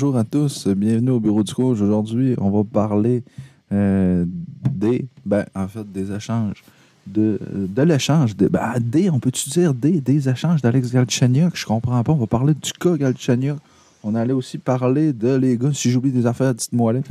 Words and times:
Bonjour 0.00 0.16
à 0.16 0.24
tous. 0.24 0.66
Bienvenue 0.66 1.10
au 1.10 1.20
bureau 1.20 1.42
du 1.42 1.52
coach. 1.52 1.78
Aujourd'hui, 1.78 2.34
on 2.38 2.48
va 2.48 2.64
parler 2.64 3.22
euh, 3.70 4.24
des, 4.72 5.04
ben, 5.26 5.44
en 5.54 5.68
fait, 5.68 5.92
des 5.92 6.10
échanges. 6.10 6.64
De, 7.06 7.38
de 7.52 7.82
l'échange. 7.82 8.34
Ben, 8.34 8.76
des, 8.80 9.10
on 9.10 9.20
peut-tu 9.20 9.50
dire 9.50 9.74
des, 9.74 10.00
des 10.00 10.26
échanges 10.26 10.62
d'Alex 10.62 10.90
Galchenyuk? 10.90 11.54
Je 11.54 11.66
comprends 11.66 12.02
pas. 12.02 12.12
On 12.12 12.16
va 12.16 12.26
parler 12.26 12.54
du 12.54 12.72
cas 12.72 12.96
Galchenyuk. 12.96 13.58
On 14.02 14.14
allait 14.14 14.32
aussi 14.32 14.56
parler 14.56 15.12
de 15.12 15.34
les 15.34 15.58
gars. 15.58 15.74
Si 15.74 15.90
j'oublie 15.90 16.12
des 16.12 16.24
affaires, 16.24 16.54
dites-moi 16.54 16.94
les. 16.94 17.02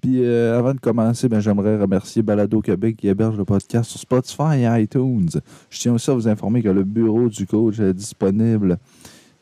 Puis 0.00 0.22
euh, 0.22 0.56
avant 0.56 0.72
de 0.72 0.78
commencer, 0.78 1.28
ben, 1.28 1.40
j'aimerais 1.40 1.76
remercier 1.80 2.22
Balado 2.22 2.60
Québec 2.60 2.96
qui 2.96 3.08
héberge 3.08 3.36
le 3.36 3.44
podcast 3.44 3.90
sur 3.90 3.98
Spotify 3.98 4.60
et 4.60 4.82
iTunes. 4.82 5.30
Je 5.68 5.80
tiens 5.80 5.94
aussi 5.94 6.08
à 6.12 6.14
vous 6.14 6.28
informer 6.28 6.62
que 6.62 6.68
le 6.68 6.84
bureau 6.84 7.28
du 7.28 7.44
coach 7.44 7.80
est 7.80 7.92
disponible 7.92 8.78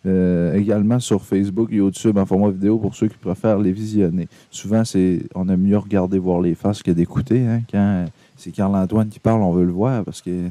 euh, 0.06 0.54
également 0.54 1.00
sur 1.00 1.22
Facebook, 1.22 1.70
YouTube 1.72 2.18
en 2.18 2.26
format 2.26 2.50
vidéo 2.50 2.78
pour 2.78 2.94
ceux 2.94 3.08
qui 3.08 3.16
préfèrent 3.16 3.58
les 3.58 3.72
visionner. 3.72 4.28
Souvent, 4.50 4.84
c'est 4.84 5.22
on 5.34 5.48
aime 5.48 5.62
mieux 5.62 5.78
regarder 5.78 6.18
voir 6.18 6.40
les 6.40 6.54
faces 6.54 6.82
que 6.82 6.90
d'écouter. 6.90 7.46
Hein, 7.46 7.62
quand 7.70 8.06
c'est 8.36 8.50
Carl-Antoine 8.50 9.08
qui 9.08 9.18
parle, 9.18 9.42
on 9.42 9.52
veut 9.52 9.64
le 9.64 9.72
voir 9.72 10.04
parce 10.04 10.20
que. 10.20 10.48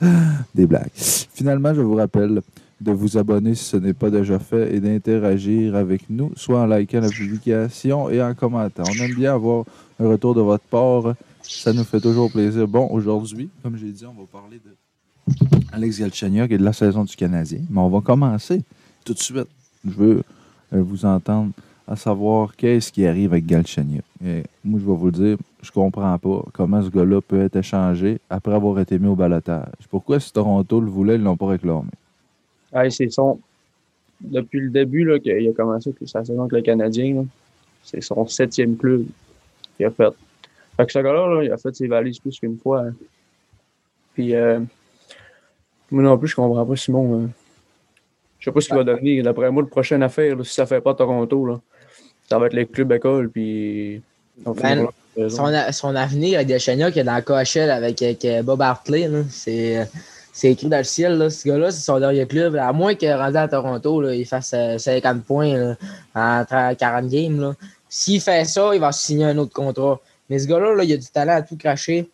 Des 0.54 0.66
blagues. 0.66 0.90
Finalement, 0.94 1.72
je 1.72 1.80
vous 1.80 1.94
rappelle 1.94 2.42
de 2.80 2.92
vous 2.92 3.16
abonner 3.16 3.54
si 3.54 3.64
ce 3.64 3.76
n'est 3.76 3.94
pas 3.94 4.10
déjà 4.10 4.38
fait 4.38 4.74
et 4.74 4.80
d'interagir 4.80 5.74
avec 5.76 6.10
nous, 6.10 6.32
soit 6.36 6.60
en 6.60 6.66
likant 6.66 7.00
la 7.00 7.08
publication 7.08 8.10
et 8.10 8.22
en 8.22 8.34
commentant. 8.34 8.82
On 8.86 9.04
aime 9.04 9.14
bien 9.14 9.34
avoir 9.34 9.64
un 9.98 10.08
retour 10.08 10.34
de 10.34 10.40
votre 10.40 10.64
part. 10.64 11.14
Ça 11.42 11.72
nous 11.72 11.84
fait 11.84 12.00
toujours 12.00 12.30
plaisir. 12.30 12.66
Bon, 12.68 12.88
aujourd'hui, 12.90 13.48
comme 13.62 13.76
j'ai 13.76 13.90
dit, 13.90 14.04
on 14.04 14.12
va 14.12 14.26
parler 14.30 14.56
de 14.64 14.70
Alex 15.72 15.98
Galchenyuk 15.98 16.50
et 16.50 16.58
de 16.58 16.64
la 16.64 16.72
saison 16.72 17.04
du 17.04 17.16
Canadien. 17.16 17.60
Mais 17.70 17.80
on 17.80 17.88
va 17.88 18.00
commencer 18.00 18.62
tout 19.04 19.14
de 19.14 19.18
suite. 19.18 19.48
Je 19.84 19.90
veux 19.90 20.22
euh, 20.72 20.82
vous 20.82 21.04
entendre 21.04 21.52
à 21.86 21.96
savoir 21.96 22.56
qu'est-ce 22.56 22.90
qui 22.92 23.06
arrive 23.06 23.32
avec 23.32 23.46
Galchenyuk. 23.46 24.04
moi, 24.64 24.80
je 24.80 24.86
vais 24.86 24.96
vous 24.96 25.06
le 25.06 25.12
dire, 25.12 25.36
je 25.62 25.70
comprends 25.70 26.18
pas 26.18 26.44
comment 26.52 26.82
ce 26.82 26.88
gars-là 26.88 27.20
peut 27.20 27.42
être 27.42 27.56
échangé 27.56 28.18
après 28.30 28.54
avoir 28.54 28.78
été 28.80 28.98
mis 28.98 29.08
au 29.08 29.16
balotage. 29.16 29.72
Pourquoi 29.90 30.20
si 30.20 30.32
Toronto 30.32 30.80
le 30.80 30.90
voulait, 30.90 31.16
ils 31.16 31.22
l'ont 31.22 31.36
pas 31.36 31.48
réclamé? 31.48 31.88
c'est 32.90 33.10
son. 33.10 33.38
Depuis 34.20 34.60
le 34.60 34.70
début 34.70 35.20
qu'il 35.20 35.48
a 35.48 35.52
commencé 35.52 35.92
sa 36.06 36.24
saison 36.24 36.42
avec 36.42 36.52
le 36.52 36.62
Canadien, 36.62 37.26
c'est 37.82 38.00
son 38.00 38.26
septième 38.26 38.76
club 38.76 39.04
qu'il 39.76 39.86
a 39.86 39.90
fait. 39.90 40.14
Ce 40.78 40.98
gars-là, 40.98 41.42
il 41.42 41.52
a 41.52 41.56
fait 41.58 41.74
ses 41.74 41.86
valises 41.86 42.18
plus 42.18 42.38
qu'une 42.38 42.58
fois. 42.58 42.86
Hein. 42.86 42.94
Puis 44.14 44.34
euh, 44.34 44.60
moi 45.94 46.02
non 46.02 46.18
plus, 46.18 46.28
je 46.28 46.36
comprends 46.36 46.64
pas 46.64 46.76
Simon. 46.76 47.22
Euh, 47.22 47.26
je 48.38 48.44
sais 48.44 48.52
pas 48.52 48.60
ce 48.60 48.66
qu'il 48.66 48.76
va 48.76 48.84
devenir. 48.84 49.24
D'après 49.24 49.50
moi, 49.50 49.62
le 49.62 49.68
prochaine 49.68 50.02
affaire, 50.02 50.36
si 50.44 50.54
ça 50.54 50.66
fait 50.66 50.80
pas 50.80 50.94
Toronto, 50.94 51.46
là, 51.46 51.60
ça 52.28 52.38
va 52.38 52.46
être 52.46 52.54
les 52.54 52.66
clubs 52.66 52.92
écoles. 52.92 53.30
Puis. 53.30 54.02
Ben, 54.44 54.88
son, 55.28 55.94
avenir 55.94 56.36
avec 56.36 56.48
Deschagna 56.48 56.90
qui 56.90 56.98
est 56.98 57.04
dans 57.04 57.14
le 57.14 57.22
KHL 57.22 57.70
avec, 57.70 58.26
Bob 58.44 58.60
Hartley, 58.60 59.08
c'est. 59.30 59.88
C'est 60.36 60.50
écrit 60.50 60.66
dans 60.66 60.78
le 60.78 60.84
ciel, 60.84 61.16
là. 61.16 61.30
ce 61.30 61.46
gars-là, 61.46 61.70
c'est 61.70 61.84
son 61.84 62.00
dernier 62.00 62.26
club. 62.26 62.56
À 62.56 62.72
moins 62.72 62.96
qu'il 62.96 63.12
rendu 63.12 63.36
à 63.36 63.46
Toronto, 63.46 64.00
là, 64.00 64.16
il 64.16 64.26
fasse 64.26 64.52
50 64.78 64.84
euh, 64.84 65.20
points 65.20 65.76
en 66.12 66.44
40 66.44 67.06
games. 67.08 67.54
S'il 67.88 68.20
fait 68.20 68.44
ça, 68.44 68.74
il 68.74 68.80
va 68.80 68.90
signer 68.90 69.26
un 69.26 69.38
autre 69.38 69.52
contrat. 69.52 70.00
Mais 70.28 70.40
ce 70.40 70.48
gars-là, 70.48 70.74
là, 70.74 70.82
il 70.82 70.92
a 70.92 70.96
du 70.96 71.06
talent 71.06 71.36
à 71.36 71.42
tout 71.42 71.56
cracher. 71.56 72.10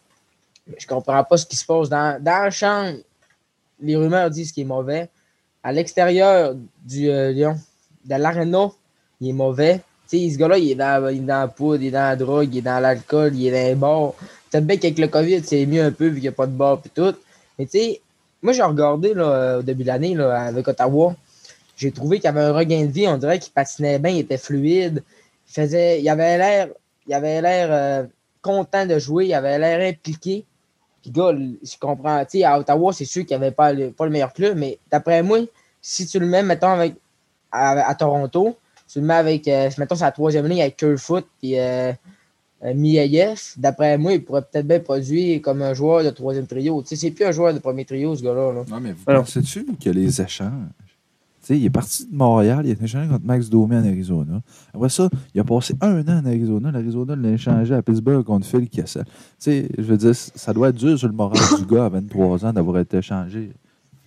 Je 0.77 0.87
comprends 0.87 1.25
pas 1.25 1.39
ce 1.39 1.47
qui 1.47 1.57
se 1.57 1.65
passe. 1.65 1.89
Dans, 1.89 2.23
dans 2.23 2.45
le 2.45 2.51
champ, 2.51 2.93
les 3.83 3.97
rumeurs 3.97 4.31
disent 4.31 4.53
qu'il 4.53 4.63
est 4.63 4.67
mauvais. 4.67 5.09
À 5.63 5.73
l'extérieur 5.73 6.55
du 6.85 7.11
euh, 7.11 7.33
Lyon, 7.33 7.57
de 8.05 8.15
l'aréna, 8.15 8.71
il 9.21 9.31
est 9.31 9.33
mauvais. 9.33 9.81
ce 10.11 10.37
gars-là, 10.37 10.59
il 10.59 10.71
est, 10.71 10.75
dans, 10.75 11.27
la 11.27 11.49
poudre, 11.49 11.83
il 11.83 11.89
est 11.89 11.91
dans 11.91 11.99
la 11.99 12.17
drogue, 12.17 12.49
il 12.53 12.59
est 12.59 12.63
dans 12.63 12.81
l'alcool, 12.81 13.35
il 13.35 13.49
est 13.49 13.51
dans 13.51 13.69
les 13.69 13.75
bars. 13.75 14.13
Peut-être 14.51 14.67
bien 14.67 14.77
qu'avec 14.77 14.99
le 14.99 15.09
COVID, 15.09 15.43
c'est 15.45 15.67
mieux 15.67 15.83
un 15.83 15.93
peu 15.93 16.07
vu 16.07 16.15
qu'il 16.15 16.23
n'y 16.23 16.29
a 16.29 16.33
pas 16.33 16.47
de 16.47 16.53
bar 16.53 16.81
et 16.85 16.89
tout. 16.89 17.15
Mais 17.59 17.67
tu 17.67 17.79
sais, 17.79 18.01
moi, 18.43 18.53
j'ai 18.53 18.63
regardé 18.63 19.15
là, 19.15 19.59
au 19.59 19.63
début 19.63 19.83
de 19.83 19.89
l'année 19.89 20.19
avec 20.19 20.67
Ottawa. 20.67 21.15
J'ai 21.77 21.93
trouvé 21.93 22.19
qu'il 22.19 22.25
y 22.25 22.29
avait 22.29 22.41
un 22.41 22.53
regain 22.53 22.85
de 22.85 22.91
vie. 22.91 23.07
On 23.07 23.19
dirait 23.19 23.39
qu'il 23.39 23.53
patinait 23.53 23.99
bien, 23.99 24.13
il 24.13 24.21
était 24.21 24.39
fluide. 24.39 25.03
Il, 25.49 25.53
faisait, 25.53 26.01
il 26.01 26.09
avait 26.09 26.39
l'air 26.39 26.69
il 27.07 27.17
l'air 27.19 27.69
euh, 27.71 28.05
content 28.43 28.87
de 28.87 28.99
jouer, 28.99 29.27
il 29.27 29.35
avait 29.35 29.59
l'air 29.59 29.89
impliqué. 29.89 30.45
Puis, 31.03 31.11
gars, 31.11 31.33
je 31.33 31.79
comprends. 31.79 32.21
Tu 32.25 32.39
sais, 32.39 32.45
à 32.45 32.59
Ottawa, 32.59 32.93
c'est 32.93 33.05
sûr 33.05 33.25
qu'il 33.25 33.37
n'y 33.37 33.45
avait 33.45 33.55
pas 33.55 33.73
le, 33.73 33.91
pas 33.91 34.05
le 34.05 34.11
meilleur 34.11 34.33
club, 34.33 34.57
mais 34.59 34.79
d'après 34.91 35.23
moi, 35.23 35.39
si 35.81 36.07
tu 36.07 36.19
le 36.19 36.27
mets, 36.27 36.43
mettons, 36.43 36.69
avec, 36.69 36.95
à, 37.51 37.95
Toronto, 37.95 38.57
tu 38.89 39.01
le 39.01 39.07
mets 39.07 39.15
avec, 39.15 39.49
euh, 39.49 39.71
mettons, 39.79 39.95
sa 39.95 40.11
troisième 40.11 40.47
ligne 40.47 40.63
avec 40.63 40.77
Kerfoot 40.77 41.27
et 41.43 41.61
euh, 41.61 41.93
euh 42.63 43.35
d'après 43.57 43.97
moi, 43.97 44.13
il 44.13 44.25
pourrait 44.25 44.43
peut-être 44.43 44.67
bien 44.67 44.81
produire 44.81 45.41
comme 45.41 45.63
un 45.63 45.73
joueur 45.73 46.05
de 46.05 46.11
troisième 46.11 46.47
trio. 46.47 46.83
Tu 46.83 46.89
sais, 46.89 46.97
c'est 46.97 47.11
plus 47.11 47.25
un 47.25 47.33
joueur 47.33 47.55
de 47.55 47.59
premier 47.59 47.85
trio, 47.85 48.15
ce 48.15 48.23
gars-là. 48.23 48.53
Là. 48.53 48.65
Non, 48.69 48.81
mais 48.81 48.93
vous 48.93 49.05
pensez-tu 49.05 49.65
que 49.83 49.91
les 49.91 50.21
échanges 50.21 50.69
il 51.57 51.65
est 51.65 51.71
parti 51.71 52.07
de 52.07 52.15
Montréal, 52.15 52.63
il 52.65 52.71
a 52.71 52.85
échangé 52.85 53.09
contre 53.09 53.25
Max 53.25 53.49
Domi 53.49 53.77
en 53.77 53.85
Arizona. 53.85 54.41
Après 54.75 54.89
ça, 54.89 55.09
il 55.35 55.41
a 55.41 55.45
passé 55.45 55.75
un 55.81 56.01
an 56.03 56.23
en 56.23 56.27
Arizona. 56.27 56.71
L'Arizona 56.71 57.17
l'a 57.17 57.31
échangé 57.31 57.75
à 57.75 57.83
Pittsburgh 57.83 58.25
contre 58.25 58.47
Phil 58.47 58.69
Kessel. 58.69 59.05
je 59.45 59.83
veux 59.83 59.97
dire, 59.97 60.15
ça 60.15 60.53
doit 60.53 60.69
être 60.69 60.77
dur 60.77 60.99
sur 60.99 61.09
le 61.09 61.15
moral 61.15 61.41
du 61.59 61.67
gars 61.67 61.87
à 61.87 61.89
23 61.89 62.47
ans 62.47 62.53
d'avoir 62.53 62.79
été 62.79 62.99
échangé 62.99 63.53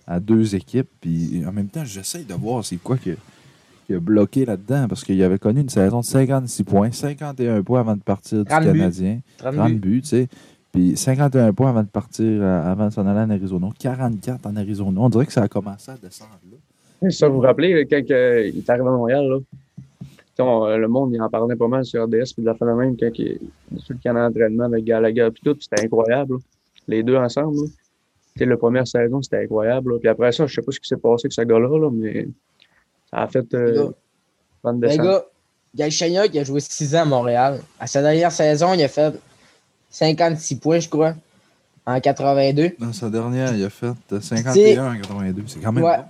à 0.06 0.20
deux 0.20 0.54
équipes. 0.54 0.88
Puis 1.00 1.42
en 1.46 1.52
même 1.52 1.68
temps, 1.68 1.84
j'essaye 1.84 2.24
de 2.24 2.34
voir 2.34 2.64
c'est 2.64 2.76
quoi 2.76 2.96
qui 2.98 3.12
a, 3.12 4.00
bloqué 4.00 4.44
là-dedans 4.44 4.88
parce 4.88 5.04
qu'il 5.04 5.22
avait 5.22 5.38
connu 5.38 5.60
une 5.60 5.68
saison 5.68 6.00
de 6.00 6.04
56 6.06 6.64
points, 6.64 6.90
51 6.90 7.62
points 7.62 7.80
avant 7.80 7.96
de 7.96 8.02
partir 8.02 8.38
du 8.38 8.44
Canadien. 8.44 9.20
30, 9.38 9.74
buts, 9.74 10.00
tu 10.02 10.08
sais. 10.08 10.28
Puis 10.72 10.96
51 10.96 11.52
points 11.52 11.68
avant 11.68 11.82
de 11.82 11.88
partir, 11.88 12.42
avant 12.42 12.88
de 12.88 12.92
s'en 12.92 13.06
aller 13.06 13.20
en 13.20 13.30
Arizona. 13.30 13.68
44 13.78 14.46
en 14.46 14.56
Arizona. 14.56 15.00
On 15.00 15.08
dirait 15.08 15.26
que 15.26 15.32
ça 15.32 15.42
a 15.42 15.48
commencé 15.48 15.90
à 15.90 15.96
descendre 15.96 16.40
là. 16.50 16.56
Ça, 17.10 17.28
vous 17.28 17.36
vous 17.36 17.40
rappelez, 17.40 17.86
quand 17.86 18.00
il 18.06 18.12
est 18.12 18.70
arrivé 18.70 18.88
à 18.88 18.90
Montréal, 18.90 19.28
là, 19.28 19.38
le 20.38 20.86
monde 20.86 21.12
il 21.12 21.22
en 21.22 21.28
parlait 21.28 21.56
pas 21.56 21.68
mal 21.68 21.84
sur 21.84 22.04
RDS, 22.04 22.32
puis 22.34 22.42
de 22.42 22.46
la 22.46 22.54
fin 22.54 22.66
de 22.66 22.72
même, 22.72 22.96
quand 22.96 23.10
il, 23.14 23.38
sur 23.78 23.94
le 23.94 24.00
canal 24.02 24.32
d'entraînement 24.32 24.64
avec 24.64 24.84
Gallagher, 24.84 25.28
puis 25.32 25.42
tout, 25.44 25.56
c'était 25.60 25.84
incroyable. 25.84 26.36
Les 26.88 27.02
deux 27.02 27.16
ensemble. 27.16 27.56
Là. 27.56 28.46
La 28.46 28.56
première 28.56 28.86
saison, 28.86 29.22
c'était 29.22 29.44
incroyable. 29.44 29.98
Puis 30.00 30.08
après 30.08 30.32
ça, 30.32 30.46
je 30.46 30.54
sais 30.54 30.62
pas 30.62 30.72
ce 30.72 30.80
qui 30.80 30.88
s'est 30.88 30.96
passé 30.96 31.26
avec 31.26 31.32
ce 31.32 31.42
gars-là, 31.42 31.90
mais 31.92 32.26
ça 33.10 33.18
a 33.18 33.28
fait 33.28 33.54
euh, 33.54 33.90
Les 34.82 34.96
gars, 34.96 35.24
Galchenyuk, 35.74 36.30
il 36.32 36.40
a 36.40 36.44
joué 36.44 36.60
6 36.60 36.96
ans 36.96 37.02
à 37.02 37.04
Montréal. 37.04 37.60
À 37.78 37.86
sa 37.86 38.02
dernière 38.02 38.32
saison, 38.32 38.74
il 38.74 38.82
a 38.82 38.88
fait 38.88 39.14
56 39.90 40.56
points, 40.56 40.80
je 40.80 40.88
crois, 40.88 41.14
en 41.86 42.00
82. 42.00 42.72
Dans 42.78 42.92
sa 42.92 43.08
dernière, 43.08 43.54
il 43.54 43.64
a 43.64 43.70
fait 43.70 43.94
51 44.20 44.94
en 44.94 44.96
82. 44.96 45.44
C'est 45.46 45.60
quand 45.60 45.72
même 45.72 46.04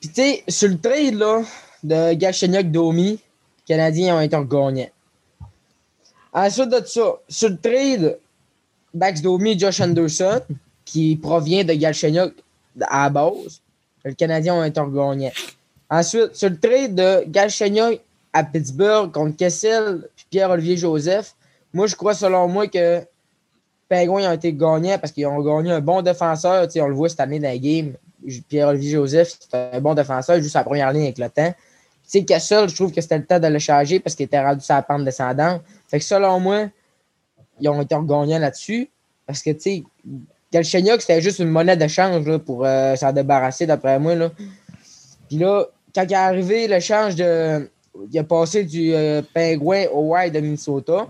puis, 0.00 0.08
tu 0.08 0.14
sais, 0.14 0.44
sur 0.48 0.68
le 0.68 0.78
trade 0.78 1.14
là, 1.14 1.42
de 1.82 2.14
Galchenyuk 2.14 2.70
Domi, 2.70 3.12
les 3.12 3.20
Canadiens 3.66 4.16
ont 4.16 4.20
été 4.20 4.36
gagnants. 4.36 4.90
Ensuite 6.32 6.68
de 6.68 6.84
ça, 6.84 7.14
sur 7.28 7.48
le 7.48 7.56
trade 7.56 8.18
Bax 8.92 9.22
Domi 9.22 9.58
Josh 9.58 9.80
Anderson, 9.80 10.40
qui 10.84 11.16
provient 11.16 11.64
de 11.64 11.72
Galchenyuk 11.72 12.34
à 12.82 13.04
la 13.04 13.10
base, 13.10 13.60
les 14.04 14.14
Canadiens 14.14 14.54
ont 14.54 14.64
été 14.64 14.80
gagnants. 14.80 15.32
Ensuite, 15.88 16.34
sur 16.34 16.50
le 16.50 16.58
trade 16.58 16.94
de 16.94 17.24
Galchenyuk 17.28 18.00
à 18.32 18.44
Pittsburgh 18.44 19.10
contre 19.12 19.36
Kessel 19.36 20.02
et 20.04 20.22
Pierre-Olivier 20.30 20.76
Joseph, 20.76 21.34
moi, 21.72 21.86
je 21.86 21.96
crois, 21.96 22.14
selon 22.14 22.48
moi, 22.48 22.66
que 22.68 23.02
Penguins 23.88 24.30
ont 24.30 24.32
été 24.32 24.52
gagnants 24.52 24.98
parce 24.98 25.12
qu'ils 25.12 25.26
ont 25.26 25.40
gagné 25.42 25.72
un 25.72 25.80
bon 25.80 26.02
défenseur. 26.02 26.66
On 26.76 26.86
le 26.86 26.94
voit 26.94 27.08
cette 27.08 27.20
année 27.20 27.38
dans 27.38 27.48
la 27.48 27.58
game. 27.58 27.92
Pierre-Olivier 28.48 28.92
Joseph, 28.92 29.36
c'est 29.40 29.74
un 29.74 29.80
bon 29.80 29.94
défenseur, 29.94 30.36
juste 30.36 30.52
sa 30.52 30.64
première 30.64 30.92
ligne 30.92 31.04
avec 31.04 31.18
le 31.18 31.28
temps. 31.28 31.52
Tu 31.52 32.20
sais, 32.20 32.24
Kessel, 32.24 32.68
je 32.68 32.74
trouve 32.74 32.92
que 32.92 33.00
c'était 33.00 33.18
le 33.18 33.26
temps 33.26 33.40
de 33.40 33.48
le 33.48 33.58
changer 33.58 33.98
parce 34.00 34.14
qu'il 34.14 34.26
était 34.26 34.40
rendu 34.40 34.64
sa 34.64 34.80
pente 34.82 35.04
descendante. 35.04 35.62
Fait 35.88 35.98
que 35.98 36.04
selon 36.04 36.38
moi, 36.38 36.66
ils 37.60 37.68
ont 37.68 37.80
été 37.80 37.94
gagnants 37.94 38.38
là-dessus. 38.38 38.88
Parce 39.26 39.42
que, 39.42 39.50
tu 39.50 39.60
sais, 39.60 39.84
Galchenyuk, 40.52 41.00
c'était 41.00 41.20
juste 41.20 41.40
une 41.40 41.48
monnaie 41.48 41.76
d'échange 41.76 42.38
pour 42.38 42.64
euh, 42.64 42.94
s'en 42.94 43.12
débarrasser, 43.12 43.66
d'après 43.66 43.98
moi. 43.98 44.14
Là. 44.14 44.30
Puis 45.28 45.38
là, 45.38 45.66
quand 45.94 46.04
il 46.04 46.12
est 46.12 46.14
arrivé, 46.14 46.68
l'échange 46.68 47.16
de. 47.16 47.68
Il 48.12 48.18
a 48.18 48.24
passé 48.24 48.62
du 48.62 48.94
euh, 48.94 49.22
pingouin 49.32 49.86
au 49.92 50.12
Wild 50.12 50.34
de 50.34 50.40
Minnesota. 50.40 51.08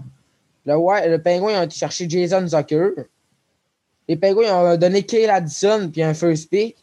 Le, 0.64 0.74
le 1.08 1.18
pingouin, 1.18 1.62
été 1.62 1.74
chercher 1.74 2.08
Jason 2.08 2.46
Zucker. 2.46 2.90
Les 4.08 4.16
pingouins 4.16 4.72
ont 4.72 4.76
donné 4.76 5.02
Kyle 5.02 5.30
Addison 5.30 5.90
puis 5.92 6.02
un 6.02 6.14
first 6.14 6.48
pick. 6.48 6.76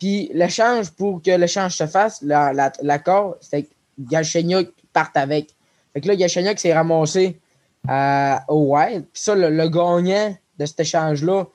Puis 0.00 0.30
l'échange, 0.32 0.90
pour 0.92 1.22
que 1.22 1.30
l'échange 1.30 1.76
se 1.76 1.86
fasse, 1.86 2.22
l'accord, 2.22 3.36
c'est 3.40 3.64
que 3.64 3.68
Galchenyuk 3.98 4.72
parte 4.94 5.16
avec. 5.16 5.54
Fait 5.92 6.00
que 6.00 6.08
là, 6.08 6.16
Galchenyuk 6.16 6.58
s'est 6.58 6.72
ramassé 6.72 7.38
euh, 7.88 8.34
au 8.48 8.74
Wild. 8.74 9.04
Puis 9.12 9.22
ça, 9.22 9.34
le, 9.34 9.68
gagnant 9.68 10.34
de 10.58 10.66
cet 10.66 10.80
échange-là, 10.80 11.46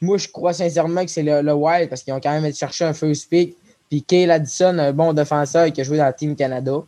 moi, 0.00 0.16
je 0.16 0.28
crois 0.28 0.54
sincèrement 0.54 1.04
que 1.04 1.10
c'est 1.10 1.22
le, 1.22 1.52
Wild 1.52 1.90
parce 1.90 2.02
qu'ils 2.02 2.14
ont 2.14 2.20
quand 2.20 2.32
même 2.32 2.46
été 2.46 2.56
chercher 2.56 2.86
un 2.86 2.94
first 2.94 3.28
pick 3.28 3.54
Puis 3.90 4.02
Kyle 4.02 4.30
Addison, 4.30 4.78
un 4.78 4.92
bon 4.94 5.12
défenseur 5.12 5.70
qui 5.70 5.82
a 5.82 5.84
joué 5.84 5.98
dans 5.98 6.06
le 6.06 6.14
Team 6.14 6.34
Canada. 6.34 6.82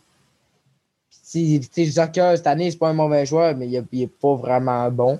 Puis, 1.30 1.60
tu 1.60 1.90
sais, 1.90 2.36
cette 2.36 2.46
année, 2.46 2.70
c'est 2.70 2.78
pas 2.78 2.88
un 2.88 2.94
mauvais 2.94 3.26
joueur, 3.26 3.54
mais 3.54 3.68
il 3.68 3.84
n'est 3.92 4.06
pas 4.06 4.34
vraiment 4.34 4.90
bon. 4.90 5.18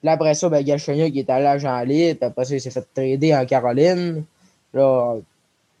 Puis 0.00 0.08
après 0.08 0.34
ça, 0.34 0.48
ben, 0.48 0.62
Galchenyuk 0.62 1.14
est 1.14 1.28
allé 1.28 1.46
à 1.46 1.58
Jean 1.58 1.80
Litre. 1.80 2.24
Après 2.26 2.46
ça, 2.46 2.54
il 2.54 2.60
s'est 2.62 2.70
fait 2.70 2.86
trader 2.94 3.34
en 3.34 3.44
Caroline. 3.44 4.24
Là, 4.72 5.16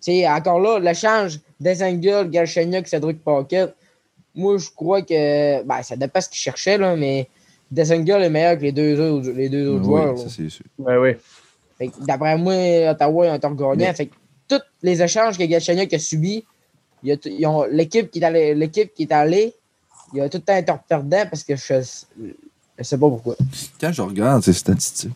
sais, 0.04 0.28
encore 0.28 0.60
là, 0.60 0.78
l'échange 0.78 1.40
Desengel, 1.60 2.30
Galchenyuk, 2.30 2.86
Cedric 2.88 3.22
Pocket. 3.22 3.74
Moi, 4.34 4.58
je 4.58 4.68
crois 4.74 5.02
que. 5.02 5.62
Ben, 5.62 5.82
ça 5.82 5.96
dépend 5.96 6.20
ce 6.20 6.28
qu'il 6.28 6.38
cherchait, 6.38 6.76
là, 6.78 6.96
mais 6.96 7.28
Desengel 7.70 8.22
est 8.22 8.30
meilleur 8.30 8.56
que 8.58 8.62
les 8.62 8.72
deux 8.72 9.00
autres, 9.00 9.30
les 9.30 9.48
deux 9.48 9.68
autres 9.68 9.80
Oui, 9.80 9.84
joueurs. 9.86 10.18
ça, 10.18 10.28
c'est 10.28 10.48
sûr. 10.48 10.64
Ouais, 10.78 10.96
ouais. 10.96 11.18
Fait 11.78 11.88
que 11.88 11.92
D'après 12.04 12.36
moi, 12.36 12.54
Ottawa, 12.90 13.26
ont 13.30 13.34
été 13.34 13.48
gagnants. 13.48 13.74
Mais- 13.76 13.94
Fait 13.94 14.06
que 14.06 14.14
tous 14.48 14.60
les 14.82 15.02
échanges 15.02 15.38
que 15.38 15.44
Galchenyuk 15.44 15.92
a 15.94 15.98
subis, 15.98 16.44
il 17.02 17.12
a 17.12 17.16
tout- 17.16 17.28
ils 17.28 17.46
ont- 17.46 17.64
l'équipe 17.64 18.10
qui, 18.10 18.18
est 18.20 18.24
allée- 18.24 18.54
l'équipe 18.54 18.92
qui 18.94 19.02
est 19.04 19.12
allée, 19.12 19.54
il 20.12 20.20
a 20.20 20.28
tout 20.28 20.38
le 20.38 20.42
temps 20.42 20.56
été 20.56 20.72
perdant 20.88 21.24
parce 21.30 21.42
que 21.44 21.56
je 21.56 21.74
ne 21.74 22.82
sais 22.82 22.98
pas 22.98 23.08
pourquoi. 23.08 23.36
Quand 23.80 23.92
je 23.92 24.02
regarde 24.02 24.42
ces 24.42 24.52
statistiques, 24.52 25.12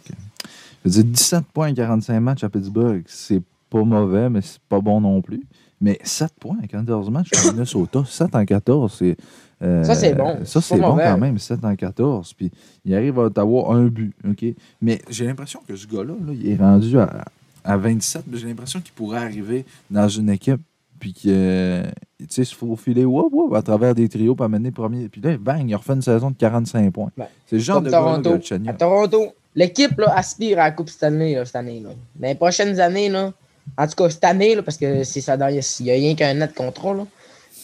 je 0.84 0.90
veux 0.90 1.02
dire 1.02 1.04
17 1.04 1.44
points 1.52 1.70
en 1.70 1.74
45 1.74 2.20
matchs 2.20 2.44
à 2.44 2.48
Pittsburgh, 2.48 3.02
c'est 3.06 3.40
pas 3.70 3.82
mauvais, 3.84 4.28
mais 4.30 4.40
c'est 4.42 4.60
pas 4.68 4.80
bon 4.80 5.00
non 5.00 5.20
plus. 5.22 5.42
Mais 5.80 5.98
7 6.02 6.32
points 6.40 6.56
en 6.62 6.66
14 6.66 7.10
matchs 7.10 7.30
à 7.36 7.52
Minnesota, 7.52 8.02
7 8.06 8.34
en 8.34 8.44
14, 8.44 8.94
c'est. 8.98 9.16
euh, 9.62 9.84
Ça, 9.84 9.94
c'est 9.94 10.14
bon. 10.14 10.38
Ça, 10.44 10.60
C'est 10.60 10.76
bon 10.78 10.90
mauvais. 10.90 11.04
quand 11.04 11.18
même, 11.18 11.38
7 11.38 11.64
en 11.64 11.76
14. 11.76 12.34
Puis 12.34 12.50
il 12.84 12.94
arrive 12.94 13.18
à 13.18 13.24
Ottawa 13.24 13.74
un 13.74 13.84
but. 13.86 14.12
OK? 14.28 14.44
Mais 14.82 15.00
j'ai 15.08 15.26
l'impression 15.26 15.60
que 15.66 15.76
ce 15.76 15.86
gars-là, 15.86 16.14
là, 16.26 16.32
il 16.32 16.48
est 16.50 16.56
rendu 16.56 16.98
à, 16.98 17.24
à 17.64 17.76
27, 17.76 18.22
mais 18.26 18.38
j'ai 18.38 18.48
l'impression 18.48 18.80
qu'il 18.80 18.92
pourrait 18.92 19.18
arriver 19.18 19.64
dans 19.90 20.08
une 20.08 20.30
équipe. 20.30 20.60
Puis 20.98 21.12
que, 21.12 21.82
tu 22.18 22.26
sais, 22.28 22.42
il 22.42 22.54
faut 22.56 22.74
filer 22.74 23.04
wop, 23.04 23.28
wop, 23.32 23.54
à 23.54 23.62
travers 23.62 23.94
des 23.94 24.08
trios 24.08 24.34
pour 24.34 24.44
amener 24.46 24.72
premier. 24.72 25.08
Puis 25.08 25.20
là, 25.20 25.36
bang, 25.38 25.62
il 25.68 25.74
refait 25.76 25.92
une 25.92 26.02
saison 26.02 26.32
de 26.32 26.36
45 26.36 26.92
points. 26.92 27.10
Ben, 27.16 27.26
c'est 27.46 27.54
le 27.54 27.62
genre 27.62 27.80
de 27.80 27.88
Toronto. 27.88 28.30
À 28.66 28.72
Toronto, 28.72 29.26
l'équipe 29.54 29.92
aspire 30.08 30.58
à 30.58 30.64
la 30.64 30.70
Coupe 30.72 30.88
Stanley 30.88 31.36
là, 31.36 31.44
cette 31.44 31.54
année. 31.54 31.78
Là. 31.78 31.90
Dans 32.16 32.26
les 32.26 32.34
prochaines 32.34 32.80
années, 32.80 33.08
là, 33.10 33.32
en 33.76 33.86
tout 33.86 33.94
cas 33.94 34.10
cette 34.10 34.24
année, 34.24 34.54
là, 34.54 34.62
parce 34.62 34.76
que 34.76 35.04
c'est 35.04 35.20
ça, 35.20 35.36
il 35.50 35.60
n'y 35.84 35.90
a 35.90 35.94
rien 35.94 36.14
qu'un 36.14 36.34
net 36.34 36.54
contrat. 36.54 36.94
Là. 36.94 37.06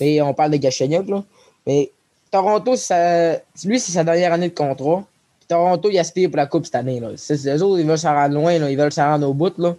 Mais 0.01 0.21
on 0.21 0.35
parle 0.35 0.53
de. 0.53 1.11
Là. 1.11 1.25
Mais 1.67 1.91
Toronto, 2.31 2.77
ça, 2.77 3.35
lui, 3.65 3.79
c'est 3.81 3.93
sa 3.93 4.05
dernière 4.05 4.33
année 4.33 4.49
de 4.49 4.55
contrat. 4.55 5.05
Puis 5.39 5.49
Toronto, 5.49 5.91
il 5.91 5.99
aspire 5.99 6.31
pour 6.31 6.37
la 6.37 6.47
Coupe 6.47 6.65
cette 6.65 6.75
année. 6.75 7.01
Là. 7.01 7.11
Les 7.11 7.63
autres, 7.63 7.81
ils 7.81 7.87
veulent 7.87 7.99
s'en 7.99 8.15
rendre 8.15 8.35
loin. 8.35 8.55
Ils 8.55 8.77
veulent 8.77 8.93
s'en 8.93 9.07
rendre 9.07 9.29
au 9.29 9.35
bout. 9.35 9.57
Là. 9.59 9.75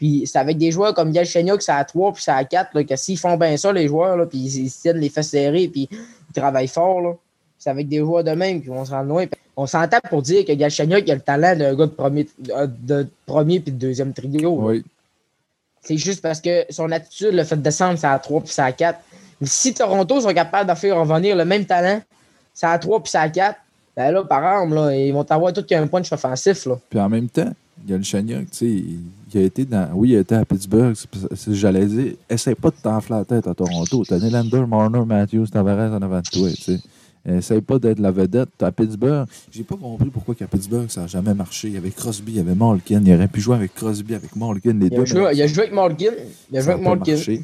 Puis 0.00 0.22
c'est 0.24 0.38
avec 0.38 0.56
des 0.56 0.70
joueurs 0.70 0.94
comme 0.94 1.12
Galchenyuk, 1.12 1.60
c'est 1.60 1.72
à 1.72 1.84
3 1.84 2.14
puis 2.14 2.22
c'est 2.22 2.30
à 2.30 2.42
4, 2.42 2.70
là, 2.74 2.84
que 2.84 2.96
s'ils 2.96 3.18
font 3.18 3.36
bien 3.36 3.54
ça, 3.58 3.70
les 3.70 3.86
joueurs, 3.86 4.16
là, 4.16 4.24
puis 4.24 4.38
ils, 4.38 4.72
tiennent 4.72 4.96
les 4.96 5.10
fesses 5.10 5.28
serrées, 5.28 5.68
puis 5.68 5.90
ils 5.92 6.32
travaillent 6.34 6.68
fort, 6.68 7.18
c'est 7.58 7.68
avec 7.68 7.86
des 7.86 7.98
joueurs 7.98 8.24
de 8.24 8.30
même 8.30 8.62
qui 8.62 8.68
vont 8.68 8.82
se 8.82 8.92
rendre 8.92 9.10
loin. 9.10 9.26
On 9.58 9.66
s'entend 9.66 9.98
pour 10.08 10.22
dire 10.22 10.46
que 10.46 10.52
Galchenyuk 10.52 11.06
a 11.06 11.14
le 11.14 11.20
talent 11.20 11.54
d'un 11.54 11.74
gars 11.74 11.84
de 11.84 11.90
premier, 11.90 12.26
de, 12.38 12.70
de 12.80 13.06
premier 13.26 13.60
puis 13.60 13.72
de 13.72 13.76
deuxième 13.76 14.14
trio. 14.14 14.58
Oui. 14.58 14.82
C'est 15.82 15.96
juste 15.96 16.20
parce 16.22 16.40
que 16.40 16.64
son 16.70 16.90
attitude 16.92 17.32
le 17.32 17.44
fait 17.44 17.60
descendre, 17.60 17.98
c'est 17.98 18.06
à 18.06 18.18
3 18.18 18.40
puis 18.42 18.52
c'est 18.52 18.62
à 18.62 18.72
4. 18.72 18.98
Mais 19.40 19.46
si 19.46 19.72
Toronto 19.72 20.20
sont 20.20 20.34
capables 20.34 20.68
de 20.70 20.74
faire 20.76 20.96
revenir 20.98 21.34
le 21.36 21.44
même 21.44 21.64
talent, 21.64 22.02
c'est 22.52 22.66
à 22.66 22.78
3 22.78 23.02
puis 23.02 23.10
c'est 23.10 23.18
à 23.18 23.28
4, 23.28 23.56
ben 23.96 24.12
là, 24.12 24.22
par 24.24 24.66
là, 24.66 24.94
ils 24.94 25.12
vont 25.12 25.24
avoir 25.28 25.52
tout 25.52 25.62
qu'un 25.62 25.86
punch 25.86 26.12
offensif. 26.12 26.66
Là. 26.66 26.78
Puis 26.90 27.00
en 27.00 27.08
même 27.08 27.28
temps, 27.28 27.50
Galchenyuk, 27.86 28.50
tu 28.50 28.56
sais, 28.56 28.66
il, 28.66 28.98
il 29.32 29.40
a 29.40 29.44
été 29.44 29.64
dans. 29.64 29.88
Oui, 29.94 30.10
il 30.10 30.16
a 30.16 30.20
été 30.20 30.34
à 30.34 30.44
Pittsburgh. 30.44 30.94
c'est- 31.34 31.54
J'allais 31.54 31.86
dire, 31.86 32.12
essaie 32.28 32.54
pas 32.54 32.68
de 32.68 32.74
t'enfler 32.82 33.16
la 33.16 33.24
tête 33.24 33.46
à 33.46 33.54
Toronto. 33.54 34.04
T'as 34.06 34.18
Nylander, 34.18 34.66
Marner, 34.68 35.02
Matthews, 35.06 35.46
Tavares 35.46 35.92
en 35.94 36.02
avant 36.02 36.18
de 36.20 36.28
toi, 36.30 36.50
tu 36.50 36.62
sais. 36.62 36.78
Essaye 37.38 37.60
pas 37.60 37.78
d'être 37.78 37.98
la 37.98 38.10
vedette. 38.10 38.62
À 38.62 38.72
Pittsburgh. 38.72 39.26
J'ai 39.50 39.62
pas 39.64 39.76
compris 39.76 40.10
pourquoi 40.10 40.34
qu'à 40.34 40.46
Pittsburgh, 40.46 40.88
ça 40.88 41.02
n'a 41.02 41.06
jamais 41.06 41.34
marché. 41.34 41.68
Il 41.68 41.74
y 41.74 41.76
avait 41.76 41.90
Crosby, 41.90 42.32
il 42.32 42.36
y 42.38 42.40
avait 42.40 42.54
Malkin. 42.54 43.02
Il 43.04 43.14
aurait 43.14 43.28
pu 43.28 43.40
jouer 43.40 43.56
avec 43.56 43.74
Crosby, 43.74 44.14
avec 44.14 44.34
Malkin, 44.36 44.72
les 44.74 44.86
Il, 44.86 44.90
deux. 44.90 45.02
a 45.02 45.04
joué, 45.04 45.30
il 45.34 45.42
a 45.42 45.46
joué 45.46 45.62
avec 45.64 45.74
Malkin. 45.74 46.12
Il 46.50 46.58
a 46.58 46.60
ça 46.60 46.64
joué 46.64 46.70
a 46.72 46.74
avec 46.74 46.84
pas 46.84 46.90
Malkin. 46.96 47.12
marché. 47.12 47.42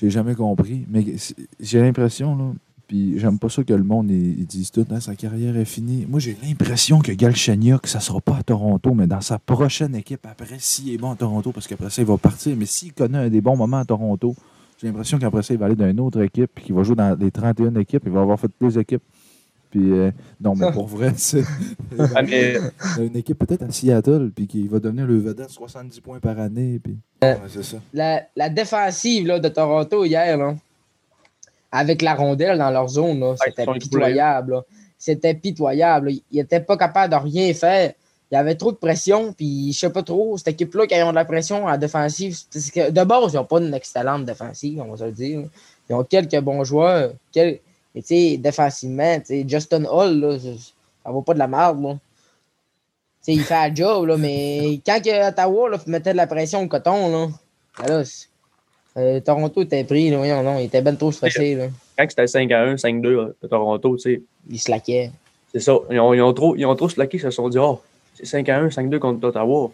J'ai 0.00 0.10
jamais 0.10 0.34
compris. 0.34 0.84
Mais 0.90 1.04
j'ai 1.60 1.80
l'impression, 1.80 2.34
là, 2.36 2.52
puis 2.88 3.18
j'aime 3.18 3.38
pas 3.38 3.48
ça 3.48 3.62
que 3.62 3.72
le 3.72 3.84
monde 3.84 4.10
ils, 4.10 4.44
disent 4.46 4.70
tout, 4.70 4.84
Ah, 4.90 5.00
sa 5.00 5.14
carrière 5.14 5.56
est 5.56 5.64
finie. 5.64 6.06
Moi, 6.08 6.18
j'ai 6.20 6.36
l'impression 6.42 6.98
que 6.98 7.12
Galchenyuk, 7.12 7.86
ça 7.86 8.00
sera 8.00 8.20
pas 8.20 8.36
à 8.36 8.42
Toronto, 8.42 8.92
mais 8.94 9.06
dans 9.06 9.20
sa 9.20 9.38
prochaine 9.38 9.94
équipe 9.94 10.26
après, 10.28 10.56
s'il 10.58 10.92
est 10.92 10.98
bon 10.98 11.12
à 11.12 11.16
Toronto, 11.16 11.52
parce 11.52 11.66
qu'après 11.68 11.88
ça, 11.90 12.02
il 12.02 12.08
va 12.08 12.16
partir. 12.16 12.56
Mais 12.56 12.66
s'il 12.66 12.92
connaît 12.92 13.18
un 13.18 13.28
des 13.30 13.40
bons 13.40 13.56
moments 13.56 13.78
à 13.78 13.84
Toronto, 13.84 14.34
j'ai 14.82 14.88
l'impression 14.88 15.16
qu'après 15.20 15.44
ça, 15.44 15.54
il 15.54 15.60
va 15.60 15.66
aller 15.66 15.76
dans 15.76 15.88
une 15.88 16.00
autre 16.00 16.20
équipe, 16.22 16.50
puis 16.52 16.64
qu'il 16.64 16.74
va 16.74 16.82
jouer 16.82 16.96
dans 16.96 17.16
les 17.16 17.30
31 17.30 17.76
équipes, 17.76 18.02
il 18.04 18.10
va 18.10 18.20
avoir 18.20 18.38
fait 18.38 18.50
deux 18.60 18.76
équipes. 18.80 19.02
Puis, 19.70 19.92
euh, 19.92 20.10
non, 20.40 20.56
mais 20.56 20.72
pour 20.72 20.88
vrai, 20.88 21.12
c'est 21.16 21.44
une 22.98 23.16
équipe 23.16 23.38
peut-être 23.38 23.62
à 23.62 23.70
Seattle, 23.70 24.32
puis 24.34 24.48
qu'il 24.48 24.68
va 24.68 24.80
devenir 24.80 25.06
le 25.06 25.18
vedette 25.18 25.50
70 25.50 26.00
points 26.00 26.18
par 26.18 26.36
année. 26.40 26.80
Puis... 26.82 26.98
Ouais, 27.22 27.38
c'est 27.46 27.62
ça. 27.62 27.76
La, 27.94 28.24
la 28.34 28.48
défensive 28.50 29.28
là, 29.28 29.38
de 29.38 29.48
Toronto 29.48 30.04
hier, 30.04 30.36
là, 30.36 30.56
avec 31.70 32.02
la 32.02 32.14
rondelle 32.16 32.58
dans 32.58 32.70
leur 32.70 32.88
zone, 32.88 33.20
là, 33.20 33.36
c'était 33.42 33.64
pitoyable. 33.78 34.52
là. 34.52 34.62
C'était 34.98 35.34
pitoyable. 35.34 36.08
là. 36.08 36.16
Ils 36.32 36.38
n'étaient 36.38 36.60
pas 36.60 36.76
capables 36.76 37.12
de 37.12 37.18
rien 37.18 37.54
faire. 37.54 37.92
Il 38.32 38.36
y 38.36 38.38
avait 38.38 38.54
trop 38.54 38.72
de 38.72 38.78
pression, 38.78 39.34
puis 39.34 39.74
je 39.74 39.78
sais 39.78 39.90
pas 39.90 40.02
trop, 40.02 40.38
cette 40.38 40.48
équipe-là, 40.48 40.86
ils 40.90 41.02
ont 41.02 41.10
de 41.10 41.14
la 41.16 41.26
pression 41.26 41.66
en 41.66 41.76
défensive, 41.76 42.34
parce 42.50 42.70
que 42.70 42.90
de 42.90 43.04
base, 43.04 43.34
ils 43.34 43.36
n'ont 43.36 43.44
pas 43.44 43.60
une 43.60 43.74
excellente 43.74 44.24
défensive, 44.24 44.80
on 44.80 44.90
va 44.90 44.96
se 44.96 45.04
le 45.04 45.12
dire. 45.12 45.42
Ils 45.90 45.94
ont 45.94 46.02
quelques 46.02 46.40
bons 46.40 46.64
joueurs. 46.64 47.12
quel- 47.30 47.58
Mais 47.94 48.00
tu 48.00 48.06
sais, 48.08 48.36
défensivement, 48.38 49.18
tu 49.20 49.26
sais, 49.26 49.44
Justin 49.46 49.84
Hall, 49.84 50.18
là, 50.18 50.38
ça 50.38 51.10
vaut 51.10 51.20
pas 51.20 51.34
de 51.34 51.38
la 51.40 51.46
merde. 51.46 51.82
Là. 51.82 51.92
Tu 51.92 51.98
sais, 53.20 53.32
il 53.34 53.42
fait 53.42 53.52
la 53.68 53.74
job, 53.74 54.06
là, 54.06 54.16
mais 54.16 54.80
quand 54.86 54.98
que 55.04 55.28
Ottawa 55.28 55.68
là, 55.68 55.78
mettait 55.86 56.12
de 56.12 56.16
la 56.16 56.26
pression 56.26 56.62
au 56.62 56.68
coton, 56.68 57.08
là, 57.12 57.28
ben 57.80 57.86
là, 57.98 58.02
euh, 58.96 59.20
Toronto 59.20 59.60
était 59.60 59.84
pris, 59.84 60.08
là, 60.08 60.16
voyons, 60.16 60.42
non, 60.42 60.58
il 60.58 60.64
était 60.64 60.80
ben 60.80 60.96
trop 60.96 61.12
stressé. 61.12 61.54
Là. 61.54 61.66
quand 61.98 62.06
c'était 62.08 62.26
5 62.26 62.50
à 62.52 62.62
1, 62.62 62.78
5 62.78 63.02
2 63.02 63.36
de 63.42 63.46
Toronto, 63.46 63.96
tu 63.96 64.02
sais, 64.02 64.22
Il 64.48 64.58
se 64.58 64.70
laquait. 64.70 65.10
c'est 65.52 65.60
ça. 65.60 65.76
Ils 65.90 66.00
ont, 66.00 66.14
ils 66.14 66.22
ont 66.22 66.32
trop, 66.32 66.56
ils 66.56 66.64
ont 66.64 66.74
trop 66.74 66.88
slacké, 66.88 67.18
ils 67.18 67.20
se 67.20 67.30
sont 67.30 67.50
dit, 67.50 67.58
oh, 67.58 67.78
c'est 68.14 68.26
5 68.26 68.48
à 68.48 68.60
1, 68.60 68.70
5 68.70 68.90
2 68.90 68.98
contre 68.98 69.26
Ottawa. 69.28 69.70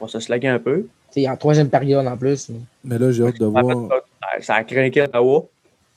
On 0.00 0.04
va 0.04 0.08
se 0.08 0.20
slacker 0.20 0.48
un 0.48 0.58
peu. 0.58 0.86
Sais, 1.10 1.28
en 1.28 1.36
troisième 1.36 1.68
période 1.68 2.06
en 2.06 2.16
plus. 2.16 2.50
Mais 2.84 2.98
là, 2.98 3.10
j'ai 3.12 3.24
hâte 3.24 3.34
de 3.40 3.44
fait, 3.50 3.60
voir 3.62 3.88
ça- 3.88 4.40
ça 4.42 4.54
a 4.54 4.64
craqué 4.64 5.02
Ottawa. 5.02 5.44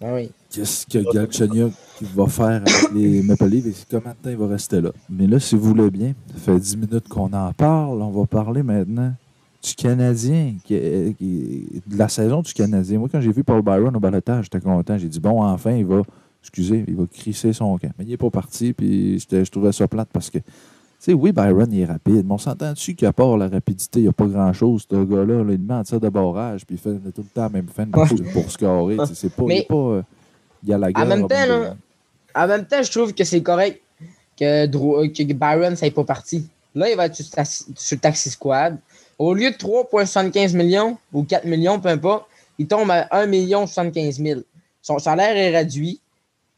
Ah 0.05 0.15
oui. 0.15 0.31
qu'est-ce 0.51 0.85
que 0.85 0.99
Galchenyuk 1.13 1.71
va 2.13 2.27
faire 2.27 2.45
avec 2.65 2.91
les 2.93 3.21
Maple 3.21 3.45
Leafs 3.45 3.65
et 3.67 3.85
temps 3.85 4.01
il 4.25 4.35
va 4.35 4.47
rester 4.47 4.81
là. 4.81 4.89
Mais 5.09 5.27
là, 5.27 5.39
si 5.39 5.55
vous 5.55 5.69
voulez 5.69 5.89
bien, 5.89 6.13
ça 6.33 6.39
fait 6.53 6.59
10 6.59 6.75
minutes 6.77 7.07
qu'on 7.07 7.31
en 7.31 7.53
parle. 7.53 8.01
On 8.01 8.09
va 8.09 8.25
parler 8.25 8.63
maintenant 8.63 9.13
du 9.63 9.75
Canadien, 9.75 10.55
qui, 10.65 10.73
est- 10.75 11.17
qui 11.17 11.69
est- 11.77 11.89
de 11.89 11.97
la 11.97 12.09
saison 12.09 12.41
du 12.41 12.53
Canadien. 12.53 12.99
Moi, 12.99 13.07
quand 13.09 13.21
j'ai 13.21 13.31
vu 13.31 13.45
Paul 13.45 13.61
Byron 13.61 13.95
au 13.95 13.99
balotage, 14.01 14.45
j'étais 14.45 14.59
content. 14.59 14.97
J'ai 14.97 15.07
dit, 15.07 15.21
bon, 15.21 15.41
enfin, 15.41 15.71
il 15.71 15.85
va, 15.85 16.01
excusez, 16.41 16.83
il 16.85 16.95
va 16.97 17.05
crisser 17.05 17.53
son 17.53 17.77
camp. 17.77 17.91
Mais 17.97 18.03
il 18.03 18.09
n'est 18.09 18.17
pas 18.17 18.29
parti, 18.29 18.73
puis 18.73 19.19
j'étais- 19.19 19.45
je 19.45 19.51
trouvais 19.51 19.71
ça 19.71 19.87
plate 19.87 20.09
parce 20.11 20.29
que, 20.29 20.39
sais, 21.05 21.13
oui, 21.13 21.31
Byron, 21.31 21.67
il 21.71 21.81
est 21.81 21.85
rapide, 21.85 22.25
mais 22.25 22.33
on 22.33 22.37
s'entend 22.37 22.71
dessus 22.73 22.95
qu'à 22.95 23.11
part 23.13 23.37
la 23.37 23.47
rapidité, 23.47 23.99
il 23.99 24.03
n'y 24.03 24.09
a 24.09 24.13
pas 24.13 24.25
grand-chose, 24.25 24.85
ce 24.89 24.95
gars-là. 25.03 25.43
Là, 25.43 25.51
il 25.53 25.59
met 25.59 25.73
en 25.73 25.83
tir 25.83 25.99
de 25.99 26.09
barrage, 26.09 26.65
puis 26.65 26.75
il 26.75 26.79
fait 26.79 26.97
tout 27.11 27.21
le 27.21 27.23
temps 27.33 27.43
la 27.43 27.49
même 27.49 27.67
fin 27.67 27.85
pour, 27.85 28.07
pour 28.33 28.51
scorer. 28.51 28.97
C'est 29.13 29.33
pas, 29.33 29.43
il 29.43 29.47
Mais- 29.47 29.59
est 29.59 29.67
pas... 29.67 29.75
euh, 29.75 30.01
il 30.63 30.69
y 30.69 30.73
a 30.73 30.77
la 30.77 30.91
guerre. 30.93 31.03
En 31.03 31.07
même 31.07 31.27
temps, 31.27 31.45
là. 31.45 31.75
En 32.35 32.47
même 32.47 32.65
temps, 32.65 32.81
je 32.81 32.89
trouve 32.91 33.13
que 33.13 33.23
c'est 33.25 33.41
correct 33.43 33.81
que, 34.39 34.65
Byron, 35.33 35.75
ça 35.75 35.85
n'est 35.85 35.91
pas 35.91 36.03
parti. 36.05 36.47
Là, 36.73 36.89
il 36.89 36.95
va 36.95 37.05
être 37.07 37.15
sur, 37.15 37.29
ta- 37.29 37.43
sur 37.45 37.67
le 37.91 37.97
Taxi 37.97 38.29
Squad. 38.29 38.77
Au 39.19 39.33
lieu 39.33 39.51
de 39.51 39.55
3,75 39.55 40.55
millions 40.55 40.97
ou 41.11 41.23
4 41.23 41.45
millions, 41.45 41.79
peu 41.79 41.89
importe, 41.89 42.25
il 42.57 42.67
tombe 42.67 42.89
à 42.91 43.07
1 43.11 43.27
million 43.27 43.67
75 43.67 44.19
000. 44.21 44.41
Son 44.81 44.99
salaire 44.99 45.35
est 45.37 45.55
réduit. 45.55 45.99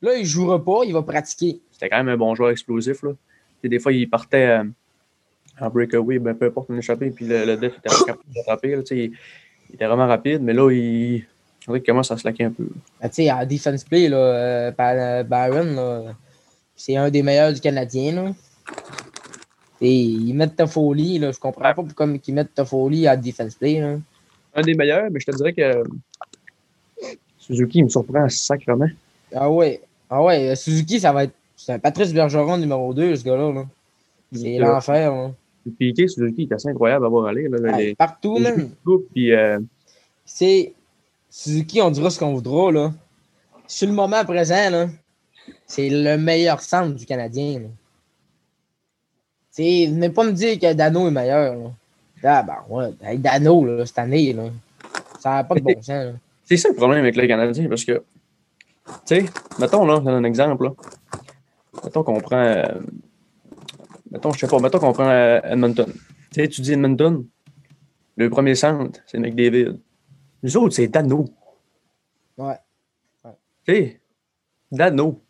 Là, 0.01 0.15
il 0.15 0.21
ne 0.21 0.25
jouera 0.25 0.63
pas, 0.63 0.81
il 0.85 0.93
va 0.93 1.01
pratiquer. 1.01 1.59
C'était 1.71 1.89
quand 1.89 1.97
même 1.97 2.09
un 2.09 2.17
bon 2.17 2.35
joueur 2.35 2.51
explosif. 2.51 3.03
Là. 3.03 3.11
Des 3.63 3.79
fois, 3.79 3.91
il 3.91 4.09
partait 4.09 4.59
euh, 4.59 4.63
en 5.59 5.69
breakaway, 5.69 6.19
ben, 6.19 6.35
peu 6.35 6.45
importe, 6.47 6.69
une 6.69 6.77
échappée, 6.79 7.09
puis 7.09 7.25
le, 7.25 7.45
le 7.45 7.57
def 7.57 7.73
était 7.77 7.89
capable 8.05 8.23
de 8.29 8.35
l'attraper. 8.35 8.75
là, 8.75 8.81
Il, 8.91 8.97
il 8.97 9.75
était 9.75 9.85
vraiment 9.87 10.07
rapide, 10.07 10.41
mais 10.43 10.53
là, 10.53 10.69
il, 10.71 11.25
on 11.67 11.73
qu'il 11.73 11.83
commence 11.83 12.11
à 12.11 12.17
se 12.17 12.27
laquer 12.27 12.43
un 12.43 12.51
peu. 12.51 12.67
Ben, 13.01 13.09
tu 13.09 13.15
sais, 13.15 13.31
en 13.31 13.45
defense 13.45 13.83
play, 13.83 14.07
là, 14.07 14.17
euh, 14.17 14.71
par- 14.71 14.93
euh, 14.95 15.23
Byron, 15.23 15.75
là, 15.75 16.15
c'est 16.75 16.95
un 16.95 17.09
des 17.09 17.23
meilleurs 17.23 17.53
du 17.53 17.59
Canadien. 17.59 18.11
Là. 18.11 18.31
Et 19.81 19.93
ils 19.95 20.33
mettent 20.33 20.55
ta 20.57 20.67
folie. 20.67 21.19
Là. 21.19 21.31
Je 21.31 21.39
comprends 21.39 21.61
pas 21.61 21.73
pourquoi 21.73 22.07
ils 22.27 22.33
mettent 22.33 22.53
ta 22.53 22.65
folie 22.65 23.07
à 23.07 23.15
defense 23.17 23.55
play. 23.55 23.79
Là. 23.79 23.97
Un 24.53 24.61
des 24.61 24.73
meilleurs, 24.73 25.09
mais 25.09 25.19
je 25.19 25.25
te 25.25 25.35
dirais 25.35 25.53
que 25.53 25.83
Suzuki, 27.37 27.79
il 27.79 27.85
me 27.85 27.89
surprend 27.89 28.27
sacrement. 28.29 28.89
Ah 29.33 29.49
ouais. 29.49 29.81
Ah 30.09 30.21
ouais, 30.23 30.51
euh, 30.51 30.55
Suzuki, 30.55 30.99
ça 30.99 31.11
va 31.11 31.23
être. 31.25 31.33
C'est 31.55 31.73
un 31.73 31.79
Patrice 31.79 32.13
Bergeron 32.13 32.57
numéro 32.57 32.93
2, 32.93 33.15
ce 33.15 33.23
gars-là. 33.23 33.51
là. 33.53 33.65
C'est 34.33 34.57
l'enfer. 34.57 35.11
là. 35.13 35.31
Piqué, 35.79 36.07
Suzuki, 36.07 36.43
il 36.43 36.49
est 36.51 36.53
assez 36.53 36.69
incroyable 36.69 37.05
à 37.05 37.09
voir 37.09 37.27
aller. 37.27 37.47
Là, 37.47 37.57
Ouais, 37.59 37.77
les, 37.85 37.95
partout, 37.95 38.35
les 38.37 38.43
même. 38.51 38.69
coupes, 38.85 39.07
puis 39.13 39.31
euh, 39.33 39.59
C'est. 40.25 40.73
Suzuki, 41.29 41.81
on 41.81 41.89
dira 41.91 42.09
ce 42.09 42.19
qu'on 42.19 42.33
voudra, 42.33 42.71
là. 42.71 42.93
Sur 43.67 43.87
le 43.87 43.93
moment 43.93 44.23
présent, 44.23 44.69
là, 44.69 44.87
c'est 45.65 45.89
le 45.89 46.17
meilleur 46.17 46.61
centre 46.61 46.95
du 46.95 47.05
Canadien. 47.05 47.59
Là. 47.61 47.67
T'sais, 49.51 49.87
venez 49.87 50.09
pas 50.09 50.23
me 50.23 50.31
dire 50.31 50.59
que 50.59 50.73
Dano 50.73 51.07
est 51.07 51.11
meilleur. 51.11 51.55
Là. 51.55 51.71
Ah, 52.23 52.43
ben 52.43 52.57
ouais, 52.69 52.91
avec 53.03 53.21
Dano, 53.21 53.65
là, 53.65 53.85
cette 53.85 53.97
année, 53.99 54.33
là, 54.33 54.43
ça 55.19 55.29
n'a 55.31 55.43
pas 55.43 55.55
de 55.55 55.61
bon 55.61 55.81
sens. 55.81 56.15
C'est 56.43 56.57
ça 56.57 56.69
le 56.69 56.75
problème 56.75 56.99
avec 56.99 57.15
le 57.15 57.25
Canadien, 57.27 57.67
parce 57.67 57.83
que, 57.83 58.03
tu 59.05 59.15
sais, 59.17 59.25
mettons, 59.59 59.85
là, 59.85 59.95
je 59.99 60.05
donne 60.05 60.23
un 60.25 60.27
exemple, 60.27 60.65
là. 60.65 60.73
Mettons 61.83 62.03
qu'on 62.03 62.19
prend, 62.19 62.37
euh, 62.37 62.63
mettons, 64.11 64.31
je 64.31 64.39
sais 64.39 64.47
pas, 64.47 64.59
mettons 64.59 64.79
qu'on 64.79 64.93
prend 64.93 65.09
euh, 65.09 65.39
Edmonton. 65.43 65.91
Tu 66.31 66.41
sais, 66.41 66.47
tu 66.47 66.61
dis 66.61 66.73
Edmonton, 66.73 67.25
le 68.15 68.29
premier 68.29 68.55
centre, 68.55 68.99
c'est 69.05 69.19
McDavid. 69.19 69.79
Nous 70.43 70.57
autres, 70.57 70.75
c'est 70.75 70.87
Dano. 70.87 71.25
Ouais. 72.37 72.55
Tu 73.65 73.73
sais, 73.73 74.01
Dano. 74.71 75.21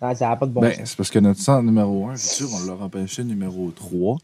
Ah, 0.00 0.14
ça 0.14 0.28
n'a 0.28 0.36
pas 0.36 0.46
de 0.46 0.52
bon 0.52 0.60
Ben, 0.62 0.72
sens. 0.72 0.90
c'est 0.90 0.96
parce 0.96 1.10
que 1.10 1.18
notre 1.18 1.40
centre 1.40 1.62
numéro 1.64 2.08
1, 2.08 2.16
c'est 2.16 2.36
sûr, 2.44 2.48
on 2.54 2.66
l'a 2.66 2.82
empêché 2.84 3.22
numéro 3.22 3.70
3. 3.70 4.16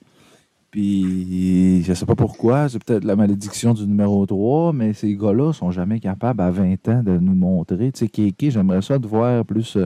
Puis, 0.71 1.83
je 1.83 1.93
sais 1.95 2.07
pas 2.07 2.15
pourquoi, 2.17 2.69
c'est 2.69 2.83
peut-être 2.83 3.05
la 3.05 3.17
malédiction 3.17 3.73
du 3.75 3.87
numéro 3.87 4.25
3, 4.27 4.73
mais 4.73 4.93
ces 4.95 5.15
gars-là 5.17 5.53
sont 5.53 5.71
jamais 5.71 6.01
capables 6.01 6.41
à 6.41 6.51
20 6.51 6.89
ans 6.89 7.03
de 7.03 7.17
nous 7.19 7.35
montrer. 7.35 7.93
Tu 7.93 8.01
sais, 8.01 8.09
Kéké, 8.09 8.51
j'aimerais 8.51 8.83
ça 8.83 8.99
de 8.99 9.07
voir 9.07 9.45
plus. 9.45 9.79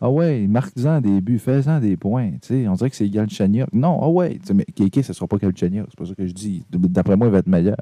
Ah 0.00 0.10
ouais, 0.10 0.46
marque-en 0.46 1.00
des 1.00 1.20
buts, 1.20 1.38
fais-en 1.38 1.80
des 1.80 1.96
points. 1.96 2.30
Tu 2.42 2.62
sais, 2.62 2.68
on 2.68 2.74
dirait 2.74 2.90
que 2.90 2.96
c'est 2.96 3.08
Galchenyuk. 3.08 3.72
Non, 3.72 3.98
ah 4.02 4.08
ouais, 4.08 4.38
mais 4.54 4.64
Kéké, 4.64 5.02
ce 5.02 5.12
sera 5.12 5.26
pas 5.26 5.38
Galchenyuk, 5.38 5.86
c'est 5.90 5.98
pas 5.98 6.06
ça 6.06 6.14
que 6.14 6.26
je 6.26 6.32
dis. 6.32 6.64
D'après 6.70 7.16
moi, 7.16 7.26
il 7.26 7.32
va 7.32 7.38
être 7.38 7.48
meilleur. 7.48 7.78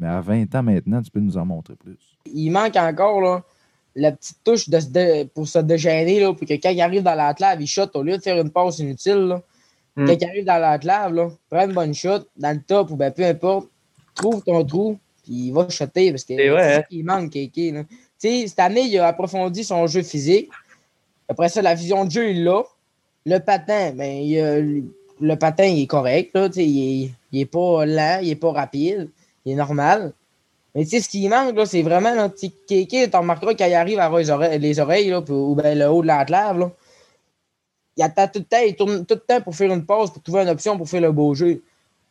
Mais 0.00 0.08
à 0.08 0.20
20 0.20 0.54
ans 0.54 0.62
maintenant, 0.62 1.02
tu 1.02 1.10
peux 1.10 1.20
nous 1.20 1.36
en 1.36 1.46
montrer 1.46 1.76
plus. 1.76 1.98
Il 2.32 2.50
manque 2.50 2.76
encore 2.76 3.20
là, 3.20 3.42
la 3.94 4.12
petite 4.12 4.38
touche 4.42 4.68
de, 4.68 5.24
pour 5.24 5.46
se 5.46 5.60
dégêner, 5.60 6.20
là, 6.20 6.32
pour 6.32 6.46
que 6.46 6.54
quand 6.54 6.70
il 6.70 6.80
arrive 6.80 7.02
dans 7.02 7.14
la 7.14 7.34
clave, 7.34 7.60
il 7.60 7.66
shot 7.66 7.86
au 7.94 8.02
lieu 8.02 8.16
de 8.16 8.22
faire 8.22 8.40
une 8.40 8.50
passe 8.50 8.80
inutile. 8.80 9.28
Là, 9.28 9.42
Mm. 9.96 10.06
Quand 10.06 10.16
il 10.20 10.24
arrive 10.24 10.44
dans 10.44 10.58
la 10.58 10.78
clave, 10.78 11.14
là, 11.14 11.30
prends 11.50 11.66
une 11.66 11.74
bonne 11.74 11.94
shot 11.94 12.20
dans 12.36 12.54
le 12.54 12.62
top 12.62 12.90
ou 12.90 12.96
ben, 12.96 13.10
peu 13.12 13.24
importe, 13.24 13.68
trouve 14.14 14.42
ton 14.42 14.64
trou, 14.64 14.98
puis 15.22 15.48
il 15.48 15.52
va 15.52 15.68
shotter 15.68 16.10
parce 16.10 16.24
que 16.24 16.36
ça 16.36 16.78
hein? 16.78 16.82
qui 16.88 17.02
manque, 17.02 17.30
Kéké. 17.30 17.72
là. 17.72 17.84
Tu 17.84 18.28
sais, 18.28 18.46
cette 18.46 18.58
année, 18.60 18.82
il 18.82 18.98
a 18.98 19.08
approfondi 19.08 19.64
son 19.64 19.86
jeu 19.86 20.02
physique. 20.02 20.48
Après 21.32 21.48
ça, 21.48 21.62
la 21.62 21.74
vision 21.74 22.04
de 22.04 22.10
jeu, 22.10 22.30
il 22.30 22.44
l'a. 22.44 22.62
Le 23.24 23.38
patin, 23.38 23.92
ben, 23.92 24.84
le 25.18 25.36
patin, 25.36 25.64
il 25.64 25.84
est 25.84 25.86
correct. 25.86 26.32
Là, 26.34 26.50
il, 26.56 26.60
est, 26.60 27.10
il 27.32 27.40
est 27.40 27.46
pas 27.46 27.86
lent, 27.86 28.18
il 28.20 28.28
est 28.28 28.36
pas 28.36 28.52
rapide, 28.52 29.08
il 29.46 29.52
est 29.52 29.54
normal. 29.54 30.12
Mais 30.74 30.84
tu 30.84 30.90
sais, 30.90 31.00
ce 31.00 31.08
qui 31.08 31.26
manque, 31.30 31.56
là, 31.56 31.64
c'est 31.64 31.80
vraiment, 31.80 32.14
là, 32.14 32.30
Kéké, 32.66 33.08
tu 33.08 33.16
remarqueras 33.16 33.54
quand 33.54 33.64
il 33.64 33.72
arrive 33.72 33.98
à 33.98 34.10
les 34.10 34.28
oreilles, 34.28 34.58
les 34.58 34.78
oreilles 34.78 35.08
là, 35.08 35.22
ou 35.26 35.54
ben, 35.54 35.78
le 35.78 35.86
haut 35.88 36.02
de 36.02 36.06
la 36.06 36.26
il 37.96 38.02
attend 38.02 38.28
tout 38.28 38.40
le 38.40 38.44
temps, 38.44 38.62
il 38.66 38.76
tourne 38.76 39.06
tout 39.06 39.14
le 39.14 39.20
temps 39.20 39.40
pour 39.40 39.56
faire 39.56 39.72
une 39.72 39.86
pause, 39.86 40.10
pour 40.10 40.22
trouver 40.22 40.42
une 40.42 40.50
option 40.50 40.76
pour 40.76 40.88
faire 40.88 41.00
le 41.00 41.12
beau 41.12 41.34
jeu. 41.34 41.62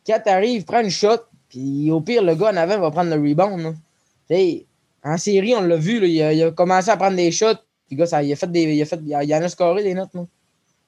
Quand 0.04 0.18
tu 0.24 0.30
arrives, 0.30 0.64
prends 0.64 0.80
une 0.80 0.90
shot, 0.90 1.18
puis 1.48 1.92
au 1.92 2.00
pire, 2.00 2.22
le 2.22 2.34
gars 2.34 2.50
en 2.50 2.56
avant 2.56 2.78
va 2.80 2.90
prendre 2.90 3.14
le 3.14 3.28
rebound. 3.28 3.76
en 5.04 5.16
série, 5.16 5.54
on 5.54 5.62
l'a 5.62 5.76
vu, 5.76 6.04
il, 6.08 6.22
a, 6.22 6.32
il 6.32 6.42
a 6.42 6.50
commencé 6.50 6.90
à 6.90 6.96
prendre 6.96 7.16
des 7.16 7.30
shots, 7.30 7.58
puis 7.94 7.96
gars, 7.98 8.06
ça, 8.06 8.22
il, 8.22 8.32
a 8.32 8.36
fait 8.36 8.50
des, 8.50 8.62
il, 8.62 8.80
a 8.82 8.84
fait, 8.86 8.98
il, 9.04 9.14
a- 9.14 9.22
il 9.22 9.34
en 9.34 9.42
a 9.42 9.48
scoré 9.48 9.82
des 9.82 9.94
notes. 9.94 10.14
là. 10.14 10.24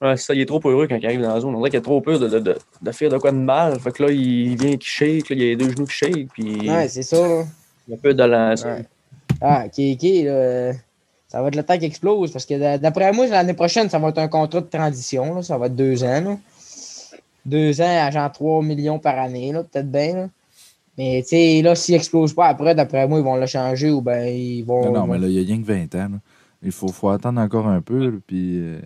Ouais, 0.03 0.17
ça, 0.17 0.35
il 0.35 0.41
est 0.41 0.47
trop 0.47 0.61
heureux 0.65 0.87
quand 0.89 0.97
il 0.97 1.07
arrive 1.07 1.21
dans 1.23 1.33
la 1.35 1.41
zone. 1.41 1.55
On 1.55 1.59
dirait 1.59 1.71
qu'il 1.71 1.79
a 1.79 1.83
trop 1.83 2.01
peur 2.01 2.19
de, 2.19 2.29
de, 2.29 2.39
de, 2.39 2.57
de 2.83 2.93
faire 2.93 3.11
de 3.11 3.19
quoi 3.19 3.31
de 3.31 3.37
mal. 3.37 3.79
Fait 3.79 3.93
que 3.93 4.03
là, 4.05 4.11
il 4.11 4.57
vient 4.57 4.77
qui 4.77 4.89
shake, 4.89 5.31
là, 5.31 5.37
il 5.37 5.43
a 5.43 5.45
les 5.45 5.57
deux 5.57 5.71
genoux 5.71 5.87
qui 5.87 5.93
shake, 5.95 6.29
puis 6.33 6.69
Ouais, 6.71 6.89
c'est 6.89 7.03
ça. 7.03 7.17
Là. 7.27 7.45
il 7.89 7.95
a 7.95 7.97
peur 7.99 8.15
de. 8.15 8.23
Ouais. 8.67 8.85
Ah, 9.41 9.69
Kéké, 9.69 10.25
là, 10.25 10.73
ça 11.29 11.41
va 11.43 11.49
être 11.49 11.57
le 11.57 11.63
temps 11.63 11.75
qu'il 11.75 11.85
explose 11.85 12.33
parce 12.33 12.45
que 12.47 12.59
d'a- 12.59 12.79
d'après 12.79 13.13
moi, 13.13 13.27
l'année 13.29 13.55
prochaine, 13.55 13.89
ça 13.89 13.99
va 13.99 14.09
être 14.09 14.19
un 14.19 14.29
contrat 14.29 14.61
de 14.61 14.67
transition. 14.67 15.35
là, 15.37 15.43
ça 15.43 15.59
va 15.59 15.67
être 15.67 15.77
deux 15.77 16.03
ans. 16.05 16.21
là. 16.21 16.39
Deux 17.47 17.81
ans 17.81 18.07
à 18.07 18.11
genre 18.11 18.33
3 18.33 18.63
millions 18.63 18.99
par 18.99 19.19
année, 19.19 19.53
là, 19.53 19.63
peut-être 19.63 19.91
bien. 19.91 20.15
là. 20.15 20.29
Mais 20.97 21.23
tu 21.23 21.29
sais, 21.31 21.61
là, 21.63 21.75
s'il 21.75 21.95
explose 21.97 22.33
pas 22.35 22.47
après, 22.47 22.75
d'après 22.75 23.07
moi, 23.09 23.19
ils 23.19 23.25
vont 23.25 23.37
le 23.37 23.47
changer 23.47 23.91
ou 23.91 24.01
ben 24.01 24.27
ils 24.27 24.63
vont. 24.63 24.85
Non, 24.87 25.01
non, 25.01 25.07
mais 25.07 25.19
là, 25.19 25.27
il 25.27 25.33
y 25.35 25.41
a 25.41 25.43
rien 25.45 25.61
que 25.61 25.67
20 25.67 25.95
ans. 25.97 26.09
là. 26.13 26.19
Il 26.65 26.73
faut, 26.73 26.89
faut 26.89 27.09
attendre 27.11 27.41
encore 27.41 27.67
un 27.67 27.81
peu. 27.81 28.11
là, 28.11 28.19
Puis, 28.27 28.59
euh, 28.59 28.81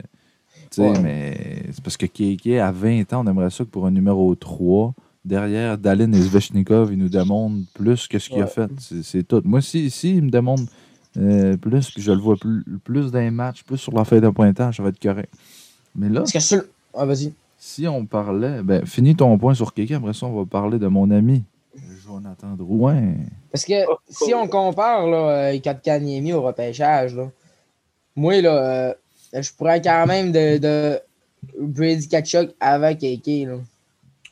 tu 0.70 0.82
sais, 0.82 0.90
Ouais. 0.90 1.00
mais 1.00 1.62
c'est 1.72 1.82
parce 1.82 1.96
que 1.96 2.06
Kéké, 2.06 2.60
à 2.60 2.70
20 2.72 3.12
ans, 3.12 3.22
on 3.24 3.30
aimerait 3.30 3.50
ça 3.50 3.64
que 3.64 3.70
pour 3.70 3.86
un 3.86 3.90
numéro 3.90 4.34
3, 4.34 4.92
derrière 5.24 5.78
Dalin 5.78 6.12
et 6.12 6.22
Svechnikov, 6.22 6.92
il 6.92 6.98
nous 6.98 7.08
demande 7.08 7.64
plus 7.74 8.06
que 8.08 8.18
ce 8.18 8.28
qu'il 8.28 8.42
a 8.42 8.46
fait. 8.46 8.70
C'est 9.02 9.26
tout. 9.26 9.42
Moi, 9.44 9.60
si, 9.60 9.90
si 9.90 10.16
il 10.16 10.24
me 10.24 10.30
demande 10.30 10.60
euh, 11.16 11.56
plus, 11.56 11.90
puis 11.90 12.02
je 12.02 12.12
le 12.12 12.18
vois 12.18 12.36
plus, 12.36 12.64
plus 12.84 13.10
dans 13.10 13.18
les 13.20 13.30
matchs, 13.30 13.62
plus 13.64 13.78
sur 13.78 13.92
la 13.94 14.04
feuille 14.04 14.20
de 14.20 14.28
pointage, 14.28 14.76
ça 14.76 14.82
va 14.82 14.88
être 14.90 15.00
correct. 15.02 15.32
Mais 15.94 16.08
là, 16.08 16.22
que. 16.22 16.68
Ah, 16.94 17.04
vas-y. 17.04 17.32
si 17.58 17.86
on 17.88 18.04
parlait, 18.06 18.62
ben, 18.62 18.84
finis 18.86 19.14
ton 19.16 19.36
point 19.38 19.54
sur 19.54 19.72
Kéké, 19.74 19.94
après 19.94 20.12
ça, 20.14 20.26
on 20.26 20.36
va 20.38 20.44
parler 20.46 20.78
de 20.78 20.86
mon 20.86 21.10
ami, 21.10 21.44
Jonathan 22.04 22.54
Drouin. 22.56 23.14
Parce 23.52 23.64
que 23.64 23.86
Oh, 23.90 23.96
si 24.08 24.32
on 24.34 24.46
compare 24.48 25.06
là, 25.06 25.28
euh, 25.52 25.58
Kotkaniemi 25.58 26.32
au 26.32 26.42
repêchage, 26.42 27.14
là, 27.16 27.30
moi, 28.18 28.40
là, 28.40 28.50
euh, 28.56 28.94
je 29.40 29.50
pourrais 29.52 29.80
quand 29.80 30.06
même 30.06 30.32
de, 30.32 30.58
de 30.58 31.00
Brady 31.58 32.08
Kachuk 32.08 32.50
avec 32.60 32.98
Kéké. 32.98 33.46
Là. 33.46 33.58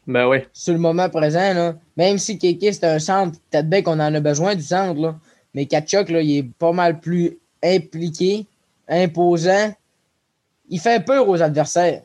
Ben 0.06 0.28
oui. 0.28 0.38
sur 0.52 0.72
le 0.72 0.78
moment 0.78 1.08
présent, 1.08 1.54
là, 1.54 1.74
même 1.96 2.18
si 2.18 2.38
Kéké 2.38 2.72
c'est 2.72 2.84
un 2.84 2.98
centre, 2.98 3.38
peut-être 3.50 3.68
bien 3.68 3.82
qu'on 3.82 3.98
en 4.00 4.14
a 4.14 4.20
besoin 4.20 4.54
du 4.54 4.62
centre, 4.62 5.00
là, 5.00 5.16
mais 5.54 5.66
Kachuk, 5.66 6.10
là, 6.10 6.20
il 6.20 6.36
est 6.38 6.42
pas 6.42 6.72
mal 6.72 7.00
plus 7.00 7.38
impliqué, 7.62 8.46
imposant. 8.88 9.72
Il 10.68 10.80
fait 10.80 11.04
peur 11.04 11.28
aux 11.28 11.40
adversaires. 11.40 12.02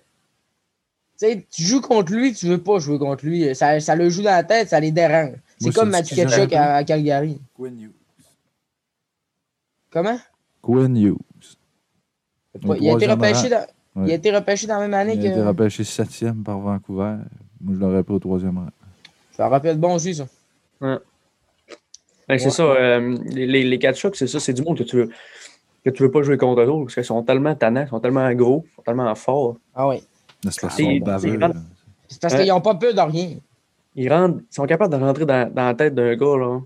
Tu 1.20 1.28
sais, 1.28 1.46
tu 1.52 1.64
joues 1.64 1.82
contre 1.82 2.14
lui, 2.14 2.34
tu 2.34 2.48
veux 2.48 2.62
pas 2.62 2.80
jouer 2.80 2.98
contre 2.98 3.26
lui. 3.26 3.56
Ça, 3.56 3.80
ça 3.80 3.96
le 3.96 4.10
joue 4.10 4.24
dans 4.24 4.32
la 4.32 4.44
tête, 4.44 4.70
ça 4.70 4.80
les 4.80 4.92
dérange. 4.92 5.36
C'est 5.60 5.74
comme 5.74 5.90
Mathieu 5.90 6.28
j'aime. 6.28 6.50
à, 6.54 6.76
à 6.76 6.84
Calgary. 6.84 7.40
Quinn 7.56 7.80
Hughes. 7.80 7.92
Comment? 9.92 10.20
Quinn 10.62 10.96
Hughes. 10.96 11.18
Il 12.64 12.90
a, 12.90 12.94
été 12.96 13.08
repêché 13.08 13.50
dans, 13.50 13.66
il 14.06 14.12
a 14.12 14.16
été 14.16 14.36
repêché 14.36 14.68
dans 14.68 14.76
la 14.76 14.82
même 14.82 14.94
année 14.94 15.14
Il 15.16 15.26
a 15.26 15.30
été 15.32 15.40
que. 15.40 15.46
repêché 15.48 15.84
septième 15.84 16.44
par 16.44 16.60
Vancouver. 16.60 17.16
Moi, 17.62 17.76
je 17.76 17.80
l'aurais 17.80 18.04
pris 18.04 18.14
au 18.16 18.20
troisième 18.20 18.58
rang. 18.58 18.68
Ça 19.32 19.48
rappelle 19.48 19.78
bon 19.78 19.96
aussi, 19.96 20.14
ça. 20.16 20.26
Ben, 20.82 21.00
c'est 22.28 22.46
Ouais. 22.46 22.50
ça. 22.52 22.64
euh, 22.64 23.18
les, 23.26 23.46
les, 23.48 23.64
les 23.64 23.80
Kachuk, 23.80 24.16
c'est 24.16 24.28
ça, 24.28 24.40
c'est 24.40 24.54
du 24.54 24.62
monde 24.64 24.78
que 24.78 24.84
tu 24.84 24.96
veux 24.98 25.10
que 25.84 25.90
tu 25.90 26.04
veux 26.04 26.12
pas 26.12 26.22
jouer 26.22 26.38
contre 26.38 26.62
eux 26.62 26.84
parce 26.84 26.94
qu'ils 26.94 27.04
sont 27.06 27.24
tellement 27.24 27.56
tannants, 27.56 27.82
ils 27.86 27.90
sont 27.90 28.00
tellement 28.00 28.32
gros, 28.34 28.64
ils 28.68 28.76
sont 28.76 28.82
tellement 28.84 29.16
forts. 29.16 29.58
Ah 29.74 29.88
oui. 29.88 29.96
Mais 30.46 30.52
C'est 30.52 30.62
parce 30.62 30.76
qu'ils 30.76 30.86
sont 30.86 30.92
c'est 30.92 31.00
baveux. 31.00 31.30
vraiment- 31.30 31.48
là. 31.48 31.54
C'est 32.08 32.22
parce 32.22 32.34
Ouais. 32.36 32.40
qu'ils 32.42 32.50
n'ont 32.50 32.62
pas 32.62 32.76
peur 32.76 32.94
de 32.94 33.00
rien. 33.02 33.30
Ils, 33.96 34.14
rentrent, 34.14 34.40
ils 34.52 34.54
sont 34.56 34.66
capables 34.68 34.94
de 34.94 35.00
rentrer 35.04 35.26
dans, 35.26 35.52
dans 35.52 35.66
la 35.66 35.74
tête 35.74 35.96
d'un 35.96 36.16
gars 36.16 36.38
là, 36.38 36.48
en 36.48 36.64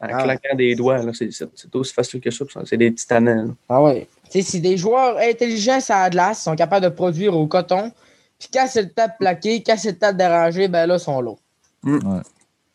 Ah. 0.00 0.22
claquant 0.22 0.54
des 0.54 0.74
doigts. 0.74 0.98
là. 0.98 1.12
C'est, 1.14 1.30
aussi 1.74 1.94
facile 1.94 2.20
que 2.20 2.30
ça. 2.30 2.44
C'est 2.66 2.76
des 2.76 2.90
petits 2.90 3.06
tannants. 3.06 3.46
là. 3.46 3.52
Ah 3.70 3.82
ouais. 3.82 4.06
Tu 4.32 4.40
sais, 4.40 4.50
si 4.50 4.60
des 4.62 4.78
joueurs 4.78 5.18
intelligents 5.18 5.78
à 5.90 6.04
la 6.04 6.10
glace 6.10 6.42
sont 6.42 6.56
capables 6.56 6.84
de 6.84 6.90
produire 6.90 7.36
au 7.36 7.46
coton, 7.46 7.92
puis 8.38 8.48
quand 8.50 8.66
c'est 8.66 8.82
le 8.82 8.88
temps 8.88 9.06
de 9.06 9.12
plaquer, 9.18 9.62
quand 9.62 9.76
c'est 9.76 9.90
le 9.90 9.98
temps 9.98 10.12
de 10.12 10.16
déranger, 10.16 10.68
ben 10.68 10.86
là, 10.86 10.96
ils 10.96 11.00
sont 11.00 11.20
là. 11.20 11.32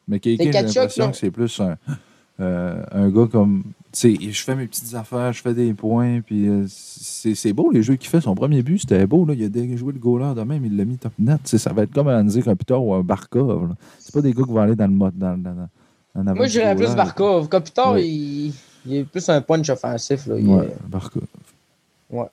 Mais 0.07 0.19
Kéké, 0.19 0.43
C'est 0.43 0.51
j'ai 0.51 0.79
l'impression 0.79 1.11
que 1.11 1.17
c'est 1.17 1.31
plus 1.31 1.59
un, 1.59 1.75
euh, 2.39 2.83
un 2.91 3.09
gars 3.09 3.27
comme. 3.31 3.63
Tu 3.91 4.15
sais, 4.17 4.31
je 4.31 4.43
fais 4.43 4.55
mes 4.55 4.67
petites 4.67 4.93
affaires, 4.93 5.33
je 5.33 5.41
fais 5.41 5.55
des 5.55 5.73
points, 5.73 6.21
puis 6.21 6.47
euh, 6.47 6.65
c'est 6.67 7.33
c'est 7.33 7.53
beau 7.53 7.71
les 7.71 7.81
jeux 7.81 7.95
qu'il 7.95 8.09
fait. 8.09 8.21
Son 8.21 8.35
premier 8.35 8.61
but, 8.61 8.79
c'était 8.79 9.07
beau. 9.07 9.25
Là. 9.25 9.33
Il 9.33 9.43
a 9.43 9.77
joué 9.77 9.93
le 9.93 9.99
goaler 9.99 10.35
de 10.35 10.43
même, 10.43 10.63
il 10.63 10.77
l'a 10.77 10.85
mis 10.85 10.97
top 10.97 11.13
net. 11.17 11.39
Ça 11.47 11.73
va 11.73 11.83
être 11.83 11.91
comme 11.91 12.07
un 12.07 12.21
Andy 12.21 12.43
Kopitar 12.43 12.83
ou 12.83 12.93
un 12.93 13.01
Barkov. 13.01 13.73
C'est 13.97 14.13
pas 14.13 14.21
des 14.21 14.33
gars 14.33 14.43
qui 14.43 14.51
vont 14.51 14.61
aller 14.61 14.75
dans 14.75 14.85
le 14.85 14.93
mode. 14.93 15.17
Dans, 15.17 15.35
dans, 15.41 15.67
dans, 16.13 16.35
Moi, 16.35 16.47
dirais 16.47 16.75
plus. 16.75 16.93
Barkov. 16.93 17.49
Kopitar, 17.49 17.97
il... 17.97 18.53
il 18.87 18.95
est 18.97 19.03
plus 19.03 19.27
un 19.29 19.41
punch 19.41 19.69
offensif. 19.69 20.25
Là. 20.27 20.35
Il 20.37 20.47
Ouais, 20.47 20.65
est- 20.65 20.87
Barkov. 20.87 21.23
Ouais. 22.09 22.25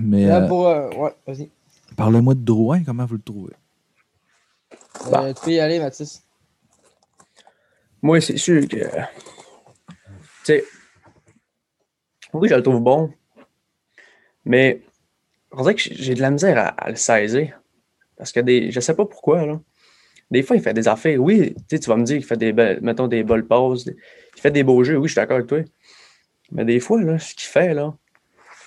Mais 0.00 0.26
Là, 0.26 0.42
euh, 0.44 0.48
pour, 0.48 0.68
euh, 0.68 0.90
ouais, 0.90 1.14
vas-y. 1.26 1.48
parlez-moi 1.96 2.34
de 2.34 2.40
Drouin, 2.40 2.82
comment 2.84 3.04
vous 3.06 3.14
le 3.16 3.22
trouvez? 3.22 3.52
Bah. 5.10 5.24
Euh, 5.24 5.32
tu 5.34 5.42
peux 5.44 5.50
y 5.52 5.58
aller, 5.60 5.78
Mathis. 5.80 6.22
Moi, 8.02 8.20
c'est 8.20 8.36
sûr 8.36 8.66
que. 8.68 8.76
Tu 8.76 8.86
sais. 10.44 10.64
Oui, 12.32 12.48
je 12.48 12.54
le 12.54 12.62
trouve 12.62 12.80
bon. 12.80 13.12
Mais 14.44 14.82
on 15.52 15.62
dirait 15.62 15.74
que 15.74 15.82
j'ai 15.82 16.14
de 16.14 16.20
la 16.20 16.30
misère 16.30 16.58
à, 16.58 16.68
à 16.68 16.90
le 16.90 16.96
saisir. 16.96 17.60
Parce 18.16 18.32
que 18.32 18.40
des, 18.40 18.70
je 18.70 18.80
sais 18.80 18.94
pas 18.94 19.04
pourquoi, 19.06 19.44
là. 19.46 19.60
Des 20.30 20.42
fois, 20.42 20.56
il 20.56 20.62
fait 20.62 20.72
des 20.74 20.88
affaires. 20.88 21.20
Oui, 21.20 21.54
tu 21.68 21.76
vas 21.78 21.96
me 21.96 22.04
dire 22.04 22.16
qu'il 22.16 22.24
fait 22.26 22.36
des 22.36 22.52
belles, 22.52 22.80
mettons, 22.80 23.06
des 23.06 23.22
bonnes 23.22 23.46
passes. 23.46 23.84
des- 23.84 23.96
Il 24.36 24.40
fait 24.40 24.50
des 24.50 24.62
beaux 24.64 24.82
jeux. 24.82 24.96
Oui, 24.96 25.08
je 25.08 25.12
suis 25.12 25.16
d'accord 25.20 25.36
avec 25.36 25.46
toi. 25.48 25.58
Mais 26.52 26.64
des 26.64 26.80
fois, 26.80 27.02
là, 27.02 27.18
ce 27.18 27.34
qu'il 27.34 27.48
fait, 27.48 27.74
là. 27.74 27.94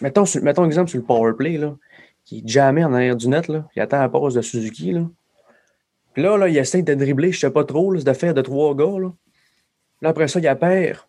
Mettons, 0.01 0.25
sur- 0.25 0.43
mettons 0.43 0.65
exemple 0.65 0.89
sur 0.89 0.99
le 0.99 1.05
power 1.05 1.33
play, 1.37 1.57
là. 1.57 1.75
Qui 2.25 2.39
est 2.39 2.47
jamais 2.47 2.83
en 2.83 2.93
arrière 2.93 3.15
du 3.15 3.27
net, 3.27 3.47
là. 3.47 3.67
Il 3.75 3.81
attend 3.81 3.99
la 3.99 4.09
passe 4.09 4.33
de 4.33 4.41
Suzuki, 4.41 4.91
là. 4.91 5.07
Puis 6.13 6.23
là, 6.23 6.37
là, 6.37 6.47
il 6.47 6.57
essaie 6.57 6.81
de 6.81 6.93
dribbler, 6.93 7.31
je 7.31 7.39
sais 7.39 7.51
pas 7.51 7.63
trop, 7.63 7.91
là, 7.91 8.01
de 8.01 8.13
faire 8.13 8.33
de 8.33 8.41
trois 8.41 8.75
gars, 8.75 8.99
là. 8.99 9.13
Après 10.03 10.27
ça, 10.27 10.39
il 10.39 10.55
perd. 10.57 10.99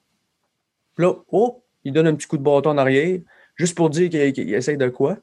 Puis 0.94 1.04
là, 1.04 1.14
oh, 1.30 1.62
il 1.84 1.92
donne 1.92 2.06
un 2.06 2.14
petit 2.14 2.26
coup 2.26 2.38
de 2.38 2.42
bâton 2.42 2.70
en 2.70 2.78
arrière, 2.78 3.20
juste 3.54 3.76
pour 3.76 3.90
dire 3.90 4.08
qu'il 4.10 4.32
qu'il 4.32 4.54
essaye 4.54 4.76
de 4.76 4.88
quoi. 4.88 5.18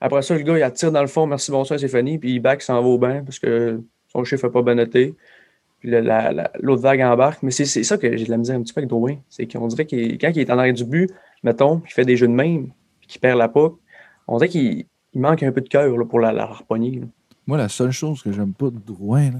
Après 0.00 0.22
ça, 0.22 0.34
le 0.34 0.42
gars, 0.42 0.58
il 0.58 0.62
attire 0.62 0.92
dans 0.92 1.00
le 1.00 1.06
fond, 1.06 1.26
merci, 1.26 1.50
bonsoir, 1.50 1.78
c'est 1.78 1.88
fini, 1.88 2.18
puis 2.18 2.34
il 2.34 2.40
back, 2.40 2.62
s'en 2.62 2.80
va 2.82 2.88
au 2.88 2.98
bain 2.98 3.22
parce 3.24 3.38
que 3.38 3.80
son 4.08 4.24
chiffre 4.24 4.46
n'a 4.46 4.52
pas 4.52 4.62
bien. 4.62 4.76
Puis 5.86 5.92
la- 5.92 6.32
la- 6.32 6.50
l'autre 6.58 6.82
vague 6.82 7.00
embarque. 7.00 7.44
Mais 7.44 7.52
c'est 7.52 7.64
ça 7.84 7.96
que 7.96 8.16
j'ai 8.16 8.24
de 8.24 8.30
la 8.30 8.38
misère 8.38 8.56
un 8.56 8.62
petit 8.62 8.72
peu 8.72 8.80
avec 8.80 8.90
Drouin. 8.90 9.18
C'est 9.28 9.46
qu'on 9.46 9.68
dirait 9.68 9.86
que 9.86 9.94
quand 10.16 10.32
il 10.34 10.40
est 10.40 10.50
en 10.50 10.58
arrière 10.58 10.74
du 10.74 10.84
but, 10.84 11.08
mettons, 11.44 11.80
il 11.86 11.92
fait 11.92 12.04
des 12.04 12.16
jeux 12.16 12.26
de 12.26 12.32
même, 12.32 12.72
puis 12.98 13.06
qu'il 13.06 13.20
perd 13.20 13.38
la 13.38 13.48
puck, 13.48 13.78
on 14.26 14.38
dirait 14.38 14.48
qu'il 14.48 14.84
il 15.14 15.20
manque 15.20 15.44
un 15.44 15.52
peu 15.52 15.60
de 15.60 15.68
cœur 15.68 15.94
pour 16.08 16.18
la, 16.18 16.32
la 16.32 16.42
harpogner. 16.42 16.98
là. 16.98 17.06
Moi, 17.46 17.56
la 17.56 17.68
seule 17.68 17.92
chose 17.92 18.20
que 18.20 18.32
j'aime 18.32 18.52
pas 18.52 18.68
de 18.70 18.78
Drouin, 18.84 19.30
là, 19.30 19.38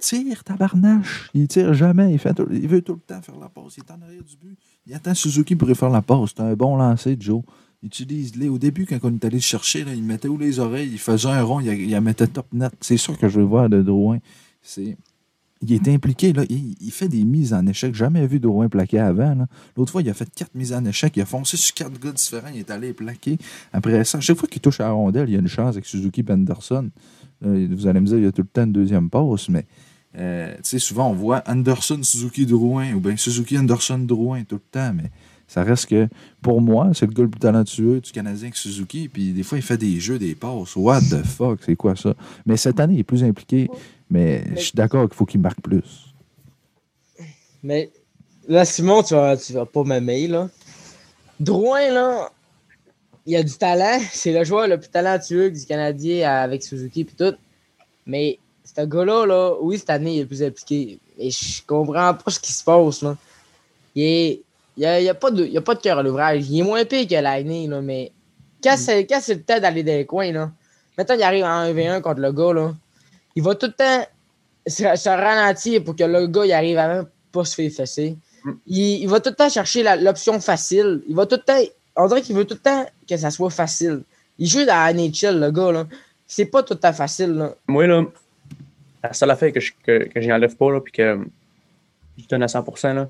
tire 0.00 0.44
tabarnache. 0.44 1.28
Il 1.34 1.48
tire 1.48 1.74
jamais. 1.74 2.12
Il, 2.12 2.20
fait 2.20 2.40
il 2.52 2.68
veut 2.68 2.82
tout 2.82 2.94
le 2.94 3.00
temps 3.00 3.20
faire 3.20 3.36
la 3.40 3.48
passe. 3.48 3.78
Il 3.78 3.80
est 3.82 3.90
en 3.90 4.00
arrière 4.00 4.22
du 4.22 4.36
but. 4.36 4.56
Il 4.86 4.94
attend 4.94 5.12
Suzuki 5.12 5.56
pour 5.56 5.68
faire 5.76 5.90
la 5.90 6.02
passe. 6.02 6.30
C'est 6.36 6.40
un 6.42 6.54
bon 6.54 6.76
lancer, 6.76 7.16
Joe. 7.18 7.42
Utilise-les. 7.82 8.48
Au 8.48 8.58
début, 8.58 8.86
quand 8.86 8.98
on 9.02 9.12
est 9.12 9.24
allé 9.24 9.36
le 9.38 9.42
chercher, 9.42 9.84
il 9.92 10.04
mettait 10.04 10.28
où 10.28 10.38
les 10.38 10.60
oreilles, 10.60 10.90
il 10.92 10.98
faisait 10.98 11.28
un 11.28 11.42
rond, 11.42 11.58
il, 11.60 11.68
il 11.90 12.00
mettait 12.00 12.28
top 12.28 12.46
net. 12.52 12.72
C'est 12.80 12.96
ça 12.96 13.12
que 13.14 13.28
je 13.28 13.40
veux 13.40 13.46
voir 13.46 13.68
de 13.68 13.82
Drouin. 13.82 14.18
C'est. 14.62 14.96
Il 15.60 15.72
est 15.72 15.88
impliqué, 15.88 16.32
là. 16.32 16.44
Il, 16.48 16.90
fait 16.90 17.08
des 17.08 17.24
mises 17.24 17.52
en 17.52 17.66
échec. 17.66 17.94
Jamais 17.94 18.26
vu 18.26 18.38
Drouin 18.38 18.68
plaquer 18.68 19.00
avant. 19.00 19.46
L'autre 19.76 19.92
fois, 19.92 20.02
il 20.02 20.08
a 20.08 20.14
fait 20.14 20.28
quatre 20.32 20.54
mises 20.54 20.72
en 20.72 20.84
échec. 20.84 21.16
Il 21.16 21.22
a 21.22 21.26
foncé 21.26 21.56
sur 21.56 21.74
quatre 21.74 21.98
gars 21.98 22.12
différents. 22.12 22.48
Il 22.52 22.60
est 22.60 22.70
allé 22.70 22.92
plaquer. 22.92 23.38
Après 23.72 24.04
ça, 24.04 24.20
chaque 24.20 24.36
fois 24.36 24.48
qu'il 24.48 24.62
touche 24.62 24.80
à 24.80 24.88
la 24.88 25.24
il 25.24 25.30
y 25.30 25.36
a 25.36 25.40
une 25.40 25.48
chance 25.48 25.74
avec 25.74 25.86
Suzuki. 25.86 26.22
Là, 26.22 26.36
vous 27.40 27.86
allez 27.86 28.00
me 28.00 28.06
dire, 28.06 28.18
il 28.18 28.24
y 28.24 28.26
a 28.26 28.32
tout 28.32 28.42
le 28.42 28.48
temps 28.48 28.64
une 28.64 28.72
deuxième 28.72 29.10
passe, 29.10 29.48
mais 29.48 29.66
euh, 30.16 30.54
souvent 30.62 31.10
on 31.10 31.14
voit 31.14 31.42
Anderson, 31.46 32.00
Suzuki, 32.02 32.46
Drouin, 32.46 32.94
ou 32.94 33.00
bien 33.00 33.16
Suzuki, 33.16 33.58
Anderson, 33.58 33.98
Drouin 33.98 34.42
tout 34.44 34.56
le 34.56 34.62
temps, 34.70 34.92
mais 34.94 35.10
ça 35.48 35.64
reste 35.64 35.86
que, 35.86 36.06
pour 36.42 36.60
moi, 36.60 36.90
c'est 36.92 37.06
le 37.06 37.12
gars 37.12 37.24
le 37.24 37.30
plus 37.30 37.40
talentueux 37.40 38.00
du 38.00 38.12
Canadien 38.12 38.50
que 38.50 38.58
Suzuki, 38.58 39.08
puis 39.08 39.32
des 39.32 39.42
fois, 39.42 39.58
il 39.58 39.62
fait 39.62 39.78
des 39.78 39.98
jeux, 39.98 40.18
des 40.18 40.34
passes. 40.34 40.76
What 40.76 41.00
the 41.00 41.24
fuck, 41.24 41.60
c'est 41.64 41.74
quoi 41.74 41.96
ça? 41.96 42.14
Mais 42.46 42.56
cette 42.56 42.78
année, 42.78 42.94
il 42.94 43.00
est 43.00 43.04
plus 43.04 43.24
impliqué, 43.24 43.68
mais 44.10 44.44
je 44.54 44.60
suis 44.60 44.76
d'accord 44.76 45.08
qu'il 45.08 45.16
faut 45.16 45.24
qu'il 45.24 45.40
marque 45.40 45.62
plus. 45.62 46.12
Mais 47.62 47.90
là, 48.46 48.64
Simon, 48.64 49.02
tu 49.02 49.14
vas, 49.14 49.36
tu 49.36 49.54
vas 49.54 49.66
pas 49.66 49.84
m'aimer, 49.84 50.28
là. 50.28 50.48
Drouin, 51.40 51.90
là, 51.90 52.30
il 53.26 53.34
a 53.36 53.42
du 53.42 53.54
talent. 53.54 54.00
C'est 54.12 54.32
le 54.32 54.44
joueur 54.44 54.68
le 54.68 54.78
plus 54.78 54.90
talentueux 54.90 55.50
du 55.50 55.64
Canadien 55.64 56.30
avec 56.30 56.62
Suzuki 56.62 57.00
et 57.00 57.04
tout. 57.06 57.36
Mais 58.06 58.38
ce 58.64 58.84
gars-là, 58.84 59.26
là, 59.26 59.54
oui, 59.60 59.78
cette 59.78 59.90
année, 59.90 60.16
il 60.16 60.20
est 60.20 60.26
plus 60.26 60.42
impliqué. 60.42 60.98
Mais 61.18 61.30
je 61.30 61.62
comprends 61.66 62.14
pas 62.14 62.30
ce 62.30 62.38
qui 62.38 62.52
se 62.52 62.62
passe, 62.62 63.02
là. 63.02 63.16
Il 63.94 64.02
est. 64.02 64.42
Il 64.78 64.82
n'y 64.82 64.86
a, 64.86 65.00
y 65.00 65.08
a 65.08 65.14
pas 65.14 65.32
de, 65.32 65.44
il 65.44 65.52
y 65.52 65.58
a 65.58 65.60
pas 65.60 65.74
de 65.74 65.80
cœur 65.80 65.98
à 65.98 66.02
l'ouvrage. 66.04 66.48
Il 66.48 66.60
est 66.60 66.62
moins 66.62 66.84
pire 66.84 67.06
que 67.08 67.14
l'année, 67.16 67.66
là, 67.66 67.80
mais 67.80 68.12
quand 68.62 68.76
c'est 68.76 69.06
quand 69.06 69.18
c'est 69.20 69.34
le 69.34 69.42
temps 69.42 69.58
d'aller 69.58 69.82
dans 69.82 69.92
les 69.92 70.06
coins, 70.06 70.30
là, 70.30 70.52
maintenant 70.96 71.16
il 71.16 71.22
arrive 71.24 71.44
en 71.44 71.66
1v1 71.66 72.00
contre 72.00 72.20
le 72.20 72.30
gars, 72.32 72.52
là, 72.52 72.74
il 73.34 73.42
va 73.42 73.56
tout 73.56 73.66
le 73.66 73.72
temps 73.72 74.06
se, 74.64 74.84
se 74.84 75.08
ralentir 75.08 75.82
pour 75.82 75.96
que 75.96 76.04
le 76.04 76.28
gars 76.28 76.46
il 76.46 76.52
arrive 76.52 76.78
avant 76.78 77.04
pas 77.32 77.44
se 77.44 77.56
faire 77.56 77.72
fesser. 77.72 78.16
Mm. 78.44 78.52
Il, 78.68 79.02
il 79.02 79.08
va 79.08 79.18
tout 79.18 79.30
le 79.30 79.34
temps 79.34 79.48
chercher 79.48 79.82
l'option 80.00 80.38
facile. 80.38 81.02
Il 81.08 81.16
va 81.16 81.26
tout 81.26 81.36
le 81.36 81.42
temps. 81.42 81.60
On 81.96 82.06
dirait 82.06 82.22
qu'il 82.22 82.36
veut 82.36 82.44
tout 82.44 82.54
le 82.54 82.60
temps 82.60 82.86
que 83.08 83.16
ça 83.16 83.32
soit 83.32 83.50
facile. 83.50 84.02
Il 84.38 84.46
joue 84.46 84.64
dans 84.64 84.66
la 84.66 84.92
NHL, 84.92 85.40
le 85.40 85.50
gars, 85.50 85.72
là. 85.72 85.86
C'est 86.28 86.46
pas 86.46 86.62
tout 86.62 86.74
le 86.74 86.80
temps 86.80 86.92
facile, 86.92 87.32
là. 87.32 87.54
Moi, 87.66 87.88
là, 87.88 88.04
la 89.02 89.12
seule 89.12 89.30
affaire 89.30 89.52
que 89.52 89.58
je 89.58 89.72
que, 89.84 90.04
que 90.04 90.20
j'y 90.20 90.32
enlève 90.32 90.54
pas, 90.54 90.70
là, 90.70 90.80
puis 90.80 90.92
que 90.92 91.18
je 92.16 92.26
donne 92.28 92.42
à 92.42 92.46
100%, 92.46 92.94
là, 92.94 93.08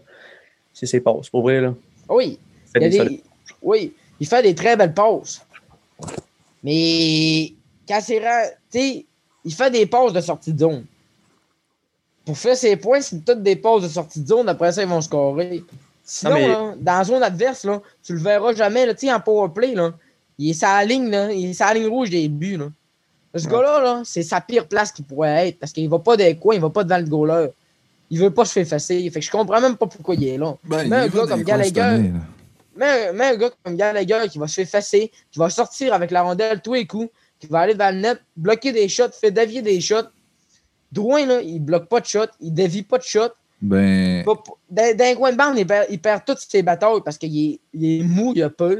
c'est 0.78 0.86
ses 0.86 1.00
passes. 1.00 1.28
Pour 1.28 1.42
vrai, 1.42 1.60
là. 1.60 1.74
Oui. 2.08 2.38
Il 2.76 2.88
des 2.90 3.22
Oui, 3.60 3.92
il 4.20 4.26
fait 4.26 4.42
des 4.42 4.54
très 4.54 4.76
belles 4.76 4.94
passes. 4.94 5.44
Mais 6.62 7.52
quand 7.88 8.00
c'est 8.00 8.20
rare, 8.20 8.46
tu 8.70 9.04
il 9.44 9.54
fait 9.54 9.70
des 9.70 9.86
passes 9.86 10.12
de 10.12 10.20
sortie 10.20 10.52
de 10.52 10.58
zone. 10.60 10.84
Pour 12.24 12.36
faire 12.36 12.56
ses 12.56 12.76
points, 12.76 13.00
c'est 13.00 13.24
toutes 13.24 13.42
des 13.42 13.56
passes 13.56 13.82
de 13.82 13.88
sortie 13.88 14.20
de 14.20 14.28
zone. 14.28 14.48
Après 14.48 14.70
ça, 14.70 14.82
ils 14.82 14.88
vont 14.88 15.00
scorer. 15.00 15.64
Sinon, 16.04 16.34
mais- 16.34 16.48
là, 16.48 16.74
dans 16.78 16.98
la 16.98 17.04
zone 17.04 17.22
adverse, 17.22 17.64
là, 17.64 17.80
tu 18.02 18.12
le 18.12 18.20
verras 18.20 18.52
jamais. 18.54 18.86
Là, 18.86 18.94
en 19.16 19.20
powerplay, 19.20 19.74
là, 19.74 19.92
il 20.38 20.50
est 20.50 20.62
la 20.62 20.84
ligne, 20.84 21.10
là, 21.10 21.32
il 21.32 21.50
est 21.50 21.58
la 21.60 21.74
ligne 21.74 21.88
rouge 21.88 22.10
des 22.10 22.28
buts. 22.28 22.56
Là. 22.56 22.68
Ce 23.34 23.44
Ouais. 23.46 23.52
gars-là, 23.52 23.80
là, 23.80 24.02
c'est 24.04 24.22
sa 24.22 24.40
pire 24.40 24.68
place 24.68 24.92
qu'il 24.92 25.04
pourrait 25.04 25.48
être 25.48 25.58
parce 25.58 25.72
qu'il 25.72 25.88
va 25.88 25.98
pas 25.98 26.16
des 26.16 26.36
coins, 26.36 26.54
il 26.54 26.60
va 26.60 26.70
pas 26.70 26.84
devant 26.84 26.98
le 26.98 27.04
goaler. 27.04 27.48
Il 28.10 28.18
veut 28.18 28.30
pas 28.30 28.44
se 28.44 28.52
faire 28.52 28.66
fesser. 28.66 29.08
Fait 29.10 29.20
que 29.20 29.26
je 29.26 29.30
comprends 29.30 29.60
même 29.60 29.76
pas 29.76 29.86
pourquoi 29.86 30.14
il 30.14 30.26
est 30.28 30.38
là. 30.38 30.56
Ben, 30.64 30.88
Mais 30.88 30.96
un 30.96 31.08
gars 31.08 31.26
comme 31.26 31.42
Gallagher. 31.42 32.10
Mets, 32.76 33.12
mets 33.12 33.24
un 33.26 33.36
gars 33.36 33.50
comme 33.62 33.76
Gallagher 33.76 34.28
qui 34.30 34.38
va 34.38 34.46
se 34.46 34.54
faire 34.54 34.68
fesser, 34.68 35.10
qui 35.30 35.38
va 35.38 35.50
sortir 35.50 35.92
avec 35.92 36.10
la 36.10 36.22
rondelle 36.22 36.60
tous 36.62 36.74
les 36.74 36.86
coups, 36.86 37.10
qui 37.40 37.46
va 37.48 37.60
aller 37.60 37.74
devant 37.74 37.90
le 37.90 37.98
net, 38.00 38.20
bloquer 38.36 38.72
des 38.72 38.88
shots, 38.88 39.10
faire 39.20 39.32
dévier 39.32 39.62
des 39.62 39.80
shots. 39.80 40.08
Drouin, 40.90 41.26
là, 41.26 41.40
il 41.42 41.60
bloque 41.60 41.88
pas 41.88 42.00
de 42.00 42.06
shots, 42.06 42.30
il 42.40 42.52
dévie 42.54 42.82
pas 42.82 42.98
de 42.98 43.02
shots. 43.02 43.34
Ben, 43.60 44.20
Il 44.20 44.24
va 44.24 44.36
pas- 44.36 44.42
Dans, 44.70 44.96
dans 44.96 45.04
un 45.04 45.14
coin 45.16 45.32
de 45.32 45.36
bande, 45.36 45.58
il 45.58 45.66
perd, 45.66 45.86
il 45.90 45.98
perd 46.00 46.24
toutes 46.24 46.38
ses 46.38 46.62
batailles 46.62 47.00
parce 47.04 47.18
qu'il 47.18 47.36
est, 47.54 47.58
il 47.74 48.00
est 48.00 48.04
mou, 48.04 48.32
il 48.34 48.42
a 48.42 48.48
peur. 48.50 48.76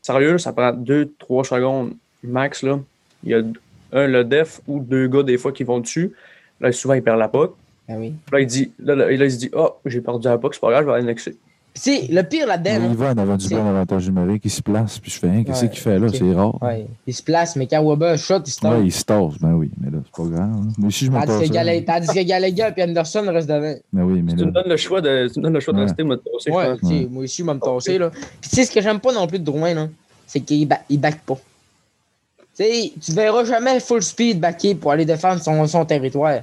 Sérieux, 0.00 0.38
ça 0.38 0.52
prend 0.52 0.72
2-3 0.72 1.44
secondes 1.44 1.94
max. 2.22 2.62
Là. 2.62 2.78
Il 3.24 3.30
y 3.30 3.34
a 3.34 3.42
un, 3.92 4.06
le 4.06 4.24
def 4.24 4.60
ou 4.68 4.80
deux 4.80 5.08
gars, 5.08 5.22
des 5.22 5.36
fois, 5.38 5.52
qui 5.52 5.64
vont 5.64 5.80
dessus. 5.80 6.12
Là, 6.60 6.70
souvent, 6.72 6.94
il 6.94 7.02
perd 7.02 7.18
la 7.18 7.28
puck. 7.28 7.54
Ah 7.88 7.94
oui. 7.98 8.14
Là, 8.32 8.40
il 8.40 8.46
dit, 8.46 8.72
là, 8.78 8.94
là, 8.94 9.10
il 9.12 9.30
se 9.30 9.36
dit, 9.36 9.50
oh, 9.54 9.74
j'ai 9.84 10.00
perdu 10.00 10.26
la 10.26 10.38
puck, 10.38 10.54
c'est 10.54 10.60
pas 10.60 10.70
grave, 10.70 10.84
je 10.86 10.90
vais 10.90 10.96
annexer. 10.98 11.36
Sais, 11.76 12.06
le 12.08 12.22
pire 12.22 12.46
là-dedans, 12.46 12.78
là, 12.78 12.86
il 12.88 12.96
va 12.96 13.10
en 13.10 13.18
avant 13.18 13.36
du 13.36 13.44
c'est- 13.46 13.54
bon 13.56 13.66
avantage 13.68 14.08
numérique, 14.08 14.42
il 14.44 14.50
se 14.50 14.62
place, 14.62 14.98
puis 15.00 15.10
je 15.10 15.18
fais, 15.18 15.26
hein, 15.28 15.42
qu'est-ce 15.44 15.64
Ouais, 15.64 15.70
qu'il 15.70 15.80
fait 15.80 15.98
là? 15.98 16.06
C'est 16.08 16.32
rare. 16.32 16.62
ouais, 16.62 16.86
il 17.04 17.12
se 17.12 17.20
place, 17.22 17.56
mais 17.56 17.66
quand 17.66 17.82
Weber 17.84 18.16
shot, 18.16 18.42
il 18.46 18.50
se 18.52 18.60
tombe. 18.60 18.74
Ouais, 18.74 18.84
il 18.86 18.92
se 18.92 19.02
tasse, 19.04 19.38
ben 19.40 19.54
oui, 19.54 19.70
mais 19.80 19.90
là, 19.90 19.98
c'est 20.04 20.22
pas 20.22 20.28
grave. 20.30 20.50
hein. 20.54 20.68
Moi 20.78 20.86
aussi, 20.88 21.04
je 21.06 21.10
me 21.10 21.16
tandis, 21.16 21.26
tasse. 21.26 21.48
que 21.48 21.52
Gallagher, 21.52 21.84
tandis 21.84 22.06
que 22.06 22.22
Gallagher 22.22 22.68
et 22.76 22.82
Anderson 22.84 23.24
restent 23.26 23.48
devant. 23.48 23.74
Ben 23.92 24.02
oui, 24.04 24.22
mais 24.22 24.32
Tu 24.34 24.38
me 24.38 24.44
là. 24.44 24.50
donnes 24.52 24.68
le 24.70 24.76
choix 24.76 25.00
de, 25.00 25.28
tu 25.34 25.40
me 25.40 25.42
donnes 25.42 25.52
le 25.54 25.60
choix 25.60 25.74
de 25.74 25.78
Ouais. 25.80 25.84
rester, 25.86 26.04
me 26.04 26.14
tasser, 26.16 26.30
je 26.46 26.50
Ouais, 26.52 27.06
moi 27.10 27.24
aussi, 27.24 27.42
je 27.42 27.44
vais 27.46 27.54
me 27.54 27.58
tasser, 27.60 27.98
là. 27.98 28.10
Puis 28.10 28.50
tu 28.50 28.56
sais, 28.56 28.64
ce 28.64 28.70
que 28.70 28.80
j'aime 28.80 29.00
pas 29.00 29.12
non 29.12 29.26
plus 29.26 29.40
de 29.40 29.44
Drouin, 29.44 29.74
là, 29.74 29.88
c'est 30.28 30.40
qu'il 30.40 30.68
ba 30.68 30.78
il 30.88 31.00
back 31.00 31.22
pas. 31.26 31.34
Tu 32.56 32.62
sais, 32.64 32.92
tu 33.04 33.12
verras 33.12 33.44
jamais 33.44 33.80
full 33.80 34.00
speed 34.00 34.38
backer 34.38 34.76
pour 34.76 34.92
aller 34.92 35.04
défendre 35.04 35.42
son, 35.42 35.66
son 35.66 35.84
territoire. 35.84 36.38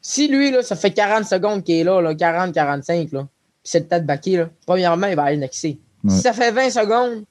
Si 0.00 0.28
lui, 0.28 0.50
là, 0.50 0.62
ça 0.62 0.76
fait 0.76 0.90
40 0.92 1.24
secondes 1.24 1.62
qu'il 1.64 1.76
est 1.76 1.84
là, 1.84 2.00
là 2.00 2.14
40-45, 2.14 3.12
là, 3.12 3.22
puis 3.22 3.28
c'est 3.64 3.80
le 3.80 3.86
temps 3.86 3.98
de 3.98 4.04
backer, 4.04 4.36
là, 4.38 4.50
premièrement, 4.66 5.06
il 5.08 5.16
va 5.16 5.24
aller 5.24 5.36
nexer. 5.36 5.78
Ouais. 6.04 6.10
Si 6.14 6.20
ça 6.20 6.32
fait 6.32 6.50
20 6.52 6.70
secondes, 6.70 7.24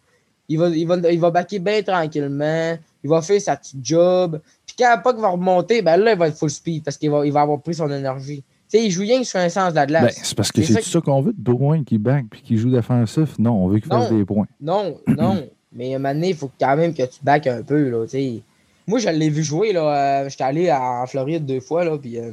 il 0.49 0.60
va, 0.60 0.69
il 0.69 0.86
va, 0.88 0.95
il 1.12 1.19
va 1.19 1.32
backer 1.32 1.60
bien 1.60 1.82
tranquillement, 1.82 2.77
il 3.03 3.10
va 3.10 3.21
faire 3.21 3.41
sa 3.41 3.56
petite 3.56 3.84
job, 3.84 4.39
puis 4.65 4.75
quand 4.77 4.97
pas 5.03 5.13
qu'il 5.13 5.21
va 5.21 5.30
remonter, 5.30 5.82
ben 5.82 5.97
là, 5.97 6.13
il 6.13 6.17
va 6.17 6.27
être 6.27 6.38
full 6.38 6.49
speed 6.49 6.84
parce 6.84 6.97
qu'il 6.97 7.10
va, 7.10 7.25
il 7.25 7.32
va 7.32 7.41
avoir 7.41 7.60
pris 7.62 7.75
son 7.75 7.89
énergie. 7.91 8.43
Tu 8.69 8.77
sais, 8.77 8.86
il 8.86 8.91
joue 8.91 9.01
rien 9.03 9.21
que 9.21 9.25
sur 9.25 9.39
un 9.39 9.47
sens 9.47 9.71
de 9.71 9.75
la 9.77 9.86
glace. 9.86 10.03
Ben, 10.03 10.12
c'est 10.23 10.36
parce 10.36 10.51
que 10.51 10.62
C'est 10.62 10.82
ça 10.82 10.99
qu'on 10.99 11.21
veut 11.21 11.32
de 11.32 11.41
Drouin 11.41 11.86
qui 11.86 11.97
back 11.97 12.25
puis 12.30 12.41
qui 12.41 12.58
joue 12.58 12.69
défensif. 12.69 13.39
Non, 13.39 13.63
on 13.63 13.69
veut 13.69 13.80
qu'il 13.80 13.88
fasse 13.88 14.12
des 14.12 14.25
points. 14.25 14.45
Non, 14.60 14.97
non. 15.08 15.47
Mais 15.71 15.93
à 15.93 15.95
un 15.95 15.99
moment 15.99 16.13
donné, 16.13 16.30
il 16.30 16.36
faut 16.36 16.51
quand 16.60 16.75
même 16.75 16.93
que 16.93 17.03
tu 17.03 17.19
back 17.23 17.47
un 17.47 17.62
peu, 17.63 17.89
là, 17.89 18.03
tu 18.03 18.10
sais. 18.12 18.41
Moi, 18.86 18.99
je 18.99 19.08
l'ai 19.08 19.30
vu 19.30 19.41
jouer, 19.41 19.71
là. 19.71 20.23
euh, 20.23 20.30
J'étais 20.30 20.43
allé 20.43 20.69
en 20.71 21.06
Floride 21.08 21.45
deux 21.45 21.62
fois, 21.62 21.86
là, 21.86 21.97
puis 21.97 22.17
euh, 22.19 22.32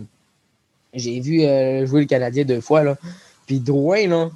j'ai 0.95 1.21
vu 1.21 1.43
euh, 1.43 1.87
jouer 1.87 2.03
le 2.03 2.07
Canadien 2.07 2.45
deux 2.45 2.61
fois, 2.61 2.83
là. 2.83 2.97
Puis 3.47 3.61
Drouin, 3.61 4.07
là, 4.09 4.31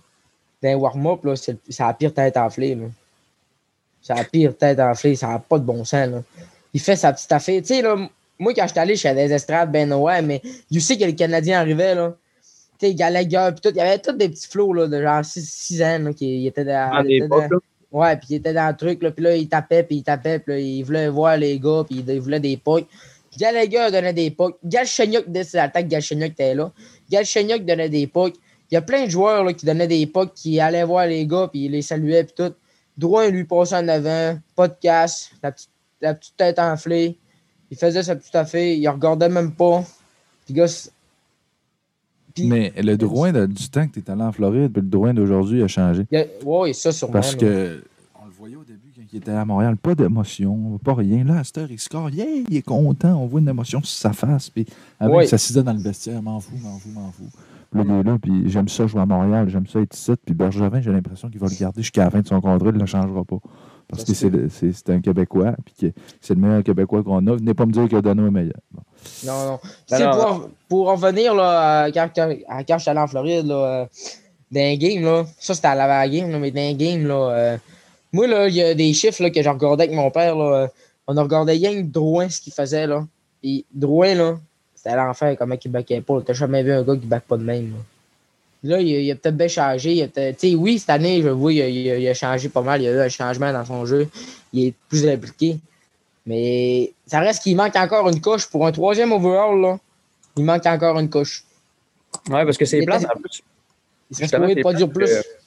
dans 0.62 0.74
warm-up, 0.78 1.24
là, 1.24 1.36
c'est 1.36 1.56
la 1.78 1.94
pire 1.94 2.12
tête 2.12 2.36
enflée, 2.36 2.74
là. 2.74 2.86
C'est 4.02 4.14
la 4.14 4.24
pire 4.24 4.56
tête 4.56 4.78
enflée, 4.80 5.16
ça 5.16 5.28
n'a 5.28 5.38
pas 5.38 5.58
de 5.58 5.64
bon 5.64 5.84
sens, 5.84 6.08
là. 6.08 6.22
Il 6.74 6.80
fait 6.80 6.96
sa 6.96 7.12
petite 7.12 7.32
affaire. 7.32 7.60
Tu 7.62 7.68
sais, 7.68 7.82
là, 7.82 7.96
moi, 8.38 8.54
quand 8.54 8.66
j'étais 8.66 8.80
allé, 8.80 8.96
j'étais 8.96 9.14
des 9.14 9.32
estrades, 9.32 9.72
ben 9.72 9.92
ouais, 9.92 10.22
mais 10.22 10.42
tu 10.70 10.80
sais 10.80 10.96
que 10.96 11.04
le 11.04 11.12
Canadien 11.12 11.60
arrivait, 11.60 11.94
là. 11.94 12.14
Tu 12.78 12.86
sais, 12.86 12.94
Gallagher, 12.94 13.50
puis 13.52 13.60
tout. 13.60 13.76
Il 13.76 13.78
y 13.78 13.80
avait 13.80 13.98
tous 13.98 14.12
des 14.12 14.28
petits 14.28 14.46
flots, 14.46 14.72
là, 14.72 14.86
de 14.86 15.02
genre 15.02 15.24
6 15.24 15.82
ans, 15.82 15.98
là, 15.98 16.12
qui 16.12 16.46
étaient 16.46 16.64
dans, 16.64 17.04
étaient 17.04 17.26
dans-. 17.26 17.48
Ouais, 17.90 18.16
puis 18.16 18.26
il 18.30 18.36
était 18.36 18.52
dans 18.52 18.68
le 18.68 18.76
truc, 18.76 19.02
là, 19.02 19.10
puis 19.10 19.24
là, 19.24 19.34
il 19.34 19.48
tapait, 19.48 19.82
puis 19.82 19.96
il 19.96 20.02
tapait, 20.02 20.38
puis 20.38 20.52
là, 20.52 20.60
il 20.60 20.82
voulait 20.84 21.08
voir 21.08 21.36
les 21.36 21.58
gars, 21.58 21.84
puis 21.88 22.04
il 22.06 22.20
voulait 22.20 22.40
des 22.40 22.56
pucks. 22.56 22.86
Gallagher 23.38 23.88
donnait 23.92 24.12
des 24.12 24.30
pucks. 24.30 24.56
Galchenyuk, 24.64 25.24
dès 25.28 25.44
cette 25.44 25.60
attaque, 25.60 25.86
Galchenyuk 25.88 26.32
était 26.32 26.54
là. 26.54 26.72
Galchenyuk 27.10 27.64
donnait 27.64 27.88
des 27.88 28.06
pucks. 28.06 28.34
Il 28.70 28.74
y 28.74 28.76
a 28.76 28.82
plein 28.82 29.04
de 29.06 29.10
joueurs 29.10 29.44
là, 29.44 29.52
qui 29.52 29.64
donnaient 29.64 29.86
des 29.86 30.06
pucks, 30.06 30.34
qui 30.34 30.58
allaient 30.60 30.84
voir 30.84 31.06
les 31.06 31.24
gars, 31.26 31.48
puis 31.50 31.66
ils 31.66 31.70
les 31.70 31.82
saluaient, 31.82 32.24
puis 32.24 32.34
tout. 32.36 32.52
Drouin, 32.96 33.28
lui, 33.30 33.44
passait 33.44 33.76
en 33.76 33.86
avant, 33.88 34.38
pas 34.56 34.66
de 34.68 34.74
casse, 34.80 35.30
la 35.42 35.52
petite, 35.52 35.70
la 36.00 36.14
petite 36.14 36.36
tête 36.36 36.58
enflée. 36.58 37.16
Il 37.70 37.76
faisait 37.78 38.02
sa 38.02 38.16
petite 38.16 38.34
affaire, 38.34 38.74
il 38.74 38.86
regardait 38.88 39.28
même 39.28 39.52
pas. 39.52 39.84
Puis, 40.44 40.54
gars, 40.54 40.66
puis- 42.34 42.46
Mais 42.46 42.72
le 42.76 42.96
Drouin 42.96 43.32
du 43.46 43.68
temps 43.70 43.86
que 43.86 43.92
tu 43.94 44.00
es 44.00 44.10
allé 44.10 44.22
en 44.22 44.32
Floride, 44.32 44.72
puis 44.72 44.82
le 44.82 44.88
Drouin 44.88 45.14
d'aujourd'hui 45.14 45.62
a 45.62 45.68
changé. 45.68 46.04
ouais, 46.44 46.72
ça, 46.72 46.92
sûrement. 46.92 47.12
Parce 47.12 47.34
que 47.36 47.82
on 48.20 48.26
le 48.26 48.32
voyait 48.32 48.56
au 48.56 48.64
début 48.64 48.92
quand 48.94 49.02
il 49.02 49.07
était 49.18 49.30
à 49.32 49.44
Montréal, 49.44 49.76
pas 49.76 49.94
d'émotion, 49.94 50.78
pas 50.82 50.94
rien. 50.94 51.24
Là, 51.24 51.38
à 51.40 51.44
cette 51.44 51.58
heure, 51.58 51.70
il 51.70 51.78
score, 51.78 52.10
yeah, 52.10 52.26
il 52.48 52.56
est 52.56 52.62
content, 52.62 53.14
on 53.22 53.26
voit 53.26 53.40
une 53.40 53.48
émotion 53.48 53.80
sur 53.82 53.98
sa 53.98 54.12
face. 54.12 54.50
Puis 54.50 54.66
après, 54.98 55.16
Ouais. 55.16 55.24
il 55.24 55.28
s'assisait 55.28 55.62
dans 55.62 55.72
le 55.72 55.80
vestiaire, 55.80 56.22
m'en 56.22 56.40
fous, 56.40 56.56
m'en 56.62 56.78
fous, 56.78 56.90
m'en 56.90 57.10
fous. 57.12 57.28
Puis 57.70 57.80
là, 57.80 57.86
il 57.86 58.00
est 58.00 58.02
là, 58.02 58.18
puis 58.20 58.48
j'aime 58.50 58.68
ça 58.68 58.86
jouer 58.86 59.02
à 59.02 59.06
Montréal, 59.06 59.48
j'aime 59.50 59.66
ça 59.66 59.80
être 59.80 59.94
ici. 59.94 60.12
Puis 60.24 60.34
Bergevin, 60.34 60.80
j'ai 60.80 60.90
l'impression 60.90 61.28
qu'il 61.28 61.38
va 61.38 61.48
le 61.48 61.54
garder 61.58 61.82
jusqu'à 61.82 62.04
la 62.04 62.10
fin 62.10 62.20
de 62.20 62.26
son 62.26 62.40
contrat, 62.40 62.68
il 62.70 62.74
ne 62.74 62.80
le 62.80 62.86
changera 62.86 63.24
pas. 63.24 63.36
Parce 63.88 64.04
que 64.04 64.12
c'est 64.14 64.28
le- 64.28 64.48
c'est 64.50 64.72
c'est 64.72 64.90
un 64.90 65.00
Québécois, 65.00 65.54
puis 65.64 65.74
que 65.92 66.00
c'est 66.20 66.34
le 66.34 66.40
meilleur 66.40 66.62
Québécois 66.62 67.02
qu'on 67.02 67.26
a. 67.26 67.36
Venez 67.36 67.54
pas 67.54 67.64
me 67.66 67.72
dire 67.72 67.88
que 67.88 67.96
Dono 68.00 68.26
est 68.26 68.30
meilleur. 68.30 68.60
Bon. 68.70 68.82
Non, 69.26 69.46
non. 69.46 69.58
Ben 69.90 69.96
C'est 69.98 70.04
non. 70.04 70.10
pour, 70.12 70.50
pour 70.68 70.88
en 70.90 70.94
revenir 70.96 71.34
là, 71.34 71.82
à 71.84 71.90
quand, 71.90 72.08
à 72.48 72.64
quand 72.64 72.78
j'étais 72.78 72.90
allé 72.90 73.00
en 73.00 73.06
Floride, 73.06 73.46
là, 73.46 73.54
euh, 73.54 73.86
dans 74.50 75.02
là, 75.02 75.24
ça 75.38 75.54
c'était 75.54 75.68
à 75.68 75.74
la 75.74 76.08
game, 76.08 76.30
là, 76.30 76.38
mais 76.38 76.50
dans 76.50 76.60
un 76.60 76.72
game, 76.74 77.06
là, 77.06 77.14
euh, 77.30 77.56
moi, 78.12 78.26
là, 78.26 78.48
il 78.48 78.54
y 78.54 78.62
a 78.62 78.74
des 78.74 78.92
chiffres 78.92 79.22
là, 79.22 79.30
que 79.30 79.42
j'ai 79.42 79.48
regardé 79.48 79.84
avec 79.84 79.94
mon 79.96 80.10
père. 80.10 80.34
Là, 80.36 80.62
euh, 80.62 80.66
on 81.06 81.16
a 81.16 81.22
regardé 81.22 81.60
que 81.60 81.82
Drouin, 81.82 82.28
ce 82.28 82.40
qu'il 82.40 82.52
faisait. 82.52 82.86
Là. 82.86 83.06
Puis 83.42 83.64
Drouin, 83.72 84.14
là, 84.14 84.38
c'était 84.74 84.96
l'enfer, 84.96 85.36
comment 85.38 85.56
il 85.62 85.70
backait 85.70 86.00
pas. 86.00 86.20
T'as 86.24 86.32
jamais 86.32 86.62
vu 86.62 86.72
un 86.72 86.82
gars 86.82 86.96
qui 86.96 87.06
back 87.06 87.24
pas 87.24 87.36
de 87.36 87.44
même. 87.44 87.70
Là, 88.64 88.76
Là, 88.76 88.80
il, 88.82 89.10
a- 89.10 89.14
peut-être 89.14 89.36
bien 89.36 89.46
changé. 89.48 89.92
il 89.94 90.02
a 90.02 90.56
oui, 90.56 90.78
cette 90.80 90.90
année, 90.90 91.22
je 91.22 91.28
vois, 91.28 91.52
il 91.52 91.62
a, 91.62 91.68
il 91.68 91.90
a- 91.90 91.98
il 91.98 92.08
a 92.08 92.14
changé 92.14 92.48
pas 92.48 92.62
mal. 92.62 92.80
Il 92.80 92.84
y 92.84 92.88
a 92.88 92.92
eu 92.92 92.98
un 93.00 93.08
changement 93.08 93.52
dans 93.52 93.64
son 93.64 93.86
jeu. 93.86 94.08
Il 94.52 94.66
est 94.66 94.74
plus 94.88 95.06
impliqué. 95.08 95.58
Mais 96.26 96.92
ça 97.06 97.20
reste 97.20 97.42
qu'il 97.42 97.56
manque 97.56 97.76
encore 97.76 98.08
une 98.08 98.20
coche. 98.20 98.46
Pour 98.46 98.66
un 98.66 98.72
troisième 98.72 99.12
overall, 99.12 99.60
là, 99.60 99.78
il 100.36 100.44
manque 100.44 100.66
encore 100.66 100.98
une 100.98 101.08
coche. 101.08 101.44
Ouais, 102.28 102.44
parce 102.44 102.58
que 102.58 102.64
c'est 102.64 102.82
plate 102.82 103.04
en 103.04 103.18
plus. 103.20 103.42
Il 104.10 104.16
serait 104.28 104.56
produire 104.56 104.88
plate 104.88 104.92
plus. 104.92 105.06
que- 105.22 105.37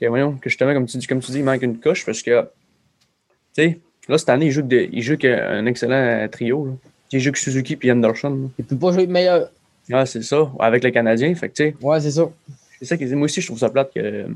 que, 0.00 0.06
voyons, 0.06 0.32
que 0.34 0.48
justement, 0.50 0.74
comme 0.74 0.86
tu 0.86 0.96
dis, 0.98 1.06
comme 1.06 1.20
tu 1.20 1.30
dis, 1.32 1.38
il 1.38 1.44
manque 1.44 1.62
une 1.62 1.78
coche 1.78 2.04
parce 2.04 2.22
que, 2.22 2.42
tu 2.42 2.48
sais, 3.62 3.78
là, 4.08 4.18
cette 4.18 4.28
année, 4.28 4.46
il 4.46 4.52
joue, 4.52 4.62
que 4.62 4.66
de- 4.68 4.88
il 4.92 5.02
joue 5.02 5.16
qu'un 5.16 5.64
excellent 5.66 6.28
trio. 6.28 6.66
Là. 6.66 6.72
Il 7.12 7.20
joue 7.20 7.32
que 7.32 7.38
Suzuki 7.38 7.76
puis 7.76 7.90
Anderson. 7.90 8.50
Il 8.58 8.64
peut 8.64 8.76
pas 8.76 8.92
jouer 8.92 9.06
de 9.06 9.12
meilleur. 9.12 9.50
Ouais, 9.90 10.04
c'est 10.06 10.22
ça, 10.22 10.50
avec 10.58 10.82
le 10.82 10.90
Canadien. 10.90 11.34
Fait 11.34 11.48
que, 11.48 11.54
tu 11.54 11.62
sais, 11.64 11.76
Ouais, 11.80 12.00
c'est 12.00 12.10
ça. 12.10 12.28
c'est 12.78 12.84
ça 12.84 12.96
dit. 12.96 13.14
Moi 13.14 13.26
aussi, 13.26 13.40
je 13.40 13.46
trouve 13.46 13.58
ça 13.58 13.70
plate 13.70 13.92
que. 13.94 14.26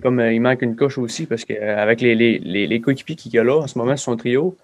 comme, 0.00 0.20
euh, 0.20 0.32
il 0.32 0.40
manque 0.40 0.62
une 0.62 0.76
coche 0.76 0.98
aussi 0.98 1.26
parce 1.26 1.44
qu'avec 1.44 2.00
les, 2.00 2.14
les, 2.14 2.38
les, 2.38 2.66
les 2.68 2.80
coéquipiers 2.80 3.16
qu'il 3.16 3.32
y 3.34 3.38
a 3.38 3.44
là 3.44 3.56
en 3.58 3.66
ce 3.66 3.76
moment 3.76 3.96
sur 3.96 4.04
son 4.12 4.16
trio, 4.16 4.56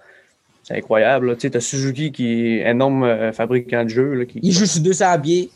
c'est 0.62 0.74
incroyable. 0.76 1.34
Tu 1.34 1.40
sais, 1.42 1.50
t'as 1.50 1.60
Suzuki 1.60 2.12
qui 2.12 2.46
est 2.58 2.70
énorme 2.70 3.02
euh, 3.02 3.32
fabricant 3.32 3.82
de 3.82 3.88
jeux. 3.88 4.14
Là, 4.14 4.24
qui, 4.24 4.38
Il 4.42 4.52
joue 4.52 4.66
sur 4.66 4.80
200 4.82 5.20
pieds. 5.20 5.50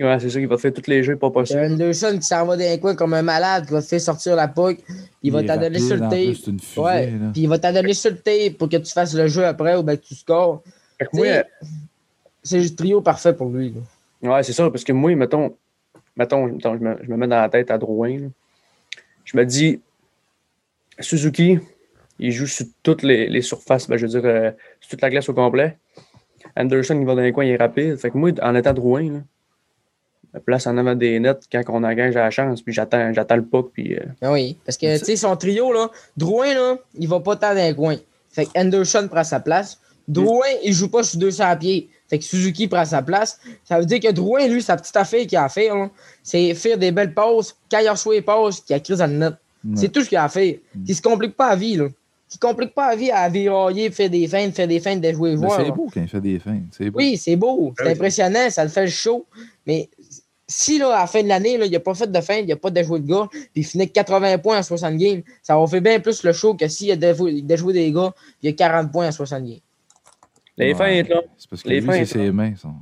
Ouais, 0.00 0.18
c'est 0.18 0.28
ça, 0.30 0.40
qui 0.40 0.46
va 0.46 0.56
te 0.56 0.60
faire 0.60 0.72
tous 0.72 0.88
les 0.88 1.04
jeux 1.04 1.16
pas 1.16 1.30
possible. 1.30 1.60
Anderson 1.60 2.16
qui 2.18 2.26
s'en 2.26 2.44
va 2.46 2.56
dans 2.56 2.64
un 2.64 2.78
coin 2.78 2.94
comme 2.96 3.14
un 3.14 3.22
malade, 3.22 3.66
qui 3.66 3.72
va 3.72 3.80
te 3.80 3.86
faire 3.86 4.00
sortir 4.00 4.34
la 4.34 4.48
puck. 4.48 4.78
Il 5.22 5.30
va 5.32 5.42
est 5.42 5.46
t'adonner 5.46 5.78
sur 5.78 5.94
le 5.94 6.00
tape. 6.00 6.34
C'est 6.42 6.50
une 6.50 6.58
fusée. 6.60 6.80
Ouais. 6.80 7.06
là. 7.10 7.30
Puis 7.32 7.42
il 7.42 7.48
va 7.48 7.58
t'adonner 7.60 7.94
sur 7.94 8.10
le 8.10 8.16
tape 8.18 8.58
pour 8.58 8.68
que 8.68 8.76
tu 8.76 8.92
fasses 8.92 9.14
le 9.14 9.28
jeu 9.28 9.44
après 9.46 9.76
ou 9.76 9.82
ben 9.84 9.96
que 9.96 10.04
tu 10.04 10.14
scores. 10.16 10.62
Fait 10.98 11.04
que 11.06 11.10
Tu 11.10 11.16
moi, 11.16 11.26
sais, 11.26 11.44
C'est 12.42 12.60
le 12.60 12.74
trio 12.74 13.00
parfait 13.02 13.34
pour 13.34 13.48
lui. 13.50 13.72
là. 14.22 14.34
Ouais, 14.36 14.42
c'est 14.42 14.52
ça, 14.52 14.68
parce 14.70 14.82
que 14.82 14.92
moi, 14.92 15.14
mettons, 15.14 15.54
mettons, 16.16 16.46
mettons, 16.46 16.74
je, 16.76 16.80
me, 16.82 16.96
je 17.02 17.10
me 17.10 17.16
mets 17.16 17.28
dans 17.28 17.40
la 17.40 17.48
tête 17.48 17.70
à 17.70 17.78
Drouin. 17.78 18.18
là. 18.18 18.26
Je 19.24 19.36
me 19.36 19.44
dis, 19.46 19.80
Suzuki, 20.98 21.58
il 22.18 22.32
joue 22.32 22.46
sur 22.46 22.66
toutes 22.82 23.02
les, 23.02 23.28
les 23.28 23.42
surfaces, 23.42 23.88
ben, 23.88 23.96
je 23.96 24.06
veux 24.06 24.20
dire, 24.20 24.22
euh, 24.24 24.50
sur 24.80 24.90
toute 24.90 25.02
la 25.02 25.10
glace 25.10 25.28
au 25.28 25.34
complet. 25.34 25.78
Anderson, 26.56 26.98
il 26.98 27.06
va 27.06 27.14
dans 27.14 27.22
les 27.22 27.32
coins, 27.32 27.44
il 27.44 27.52
est 27.52 27.56
rapide. 27.56 27.96
Fait 27.96 28.10
que 28.10 28.18
moi, 28.18 28.30
en 28.42 28.54
étant 28.54 28.72
Drouin, 28.72 29.10
là, 29.12 29.18
place 30.40 30.66
en 30.66 30.76
avant 30.78 30.94
des 30.94 31.18
nets 31.20 31.42
quand 31.50 31.62
on 31.68 31.84
engage 31.84 32.16
à 32.16 32.22
la 32.24 32.30
chance, 32.30 32.62
puis 32.62 32.72
j'attends, 32.72 33.12
j'attends 33.12 33.36
le 33.36 33.44
puck, 33.44 33.70
puis 33.72 33.94
euh, 33.94 34.00
Ah 34.22 34.32
oui, 34.32 34.56
parce 34.64 34.76
que 34.76 34.98
tu 34.98 35.04
sais, 35.04 35.16
son 35.16 35.36
trio, 35.36 35.72
là, 35.72 35.90
Drouin, 36.16 36.54
là, 36.54 36.76
il 36.98 37.08
va 37.08 37.20
pas 37.20 37.36
tant 37.36 37.54
dans 37.54 37.66
les 37.66 37.74
coins. 37.74 37.96
Fait 38.30 38.46
que 38.46 38.50
Anderson 38.58 39.08
prend 39.10 39.22
sa 39.24 39.40
place. 39.40 39.78
Drouin, 40.08 40.46
il 40.62 40.72
joue 40.72 40.88
pas 40.90 41.02
sur 41.02 41.18
200 41.18 41.56
pieds. 41.58 41.88
Fait 42.08 42.18
que 42.18 42.24
Suzuki 42.24 42.68
prend 42.68 42.84
sa 42.84 43.00
place. 43.00 43.38
Ça 43.64 43.78
veut 43.78 43.86
dire 43.86 44.00
que 44.00 44.10
Drouin, 44.12 44.46
lui, 44.48 44.60
sa 44.60 44.76
petite 44.76 44.96
affaire 44.96 45.26
qu'il 45.26 45.38
a 45.38 45.44
à 45.44 45.48
faire, 45.48 45.74
là, 45.76 45.90
c'est 46.22 46.52
faire 46.54 46.76
des 46.76 46.92
belles 46.92 47.14
passes. 47.14 47.56
Quand 47.70 47.78
il 47.78 47.88
reçoit 47.88 48.14
les 48.14 48.22
passes, 48.22 48.60
qu'il 48.60 48.74
a 48.76 48.80
crise 48.80 48.98
dans 48.98 49.06
le 49.06 49.16
net. 49.16 49.34
C'est 49.76 49.90
tout 49.90 50.02
ce 50.02 50.08
qu'il 50.10 50.18
a 50.18 50.24
à 50.24 50.28
faire. 50.28 50.54
Il 50.86 50.94
se 50.94 51.00
complique 51.00 51.36
pas 51.36 51.50
la 51.50 51.56
vie, 51.56 51.76
là. 51.76 51.86
Il 52.30 52.34
se 52.34 52.38
complique 52.38 52.74
pas 52.74 52.90
la 52.90 52.96
vie 52.96 53.10
à 53.10 53.28
virailler, 53.28 53.90
faire 53.90 54.10
des 54.10 54.26
feintes, 54.26 54.54
faire 54.54 54.66
des 54.68 54.80
feintes, 54.80 55.00
de 55.00 55.12
jouer 55.12 55.36
joueurs. 55.36 55.56
c'est 55.64 55.70
beau 55.70 55.88
quand 55.92 56.00
il 56.02 56.08
fait 56.08 56.20
des 56.20 56.38
beau. 56.90 56.98
Oui, 56.98 57.16
c'est 57.16 57.36
beau, 57.36 57.72
c'est 57.78 57.84
Oui. 57.84 57.92
impressionnant, 57.92 58.50
ça 58.50 58.64
le 58.64 58.70
fait 58.70 58.84
le 58.86 58.90
show. 58.90 59.24
Mais 59.66 59.88
si 60.46 60.78
là, 60.78 60.94
à 60.96 61.00
la 61.00 61.06
fin 61.06 61.22
de 61.22 61.28
l'année, 61.28 61.56
là, 61.58 61.64
il 61.66 61.72
n'a 61.72 61.80
pas 61.80 61.94
fait 61.94 62.10
de 62.10 62.20
fin, 62.20 62.34
il 62.36 62.46
n'a 62.46 62.56
pas 62.56 62.70
déjoué 62.70 63.00
de 63.00 63.06
gars, 63.06 63.28
puis 63.30 63.48
il 63.56 63.64
finit 63.64 63.84
avec 63.84 63.92
80 63.94 64.38
points 64.38 64.58
en 64.58 64.62
60 64.62 64.96
games, 64.96 65.22
ça 65.42 65.58
va 65.58 65.66
faire 65.66 65.80
bien 65.80 66.00
plus 66.00 66.22
le 66.22 66.32
show 66.32 66.54
que 66.54 66.68
s'il 66.68 66.90
a 66.92 66.96
déjoué, 66.96 67.40
déjoué 67.42 67.72
des 67.72 67.90
gars, 67.92 68.12
puis 68.14 68.36
il 68.42 68.48
a 68.50 68.52
40 68.52 68.92
points 68.92 69.08
en 69.08 69.12
60 69.12 69.42
games. 69.44 69.58
les 70.56 70.72
Ouais. 70.72 70.74
feintes, 70.74 71.08
là, 71.08 71.22
C'est 71.36 71.50
parce 71.50 71.62
que 71.62 71.68
Les 71.68 71.80
lui, 71.80 71.86
feintes, 71.86 72.06
c'est 72.06 72.18
ses 72.18 72.30
mains. 72.30 72.54
Sont... 72.56 72.74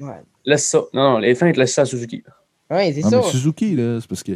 Ouais, 0.00 0.20
laisse 0.44 0.64
ça. 0.66 0.82
Non, 0.92 1.12
non, 1.12 1.18
les 1.18 1.34
feintes, 1.34 1.56
laisse 1.56 1.72
ça 1.74 1.82
à 1.82 1.84
Suzuki. 1.84 2.22
ouais 2.70 2.92
c'est 2.92 3.02
ça. 3.02 3.18
mais 3.18 3.22
Suzuki, 3.30 3.76
là, 3.76 3.98
c'est 4.00 4.08
parce 4.08 4.22
que 4.22 4.32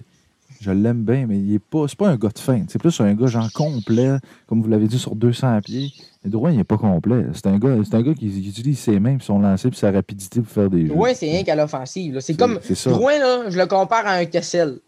je 0.60 0.70
l'aime 0.70 1.04
bien, 1.04 1.26
mais 1.26 1.38
il 1.38 1.54
est 1.54 1.58
pas, 1.58 1.86
c'est 1.88 1.96
pas 1.98 2.08
un 2.08 2.16
gars 2.16 2.28
de 2.30 2.38
fin. 2.38 2.64
C'est 2.68 2.78
plus 2.78 3.00
un 3.00 3.14
gars 3.14 3.26
genre 3.26 3.50
complet, 3.52 4.16
comme 4.46 4.62
vous 4.62 4.68
l'avez 4.68 4.88
dit, 4.88 4.98
sur 4.98 5.14
200 5.14 5.60
pieds. 5.62 5.92
Mais 6.24 6.30
Drouin, 6.30 6.50
il 6.52 6.58
est 6.60 6.64
pas 6.64 6.78
complet. 6.78 7.26
C'est 7.34 7.46
un 7.46 7.58
gars, 7.58 7.76
c'est 7.84 7.94
un 7.94 8.02
gars 8.02 8.14
qui, 8.14 8.28
qui 8.28 8.48
utilise 8.48 8.78
ses 8.78 8.98
mains, 8.98 9.16
puis 9.16 9.24
son 9.26 9.38
lancer, 9.38 9.70
puis 9.70 9.78
sa 9.78 9.90
rapidité 9.92 10.40
pour 10.40 10.50
faire 10.50 10.68
des 10.70 10.82
jeux. 10.82 10.88
Drouin, 10.88 11.14
c'est 11.14 11.30
rien 11.30 11.44
qu'à 11.44 11.54
l'offensive. 11.54 12.14
là. 12.14 12.20
C'est 12.20 12.34
comme. 12.34 12.58
C'est 12.62 12.74
ça. 12.74 12.90
Drouin, 12.90 13.18
là, 13.18 13.50
je 13.50 13.56
le 13.58 13.66
compare 13.66 14.06
à 14.06 14.12
un 14.14 14.24
Kessel. 14.24 14.78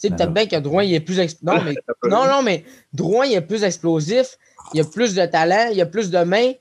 Tu 0.00 0.08
sais, 0.08 0.10
Ben 0.10 0.16
peut-être 0.16 0.32
bien 0.32 0.46
que 0.46 0.56
Drouin, 0.62 0.82
il 0.84 0.94
est 0.94 1.00
plus. 1.00 1.18
ex- 1.18 1.42
Non, 1.42 1.60
mais, 1.62 1.74
non, 2.08 2.24
non, 2.26 2.42
mais 2.42 2.64
Drouin, 2.94 3.26
il 3.26 3.34
est 3.34 3.40
plus 3.42 3.62
explosif, 3.64 4.38
il 4.72 4.80
a 4.80 4.84
plus 4.84 5.14
de 5.14 5.26
talent, 5.26 5.68
il 5.72 5.80
a 5.80 5.86
plus 5.86 6.10
de 6.10 6.18
mains. 6.24 6.52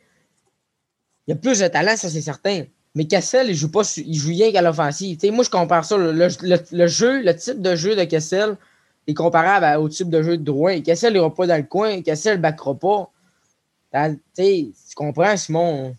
Il 1.27 1.33
a 1.33 1.35
plus 1.35 1.59
de 1.59 1.67
talent, 1.67 1.95
ça, 1.95 2.09
c'est 2.09 2.21
certain. 2.21 2.63
Mais 2.99 3.05
Kessel, 3.05 3.47
il 3.49 3.55
joue 3.55 3.71
pas 3.71 3.83
il 3.95 4.13
joue 4.13 4.27
rien 4.27 4.51
qu'à 4.51 4.61
l'offensive. 4.61 5.15
Tu 5.17 5.27
sais, 5.27 5.31
moi, 5.33 5.45
je 5.45 5.49
compare 5.49 5.85
ça. 5.85 5.95
Le, 5.95 6.11
le- 6.11 6.27
le- 6.41 6.57
le 6.77 6.87
jeu, 6.87 7.23
le 7.23 7.33
type 7.33 7.61
de 7.61 7.73
jeu 7.73 7.95
de 7.95 8.03
Kessel 8.03 8.57
est 9.07 9.13
comparable 9.13 9.63
à- 9.63 9.79
au 9.79 9.87
type 9.87 10.09
de 10.09 10.21
jeu 10.21 10.35
de 10.37 10.43
Drouin. 10.43 10.81
Kessel, 10.81 11.13
il 11.13 11.15
ira 11.15 11.33
pas 11.33 11.47
dans 11.47 11.55
le 11.55 11.63
coin. 11.63 12.01
Kessel 12.01 12.35
ne 12.35 12.41
backera 12.41 12.75
pas. 12.75 13.09
Dans- 13.93 14.13
Tu 14.15 14.19
sais, 14.43 14.67
tu 14.89 14.95
comprends, 14.95 15.37
Simon? 15.37 15.95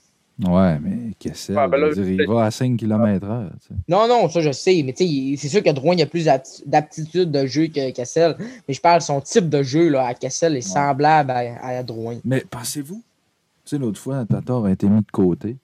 Ouais, 0.47 0.79
mais 0.79 1.13
Kessel, 1.19 1.57
Ah, 1.59 1.69
ben 1.69 1.79
là, 1.79 1.89
je 1.91 2.03
veux 2.03 2.05
dire, 2.15 2.21
il 2.21 2.29
va 2.29 2.45
à 2.45 2.51
5 2.51 2.77
km/h. 2.77 3.49
tu 3.63 3.69
sais. 3.69 3.75
Non, 3.89 4.07
non, 4.07 4.29
ça 4.29 4.43
je 4.43 4.53
sais, 4.53 4.83
mais 4.85 4.93
tu 4.93 5.05
sais, 5.05 5.11
il- 5.11 5.39
c'est 5.39 5.49
sûr 5.49 5.63
que 5.63 5.71
Drouin 5.71 5.95
il 5.95 6.03
a 6.03 6.07
plus 6.07 6.27
d'apti- 6.27 6.63
d'aptitude 6.67 7.31
de 7.31 7.47
jeu 7.47 7.69
que 7.69 7.93
Kessel. 7.93 8.37
Mais 8.69 8.75
je 8.75 8.81
parle, 8.83 9.01
son 9.01 9.23
type 9.23 9.49
de 9.49 9.63
jeu 9.63 9.89
là, 9.89 10.07
à 10.07 10.13
Kessel 10.13 10.55
est 10.55 10.61
semblable 10.61 11.31
à, 11.31 11.39
à 11.79 11.83
Drouin. 11.83 12.19
Mais 12.27 12.45
pensez-vous, 12.51 13.03
tu 13.65 13.71
sais, 13.71 13.79
l'autre 13.79 13.99
fois, 13.99 14.23
Tatar 14.27 14.67
a 14.67 14.71
été 14.71 14.87
mis 14.87 15.01
de 15.01 15.11
côté. 15.11 15.57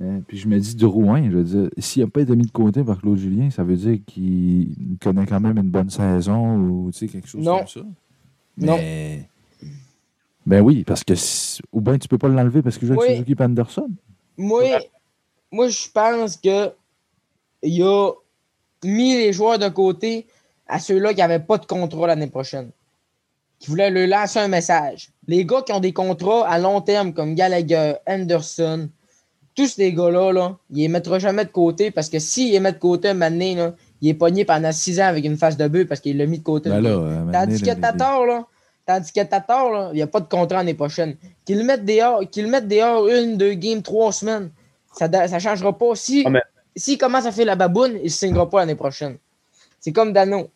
Hein, 0.00 0.20
puis 0.26 0.38
je 0.38 0.48
me 0.48 0.58
dis, 0.58 0.74
Drouin, 0.76 1.30
je 1.30 1.36
veux 1.36 1.44
dire, 1.44 1.70
s'il 1.78 2.02
n'a 2.04 2.10
pas 2.10 2.20
été 2.20 2.34
mis 2.36 2.46
de 2.46 2.50
côté 2.50 2.82
par 2.82 3.00
Claude 3.00 3.18
Julien, 3.18 3.50
ça 3.50 3.62
veut 3.64 3.76
dire 3.76 3.98
qu'il 4.06 4.74
connaît 5.00 5.26
quand 5.26 5.40
même 5.40 5.56
une 5.58 5.70
bonne 5.70 5.90
saison 5.90 6.56
ou 6.56 6.90
tu 6.92 6.98
sais, 6.98 7.08
quelque 7.08 7.28
chose 7.28 7.44
Non. 7.44 7.58
comme 7.58 7.66
ça. 7.68 7.80
Non. 8.56 8.76
Mais- 8.76 9.28
Ben 10.46 10.60
oui, 10.60 10.84
parce 10.84 11.02
que. 11.04 11.14
Ou 11.72 11.80
bien 11.80 11.98
tu 11.98 12.06
peux 12.06 12.18
pas 12.18 12.28
l'enlever 12.28 12.60
parce 12.62 12.76
qu'il 12.78 12.86
joue 12.86 12.94
avec 12.94 13.08
Oui. 13.10 13.16
Suzuki 13.16 13.34
et 13.38 13.42
Anderson. 13.42 13.90
Moi, 14.36 14.62
moi 15.50 15.68
je 15.68 15.88
pense 15.92 16.36
que 16.36 16.70
il 17.62 17.82
a 17.82 18.10
mis 18.84 19.14
les 19.14 19.32
joueurs 19.32 19.58
de 19.58 19.68
côté 19.68 20.26
à 20.68 20.78
ceux-là 20.78 21.14
qui 21.14 21.20
n'avaient 21.20 21.40
pas 21.40 21.56
de 21.58 21.64
contrat 21.66 22.06
l'année 22.08 22.26
prochaine. 22.26 22.70
Qui 23.58 23.70
voulaient 23.70 23.90
leur 23.90 24.06
lancer 24.20 24.38
un 24.40 24.48
message. 24.48 25.08
Les 25.26 25.46
gars 25.46 25.62
qui 25.62 25.72
ont 25.72 25.80
des 25.80 25.92
contrats 25.94 26.46
à 26.46 26.58
long 26.58 26.82
terme 26.82 27.14
comme 27.14 27.34
Gallagher, 27.34 27.94
Anderson, 28.06 28.90
tous 29.54 29.68
ces 29.68 29.92
gars-là, 29.92 30.32
là, 30.32 30.56
il 30.70 30.78
les 30.78 30.88
mettra 30.88 31.18
jamais 31.18 31.44
de 31.44 31.50
côté 31.50 31.90
parce 31.90 32.08
que 32.08 32.18
s'il 32.18 32.52
les 32.52 32.60
met 32.60 32.72
de 32.72 32.78
côté 32.78 33.08
un 33.08 33.14
moment 33.14 33.30
donné, 33.30 33.54
là, 33.54 33.74
il 34.00 34.08
est 34.08 34.14
pogné 34.14 34.44
pendant 34.44 34.72
six 34.72 35.00
ans 35.00 35.06
avec 35.06 35.24
une 35.24 35.36
face 35.36 35.56
de 35.56 35.66
bœuf 35.68 35.86
parce 35.86 36.00
qu'il 36.00 36.16
l'a 36.16 36.26
mis 36.26 36.38
de 36.38 36.44
côté. 36.44 36.70
Ben 36.70 36.80
là, 36.80 36.90
euh, 36.90 37.32
Tandis 37.32 37.60
que 37.62 37.70
Tatar, 37.80 38.26
là, 38.26 38.46
tandis 38.86 39.12
que 39.12 39.20
Tatar, 39.22 39.70
là, 39.70 39.90
il 39.92 39.96
n'y 39.96 40.02
a 40.02 40.06
pas 40.06 40.20
de 40.20 40.28
contrat 40.28 40.58
l'année 40.58 40.74
prochaine. 40.74 41.16
Qu'il 41.44 41.58
le 41.58 41.64
mette 41.64 41.84
dehors, 41.84 42.22
qu'il 42.30 42.44
le 42.44 42.50
mette 42.50 42.68
dehors 42.68 43.08
une, 43.08 43.36
deux 43.36 43.54
games, 43.54 43.82
trois 43.82 44.12
semaines, 44.12 44.50
ça 44.92 45.08
ne 45.08 45.38
changera 45.38 45.76
pas. 45.76 45.94
Si, 45.94 46.22
Ah, 46.26 46.30
mais- 46.30 46.42
S'il 46.76 46.98
commence 46.98 47.24
à 47.24 47.30
faire 47.30 47.46
la 47.46 47.54
baboune, 47.54 47.92
il 47.98 48.04
ne 48.04 48.08
signera 48.08 48.50
pas 48.50 48.58
l'année 48.60 48.74
prochaine. 48.74 49.16
C'est 49.78 49.92
comme 49.92 50.12
Dano. 50.12 50.50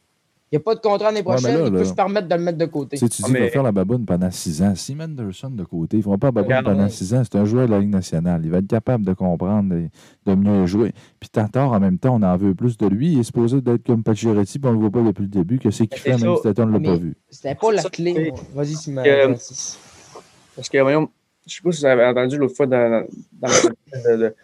Il 0.51 0.57
n'y 0.57 0.63
a 0.63 0.65
pas 0.65 0.75
de 0.75 0.81
contrat 0.81 1.09
l'année 1.13 1.21
Ouais, 1.27 1.35
mais 1.35 1.41
prochaine, 1.43 1.59
là, 1.61 1.67
il 1.67 1.73
peut 1.73 1.79
là- 1.81 1.85
se 1.85 1.93
permettre 1.93 2.27
de 2.29 2.35
le 2.35 2.41
mettre 2.41 2.57
de 2.57 2.65
côté. 2.65 2.97
Tu 2.97 3.05
sais, 3.05 3.09
tu 3.11 3.17
dis 3.17 3.23
Ah, 3.25 3.27
qu'il 3.27 3.35
va 3.37 3.41
mais- 3.45 3.51
faire 3.51 3.63
la 3.63 3.73
baboune 3.73 4.07
pendant 4.07 4.31
6 4.31 4.63
ans. 4.63 4.75
Si 4.75 4.97
Anderson 4.99 5.51
de 5.51 5.63
côté, 5.65 5.97
il 5.97 6.01
ne 6.01 6.05
fera 6.05 6.17
pas 6.17 6.29
la 6.29 6.33
baboune 6.33 6.47
Regarde, 6.49 6.65
pendant 6.65 6.85
ouais. 6.85 6.89
6 6.91 7.13
ans. 7.13 7.23
C'est 7.23 7.39
un 7.39 7.45
joueur 7.45 7.67
de 7.67 7.73
la 7.73 7.81
Ligue 7.81 7.91
nationale. 7.91 8.41
Il 8.45 8.51
va 8.51 8.59
être 8.59 8.67
capable 8.67 9.05
de 9.05 9.13
comprendre 9.13 9.75
et 9.75 9.91
de 10.25 10.35
mieux 10.35 10.65
jouer. 10.67 10.93
Puis 11.21 11.29
Tatar, 11.29 11.71
en 11.71 11.79
même 11.81 11.99
temps, 11.99 12.17
on 12.19 12.23
en 12.23 12.37
veut 12.39 12.55
plus 12.55 12.79
de 12.79 12.87
lui. 12.87 13.13
Il 13.13 13.21
est 13.21 13.25
supposé 13.25 13.61
d'être 13.61 13.85
comme 13.87 14.03
Pacioretty, 14.03 14.59
puis 14.59 14.69
on 14.71 14.73
ne 14.73 14.77
le 14.83 14.89
voit 14.89 14.91
pas 14.91 15.07
depuis 15.07 15.23
le 15.23 15.29
début. 15.29 15.59
Que 15.59 15.71
c'est 15.71 15.87
qu'il 15.87 16.01
C'est 16.01 16.17
fait, 16.17 16.25
même 16.25 16.37
si 16.37 16.43
Tatar 16.43 16.67
ne 16.67 16.73
l'a 16.73 16.79
Mais- 16.79 16.89
pas 16.89 16.97
vu. 16.97 17.15
C'était 17.29 17.55
pas 17.55 17.73
la 17.73 17.83
clé. 17.83 18.33
Vas-y, 18.55 18.75
Simon. 18.75 19.03
Parce 20.57 20.69
que, 20.69 20.79
voyons, 20.81 21.09
je 21.47 21.55
sais 21.57 21.61
pas 21.63 21.73
si 21.73 21.81
vous 21.81 21.87
avez 21.87 22.05
entendu 22.05 22.37
l'autre 22.39 22.57
fois 22.57 22.67
dans, 22.67 23.05
dans 23.41 23.49
le 23.49 23.63
podcast 23.69 24.07
de, 24.11 24.17
de- 24.17 24.35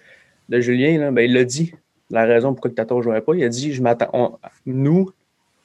de 0.51 0.61
Julien, 0.61 0.99
là, 0.99 1.11
ben, 1.11 1.23
il 1.23 1.33
l'a 1.33 1.45
dit, 1.45 1.73
la 2.11 2.25
raison 2.25 2.53
pourquoi 2.53 2.69
le 2.69 2.75
Tato 2.75 2.97
ne 2.99 3.03
jouait 3.03 3.21
pas. 3.21 3.35
Il 3.35 3.43
a 3.45 3.49
dit 3.49 3.73
je 3.73 3.83
m'attends, 3.83 4.11
on- 4.13 4.33
nous, 4.67 5.11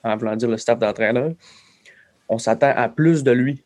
en 0.04 0.18
voulant 0.18 0.36
dire 0.36 0.50
le 0.50 0.58
staff 0.58 0.80
d'entraîneur, 0.80 1.32
on 2.28 2.38
s'attend 2.38 2.74
à 2.76 2.90
plus 2.90 3.24
de 3.24 3.32
lui. 3.32 3.64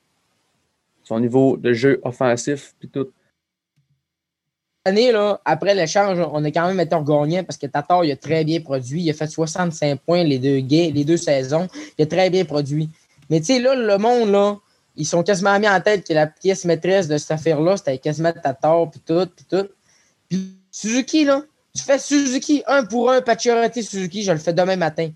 Son 1.04 1.20
niveau 1.20 1.58
de 1.58 1.74
jeu 1.74 2.00
offensif, 2.04 2.74
puis 2.80 2.88
tout. 2.88 3.12
année, 4.86 5.12
là, 5.12 5.42
après 5.44 5.76
l'échange, 5.76 6.18
on 6.20 6.44
a 6.44 6.52
quand 6.52 6.68
même 6.68 6.80
été 6.80 6.96
gagnant 7.04 7.44
parce 7.44 7.58
que 7.58 7.68
Tatar, 7.68 8.06
il 8.06 8.12
a 8.12 8.16
très 8.16 8.46
bien 8.46 8.62
produit. 8.62 9.02
Il 9.02 9.10
a 9.10 9.14
fait 9.14 9.28
65 9.28 10.00
points 10.00 10.24
les 10.24 10.40
deux, 10.40 10.60
les 10.60 11.04
deux 11.04 11.18
saisons. 11.18 11.68
Il 11.98 12.04
a 12.04 12.06
très 12.06 12.30
bien 12.30 12.46
produit. 12.46 12.90
Mais 13.30 13.40
tu 13.40 13.48
sais, 13.48 13.60
là, 13.60 13.76
le 13.76 13.98
monde, 13.98 14.30
là, 14.30 14.58
ils 14.96 15.06
sont 15.06 15.24
quasiment 15.24 15.60
mis 15.60 15.68
en 15.68 15.82
tête 15.82 16.08
que 16.08 16.14
la 16.14 16.28
pièce 16.28 16.66
maîtresse 16.66 17.08
de 17.08 17.18
cette 17.18 17.32
affaire-là, 17.32 17.78
c'était 17.78 17.98
quasiment 17.98 18.32
Tatar, 18.32 18.90
puis 18.90 19.02
tout, 19.06 19.28
puis 19.36 19.46
tout. 19.50 19.68
Puis 20.30 20.58
Suzuki, 20.72 21.26
là, 21.26 21.42
tu 21.76 21.84
fais 21.84 21.98
Suzuki 21.98 22.64
un 22.68 22.86
pour 22.86 23.12
un, 23.12 23.22
Pacioretty 23.22 23.84
Suzuki, 23.84 24.24
je 24.24 24.32
le 24.32 24.38
fais 24.38 24.54
demain 24.54 24.76
matin. 24.76 25.10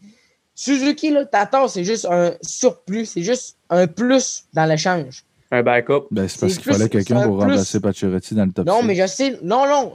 Suzuki, 0.60 1.12
là, 1.12 1.24
Tatar, 1.24 1.70
c'est 1.70 1.84
juste 1.84 2.08
un 2.10 2.34
surplus, 2.42 3.06
c'est 3.06 3.22
juste 3.22 3.58
un 3.70 3.86
plus 3.86 4.46
dans 4.54 4.66
l'échange. 4.66 5.24
Un 5.52 5.62
backup. 5.62 6.08
Ben, 6.10 6.28
c'est 6.28 6.40
parce 6.40 6.58
qu'il 6.58 6.74
fallait 6.74 6.90
quelqu'un 6.90 7.22
pour 7.22 7.38
plus. 7.38 7.50
remplacer 7.52 7.80
Pacioretty 7.80 8.34
dans 8.34 8.46
le 8.46 8.52
top 8.52 8.66
Non, 8.66 8.80
six. 8.80 8.86
mais 8.88 8.96
je 8.96 9.06
sais. 9.06 9.40
Non, 9.44 9.68
non. 9.68 9.94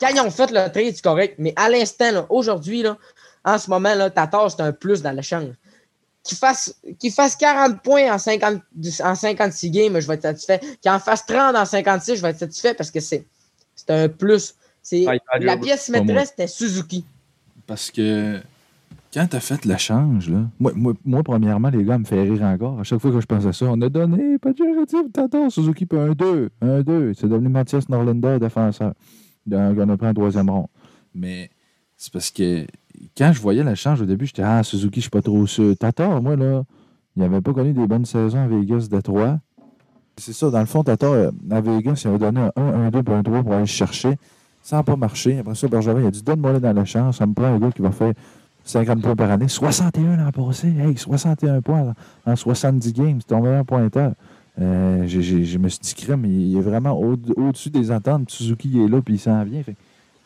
Quand 0.00 0.08
ils 0.14 0.20
ont 0.20 0.30
fait 0.30 0.52
le 0.52 0.70
trade, 0.70 0.94
c'est 0.94 1.02
correct. 1.02 1.34
Mais 1.38 1.52
à 1.56 1.68
l'instant, 1.68 2.12
là, 2.12 2.26
aujourd'hui, 2.30 2.82
là, 2.82 2.96
en 3.44 3.58
ce 3.58 3.68
moment, 3.68 3.92
là, 3.92 4.08
Tatar, 4.08 4.48
c'est 4.52 4.60
un 4.60 4.70
plus 4.70 5.02
dans 5.02 5.10
l'échange. 5.10 5.50
Qu'il 6.22 6.38
fasse, 6.38 6.72
fasse 7.12 7.34
40 7.34 7.82
points 7.82 8.14
en, 8.14 8.18
50, 8.18 8.60
en 9.02 9.14
56 9.16 9.70
games, 9.70 9.98
je 10.00 10.06
vais 10.06 10.14
être 10.14 10.22
satisfait. 10.22 10.60
Qu'il 10.80 10.92
en 10.92 11.00
fasse 11.00 11.26
30 11.26 11.56
en 11.56 11.64
56, 11.64 12.16
je 12.16 12.22
vais 12.22 12.30
être 12.30 12.38
satisfait 12.38 12.74
parce 12.74 12.92
que 12.92 13.00
c'est, 13.00 13.26
c'est 13.74 13.90
un 13.90 14.08
plus. 14.08 14.54
C'est, 14.80 15.06
Ah, 15.08 15.38
la 15.40 15.56
pièce 15.56 15.88
maîtresse, 15.88 16.28
c'était 16.28 16.46
Suzuki. 16.46 17.04
Parce 17.66 17.90
que 17.90 18.40
quand 19.14 19.28
t'as 19.28 19.38
fait 19.38 19.64
l'échange, 19.64 20.28
là, 20.28 20.48
moi, 20.58 20.72
moi, 20.74 20.92
moi, 21.04 21.22
premièrement, 21.22 21.68
les 21.68 21.84
gars 21.84 21.98
me 21.98 22.04
fait 22.04 22.22
rire 22.22 22.42
encore. 22.42 22.80
À 22.80 22.82
chaque 22.82 22.98
fois 22.98 23.12
que 23.12 23.20
je 23.20 23.26
pense 23.26 23.46
à 23.46 23.52
ça, 23.52 23.66
on 23.66 23.80
a 23.80 23.88
donné 23.88 24.38
Pacioretty, 24.38 24.96
Tatar, 25.12 25.52
Suzuki, 25.52 25.86
puis 25.86 25.98
un 25.98 26.12
2. 26.12 26.50
Un 26.60 26.82
2. 26.82 27.14
C'est 27.14 27.28
devenu 27.28 27.48
Mathias 27.48 27.88
Norlinder, 27.88 28.38
défenseur. 28.40 28.92
Donc, 29.46 29.78
on 29.78 29.88
a 29.88 29.96
pris 29.96 30.06
un 30.08 30.14
troisième 30.14 30.50
rond. 30.50 30.68
Mais 31.14 31.50
c'est 31.96 32.12
parce 32.12 32.32
que 32.32 32.66
quand 33.16 33.32
je 33.32 33.40
voyais 33.40 33.62
l'échange 33.62 34.02
au 34.02 34.04
début, 34.04 34.26
j'étais 34.26 34.42
Ah, 34.42 34.64
Suzuki, 34.64 34.98
je 34.98 35.02
suis 35.02 35.10
pas 35.10 35.22
trop 35.22 35.46
sûr. 35.46 35.76
Tatar, 35.78 36.20
moi, 36.20 36.34
là, 36.34 36.64
il 37.14 37.22
n'avait 37.22 37.40
pas 37.40 37.52
connu 37.52 37.72
des 37.72 37.86
bonnes 37.86 38.06
saisons 38.06 38.40
à 38.40 38.48
Vegas 38.48 38.88
de 38.90 39.00
3. 39.00 39.38
C'est 40.16 40.32
ça, 40.32 40.50
dans 40.50 40.60
le 40.60 40.66
fond, 40.66 40.82
Tatar, 40.82 41.12
euh, 41.12 41.30
à 41.52 41.60
Vegas, 41.60 42.02
il 42.04 42.08
avait 42.08 42.18
donné 42.18 42.40
un 42.40 42.52
1, 42.56 42.86
un 42.86 42.90
2 42.90 43.02
puis 43.04 43.14
un 43.14 43.22
3 43.22 43.42
pour 43.44 43.52
aller 43.52 43.60
le 43.60 43.66
chercher. 43.66 44.16
Ça 44.60 44.76
n'a 44.76 44.82
pas 44.82 44.96
marché. 44.96 45.38
Après 45.38 45.54
ça, 45.54 45.68
Bergevin, 45.68 46.00
il 46.00 46.06
a 46.06 46.10
dit 46.10 46.22
Donne-moi 46.22 46.54
là 46.54 46.60
dans 46.60 46.72
l'échange, 46.72 47.18
ça 47.18 47.26
me 47.26 47.34
prend 47.34 47.44
un 47.44 47.58
gars 47.58 47.70
qui 47.70 47.82
va 47.82 47.92
faire 47.92 48.12
50 48.64 49.02
points 49.02 49.16
par 49.16 49.30
année. 49.30 49.48
61 49.48 50.16
l'an 50.16 50.30
passé. 50.32 50.68
Hey, 50.68 50.96
61 50.96 51.60
points 51.60 51.94
en, 52.26 52.32
en 52.32 52.36
70 52.36 52.92
games. 52.92 53.18
C'est 53.20 53.28
ton 53.34 53.40
meilleur 53.42 53.64
pointeur. 53.64 54.12
Euh, 54.60 55.04
je 55.06 55.58
me 55.58 55.68
suis 55.68 55.80
dit, 55.80 55.94
crème, 55.94 56.24
il, 56.26 56.56
est 56.56 56.60
vraiment 56.60 56.92
au- 56.98 57.16
au-dessus 57.36 57.70
des 57.70 57.90
attentes. 57.90 58.30
Suzuki 58.30 58.80
est 58.80 58.88
là, 58.88 59.00
puis 59.04 59.14
il 59.14 59.18
s'en 59.18 59.42
vient. 59.44 59.62
Fait 59.62 59.74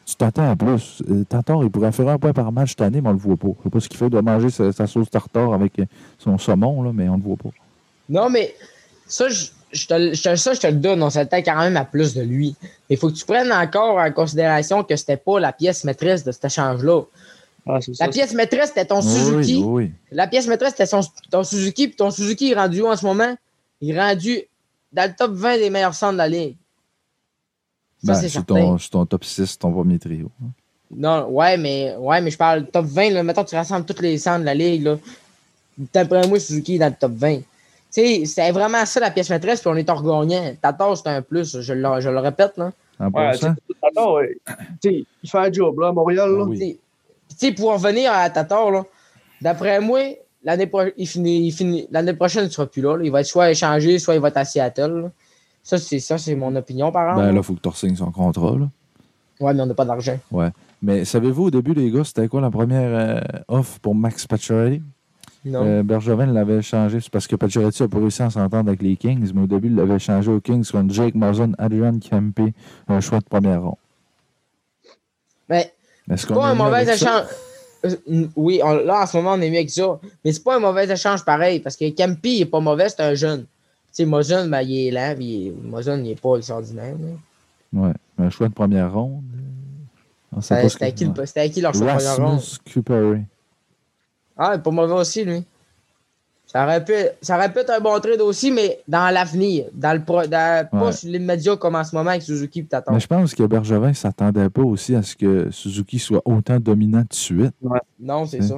tu 0.06 0.16
t'attends 0.16 0.50
à 0.50 0.56
plus. 0.56 1.02
Euh, 1.10 1.22
Tatar, 1.28 1.62
il 1.62 1.70
pourrait 1.70 1.92
faire 1.92 2.08
un 2.08 2.18
point 2.18 2.32
par 2.32 2.50
match 2.50 2.70
cette 2.70 2.80
année, 2.80 3.00
mais 3.02 3.10
on 3.10 3.12
le 3.12 3.18
voit 3.18 3.36
pas. 3.36 3.48
Je 3.58 3.64
sais 3.64 3.70
pas 3.70 3.80
ce 3.80 3.88
qu'il 3.90 3.98
fait. 3.98 4.06
Il 4.06 4.10
doit 4.10 4.22
manger 4.22 4.48
sa, 4.48 4.72
sa 4.72 4.86
sauce 4.86 5.10
tartare 5.10 5.52
avec 5.52 5.78
euh, 5.78 5.84
son 6.18 6.38
saumon, 6.38 6.82
là, 6.82 6.92
mais 6.94 7.08
on 7.10 7.16
le 7.16 7.22
voit 7.22 7.36
pas. 7.36 7.50
Non, 8.08 8.30
mais 8.30 8.54
ça, 9.06 9.28
je, 9.28 9.46
je 9.72 9.86
te, 9.86 10.14
je 10.14 10.22
te- 10.22 10.36
ça, 10.36 10.54
je 10.54 10.60
te 10.60 10.66
le 10.66 10.74
donne. 10.76 11.02
On 11.02 11.10
s'attend 11.10 11.36
quand 11.38 11.58
même 11.58 11.76
à 11.76 11.84
plus 11.84 12.14
de 12.14 12.22
lui. 12.22 12.56
Mais 12.62 12.96
il 12.96 12.96
faut 12.96 13.08
que 13.10 13.14
tu 13.16 13.26
prennes 13.26 13.52
encore 13.52 13.98
en 13.98 14.10
considération 14.10 14.82
que 14.82 14.96
c'était 14.96 15.18
pas 15.18 15.40
la 15.40 15.52
pièce 15.52 15.84
maîtresse 15.84 16.24
de 16.24 16.32
cet 16.32 16.46
échange-là. 16.46 17.02
Ah, 17.68 17.80
ça. 17.80 17.92
La 18.00 18.08
pièce 18.08 18.32
maîtresse, 18.34 18.68
c'était 18.70 18.86
ton 18.86 19.02
Suzuki. 19.02 19.56
Oui, 19.62 19.84
oui. 19.84 19.92
La 20.10 20.26
pièce 20.26 20.46
maîtresse, 20.46 20.70
c'était 20.70 20.86
son- 20.86 21.00
ton 21.30 21.44
Suzuki. 21.44 21.88
Puis 21.88 21.96
ton 21.96 22.10
Suzuki 22.10 22.52
est 22.52 22.54
rendu 22.54 22.80
où 22.82 22.86
en 22.86 22.96
ce 22.96 23.04
moment? 23.04 23.36
Il 23.80 23.90
est 23.90 24.00
rendu 24.00 24.40
dans 24.92 25.08
le 25.08 25.14
top 25.14 25.32
20 25.32 25.58
des 25.58 25.70
meilleurs 25.70 25.94
centres 25.94 26.14
de 26.14 26.18
la 26.18 26.28
ligue. 26.28 26.56
Ça, 28.04 28.12
Ben, 28.12 28.14
c'est 28.20 28.28
certain. 28.28 28.54
ton, 28.54 28.78
c'est 28.78 28.90
ton 28.90 29.06
top 29.06 29.24
6, 29.24 29.58
ton 29.58 29.72
premier 29.72 29.98
trio. 29.98 30.30
Non, 30.90 31.28
ouais, 31.28 31.56
mais, 31.58 31.94
ouais, 31.98 32.20
mais 32.20 32.30
je 32.30 32.38
parle 32.38 32.66
top 32.66 32.86
20. 32.86 33.10
Là, 33.10 33.22
mettons 33.22 33.44
que 33.44 33.50
tu 33.50 33.56
rassembles 33.56 33.84
tous 33.84 34.00
les 34.00 34.16
centres 34.18 34.40
de 34.40 34.44
la 34.46 34.54
ligue. 34.54 34.84
Là. 34.84 34.96
D'après 35.92 36.26
moi, 36.26 36.40
Suzuki 36.40 36.76
est 36.76 36.78
dans 36.78 36.86
le 36.88 36.94
top 36.98 37.12
20. 37.12 37.38
Tu 37.38 37.44
sais, 37.90 38.22
c'est 38.26 38.50
vraiment 38.52 38.84
ça 38.86 39.00
la 39.00 39.10
pièce 39.10 39.30
maîtresse, 39.30 39.60
puis 39.60 39.68
on 39.70 39.76
est 39.76 39.88
hors 39.90 40.02
gagnant. 40.02 40.54
Tatar, 40.60 40.96
c'est 40.96 41.08
un 41.08 41.22
plus, 41.22 41.60
je 41.60 41.72
le, 41.72 42.00
je 42.00 42.08
le 42.08 42.18
répète. 42.18 42.56
Là. 42.56 42.72
En 43.00 43.10
Ouais, 43.10 43.32
Tatar, 43.82 44.12
ouais. 44.14 44.36
Tu 44.80 44.90
sais, 44.90 45.04
il 45.22 45.30
fait 45.30 45.38
un 45.38 45.52
job, 45.52 45.78
là, 45.78 45.88
à 45.88 45.92
Montréal, 45.92 46.30
là. 46.30 46.44
Ah 46.46 46.48
oui. 46.48 46.78
Tu 47.28 47.36
sais, 47.46 47.52
pour 47.52 47.72
revenir 47.72 48.12
à 48.12 48.28
Tatar, 48.30 48.70
là, 48.70 48.84
d'après 49.40 49.80
moi, 49.80 50.00
l'année 50.42 50.66
pro- 50.66 50.90
il 50.96 51.06
finit, 51.06 51.46
il 51.46 51.52
finit- 51.52 51.86
l'année 51.90 52.14
prochaine, 52.14 52.44
il 52.44 52.46
ne 52.46 52.50
sera 52.52 52.66
plus 52.66 52.82
là, 52.82 52.96
là. 52.96 53.04
Il 53.04 53.10
va 53.10 53.20
être 53.20 53.26
soit 53.26 53.50
échangé, 53.50 53.98
soit 53.98 54.14
il 54.14 54.20
va 54.20 54.28
être 54.28 54.36
à 54.38 54.44
Seattle. 54.44 55.02
là. 55.02 55.10
Ça, 55.62 55.76
c'est 55.78 55.98
ça, 56.00 56.16
c'est 56.16 56.34
mon 56.34 56.54
opinion, 56.56 56.90
par 56.90 57.10
exemple. 57.10 57.26
ben 57.26 57.32
là, 57.34 57.40
il 57.40 57.44
faut 57.44 57.54
que 57.54 57.68
tu 57.68 57.76
signes 57.76 57.96
son 57.96 58.10
contrat. 58.10 58.56
Là. 58.58 58.68
Ouais, 59.40 59.52
mais 59.54 59.62
on 59.62 59.66
n'a 59.66 59.74
pas 59.74 59.84
d'argent. 59.84 60.18
Mais 60.80 61.04
savez-vous, 61.04 61.44
au 61.44 61.50
début, 61.50 61.74
les 61.74 61.90
gars, 61.90 62.04
c'était 62.04 62.26
quoi 62.28 62.40
la 62.40 62.50
première 62.50 63.18
euh, 63.18 63.20
offre 63.48 63.78
pour 63.80 63.94
Max 63.94 64.26
Pacioretty? 64.26 64.80
Non. 65.44 65.64
Euh, 65.64 65.82
Bergevin 65.82 66.26
l'avait 66.26 66.62
changé. 66.62 67.00
C'est 67.00 67.10
parce 67.10 67.26
que 67.26 67.36
Pacioretty 67.36 67.82
n'a 67.82 67.88
pas 67.88 67.98
réussi 67.98 68.22
à 68.22 68.30
s'entendre 68.30 68.68
avec 68.68 68.82
les 68.82 68.96
Kings, 68.96 69.30
mais 69.34 69.42
au 69.42 69.46
début, 69.46 69.68
il 69.68 69.74
l'avait 69.76 69.98
changé 69.98 70.30
aux 70.30 70.40
Kings 70.40 70.66
contre 70.70 70.92
Jake 70.94 71.14
Mason, 71.14 71.52
Adrian 71.58 71.98
Kempe, 71.98 72.52
un 72.88 73.00
choix 73.00 73.18
de 73.20 73.24
première 73.24 73.62
ronde. 73.62 73.74
mais 75.48 75.72
Est-ce 76.10 76.22
c'est 76.26 76.28
qu'on 76.28 76.40
pas 76.40 76.46
un 76.48 76.54
mauvais 76.54 76.94
échange. 76.94 77.22
Euh, 77.84 78.26
Oui, 78.34 78.60
on- 78.64 78.74
là, 78.74 79.02
en 79.02 79.06
ce 79.06 79.16
moment, 79.16 79.32
on 79.34 79.40
est 79.40 79.50
mieux 79.50 79.62
que 79.62 79.70
ça. 79.70 80.00
Mais 80.24 80.32
c'est 80.32 80.42
pas 80.42 80.56
un 80.56 80.60
mauvais 80.60 80.88
échange 80.90 81.24
pareil, 81.24 81.60
parce 81.60 81.76
que 81.76 81.88
Campi, 81.94 82.36
il 82.38 82.42
est 82.42 82.46
pas 82.46 82.58
mauvais, 82.60 82.88
c'est 82.88 83.00
un 83.02 83.14
jeune. 83.14 83.42
Tu 83.42 83.46
sais, 83.92 84.04
Mozun, 84.04 84.48
ben, 84.48 84.62
il 84.62 84.88
est 84.88 84.90
lent, 84.90 85.14
puis 85.16 85.52
Mozun, 85.62 86.00
il 86.02 86.10
est 86.10 86.20
pas 86.20 86.36
extraordinaire. 86.36 86.94
là. 86.98 87.80
Ouais, 87.80 87.92
un 88.18 88.30
choix 88.30 88.48
de 88.48 88.54
première 88.54 88.92
ronde. 88.92 89.22
On 90.34 90.40
sait 90.40 90.54
Ben, 90.54 90.68
C'était 91.26 91.40
à 91.40 91.48
qui, 91.48 91.60
leur 91.60 91.72
choix 91.74 91.86
de 91.92 91.98
première 91.98 92.16
ronde? 92.30 92.40
Ah, 94.36 94.52
il 94.54 94.58
est 94.58 94.62
pas 94.62 94.70
mauvais 94.70 94.94
aussi, 94.94 95.24
lui. 95.24 95.44
Ça 96.50 96.64
aurait, 96.64 96.82
pu, 96.82 96.94
ça 97.20 97.36
aurait 97.36 97.52
pu 97.52 97.58
être 97.58 97.68
un 97.70 97.80
bon 97.80 98.00
trade 98.00 98.22
aussi, 98.22 98.50
mais 98.50 98.80
dans 98.88 99.12
l'avenir. 99.12 99.66
Dans 99.74 99.92
le 99.92 100.02
pro, 100.02 100.26
dans, 100.26 100.66
Pas 100.66 100.92
sur 100.92 101.10
l'immédiat 101.10 101.56
comme 101.56 101.74
en 101.74 101.84
ce 101.84 101.94
moment 101.94 102.08
avec 102.08 102.22
Suzuki 102.22 102.60
et 102.60 102.64
Tatar. 102.64 102.94
Mais 102.94 103.00
je 103.00 103.06
pense 103.06 103.34
que 103.34 103.42
Bergevin 103.42 103.88
ne 103.88 103.92
s'attendait 103.92 104.48
pas 104.48 104.62
aussi 104.62 104.94
à 104.94 105.02
ce 105.02 105.14
que 105.14 105.50
Suzuki 105.50 105.98
soit 105.98 106.22
autant 106.24 106.58
dominant 106.58 107.02
de 107.02 107.14
suite. 107.14 107.52
Non, 108.00 108.24
c'est 108.24 108.40
C'est- 108.40 108.48
ça. 108.48 108.54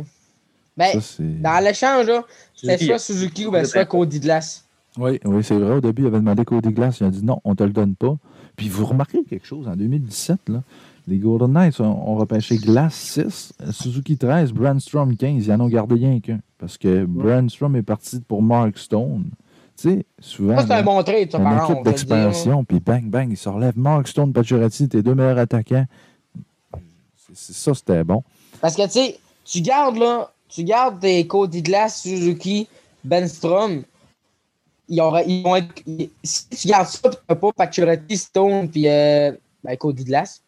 Ben, 0.76 0.92
Ça, 0.92 1.00
c'est... 1.00 1.42
dans 1.42 1.64
l'échange, 1.64 2.06
c'était 2.54 2.78
Suzuki, 2.78 2.86
soit 2.86 2.98
Suzuki 3.00 3.46
ou 3.46 3.50
ben, 3.50 3.64
soit 3.64 3.84
Cody 3.84 4.20
Glass. 4.20 4.64
Oui, 4.96 5.18
oui 5.24 5.42
c'est 5.42 5.58
vrai. 5.58 5.74
Au 5.74 5.80
début, 5.80 6.02
il 6.02 6.06
avait 6.06 6.18
demandé 6.20 6.44
Cody 6.44 6.72
Glass. 6.72 7.00
Il 7.00 7.06
a 7.06 7.10
dit 7.10 7.24
non, 7.24 7.40
on 7.44 7.50
ne 7.50 7.56
te 7.56 7.64
le 7.64 7.70
donne 7.70 7.96
pas. 7.96 8.16
Puis 8.54 8.68
vous 8.68 8.86
remarquez 8.86 9.24
quelque 9.24 9.46
chose, 9.46 9.66
en 9.66 9.74
2017, 9.74 10.48
là, 10.48 10.62
les 11.10 11.18
Golden 11.18 11.52
Knights 11.52 11.80
ont, 11.80 12.14
repêché 12.14 12.56
Glass 12.56 12.94
6, 12.94 13.52
Suzuki 13.72 14.16
13, 14.16 14.52
Brandstrom 14.52 15.16
15. 15.16 15.46
Ils 15.46 15.52
en 15.52 15.60
ont 15.60 15.68
gardé 15.68 15.96
rien 15.96 16.20
qu'un. 16.20 16.40
Parce 16.56 16.78
que 16.78 17.04
Brandstrom 17.04 17.74
est 17.76 17.82
parti 17.82 18.20
pour 18.20 18.42
Mark 18.42 18.78
Stone. 18.78 19.24
Tu 19.76 19.88
sais, 19.90 20.06
souvent. 20.20 20.56
Ça, 20.58 20.66
c'est 20.66 20.72
un 20.74 20.82
bon 20.82 21.02
trade, 21.02 21.32
ça, 21.32 21.38
une 21.38 21.44
par 21.44 21.70
équipe 21.70 21.84
d'expansion, 21.84 22.64
puis 22.64 22.80
bang, 22.80 23.04
bang, 23.04 23.28
il 23.30 23.36
se 23.36 23.48
relève. 23.48 23.72
Mark 23.76 24.06
Stone, 24.08 24.32
Pacioretty, 24.32 24.88
tes 24.88 25.02
deux 25.02 25.14
meilleurs 25.14 25.38
attaquants. 25.38 25.86
C'est- 27.34 27.52
ça, 27.54 27.74
c'était 27.74 28.04
bon. 28.04 28.22
Parce 28.60 28.76
que, 28.76 28.82
tu 28.84 28.90
sais, 28.90 29.18
tu 29.44 29.60
gardes, 29.62 29.96
là, 29.96 30.30
tu 30.48 30.64
gardes 30.64 31.00
tes 31.00 31.26
Cody 31.26 31.62
Glass, 31.62 32.02
Suzuki, 32.02 32.68
Benstrom. 33.04 33.82
Ils, 34.88 35.00
auraient- 35.00 35.24
ils 35.26 35.42
vont 35.42 35.56
être. 35.56 35.72
ils- 35.86 36.10
si 36.22 36.48
tu 36.48 36.68
gardes 36.68 36.88
ça, 36.88 37.08
tu 37.08 37.16
n'as 37.28 37.36
pas 37.36 37.52
Pacioretty, 37.52 38.16
Stone, 38.16 38.68
puis 38.68 38.86
euh, 38.88 39.32
ben, 39.64 39.76
Cody 39.76 40.04
Glass, 40.04 40.42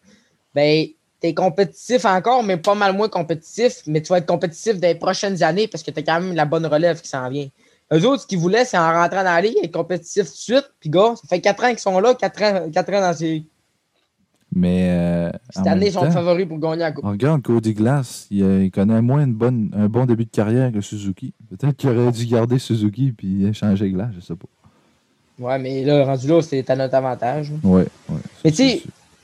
ben, 0.54 0.86
t'es 1.20 1.34
compétitif 1.34 2.04
encore, 2.04 2.42
mais 2.42 2.56
pas 2.56 2.74
mal 2.74 2.96
moins 2.96 3.08
compétitif. 3.08 3.82
Mais 3.86 4.02
tu 4.02 4.08
vas 4.08 4.18
être 4.18 4.26
compétitif 4.26 4.74
les 4.80 4.94
prochaines 4.94 5.42
années 5.42 5.68
parce 5.68 5.82
que 5.82 5.90
t'as 5.90 6.02
quand 6.02 6.20
même 6.20 6.34
la 6.34 6.44
bonne 6.44 6.66
relève 6.66 7.00
qui 7.00 7.08
s'en 7.08 7.28
vient. 7.28 7.48
Eux 7.92 8.06
autres, 8.06 8.22
ce 8.22 8.26
qu'ils 8.26 8.38
voulaient, 8.38 8.64
c'est 8.64 8.78
en 8.78 8.92
rentrant 8.92 9.18
dans 9.22 9.34
la 9.34 9.40
ligue, 9.42 9.56
être 9.62 9.72
compétitif 9.72 10.24
tout 10.24 10.32
de 10.32 10.36
suite. 10.36 10.70
Puis, 10.80 10.88
gars, 10.90 11.14
ça 11.14 11.28
fait 11.28 11.40
4 11.40 11.64
ans 11.64 11.68
qu'ils 11.70 11.78
sont 11.78 12.00
là, 12.00 12.14
4 12.14 12.42
ans, 12.42 12.70
quatre 12.72 12.92
ans 12.94 13.00
dans 13.02 13.12
ces. 13.12 13.44
Mais. 14.54 14.88
euh, 14.90 15.30
Cette 15.50 15.66
année, 15.66 15.86
ils 15.86 15.92
sont 15.92 16.10
favoris 16.10 16.46
pour 16.46 16.58
gagner 16.58 16.76
la 16.78 16.92
coupe. 16.92 17.04
regarde 17.04 17.42
Cody 17.42 17.72
Glass, 17.74 18.26
il, 18.30 18.42
euh, 18.42 18.64
il 18.64 18.70
connaît 18.70 19.00
moins 19.00 19.24
une 19.24 19.34
bonne, 19.34 19.70
un 19.76 19.88
bon 19.88 20.04
début 20.06 20.24
de 20.24 20.30
carrière 20.30 20.72
que 20.72 20.80
Suzuki. 20.80 21.32
Peut-être 21.50 21.76
qu'il 21.76 21.90
aurait 21.90 22.12
dû 22.12 22.26
garder 22.26 22.58
Suzuki 22.58 23.12
puis 23.12 23.46
échanger 23.46 23.90
Glass, 23.90 24.10
je 24.14 24.20
sais 24.20 24.34
pas. 24.36 24.48
Ouais, 25.38 25.58
mais 25.58 25.84
là, 25.84 26.04
rendu 26.04 26.28
là, 26.28 26.40
c'est 26.42 26.68
à 26.68 26.76
notre 26.76 26.94
avantage. 26.94 27.50
Ouais, 27.62 27.86
ouais. 28.08 28.16
Mais 28.44 28.50
tu 28.50 28.56
sais. 28.56 28.82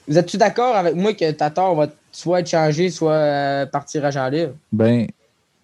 Vous 0.08 0.18
êtes-tu 0.18 0.36
d'accord 0.36 0.74
avec 0.76 0.94
moi 0.94 1.12
que 1.14 1.30
Tatar 1.32 1.74
va 1.74 1.86
soit 2.12 2.40
être 2.40 2.48
changé, 2.48 2.90
soit 2.90 3.12
euh, 3.12 3.66
partir 3.66 4.04
à 4.04 4.10
Jean 4.10 4.28
Libre? 4.28 4.54
Ben, 4.72 5.06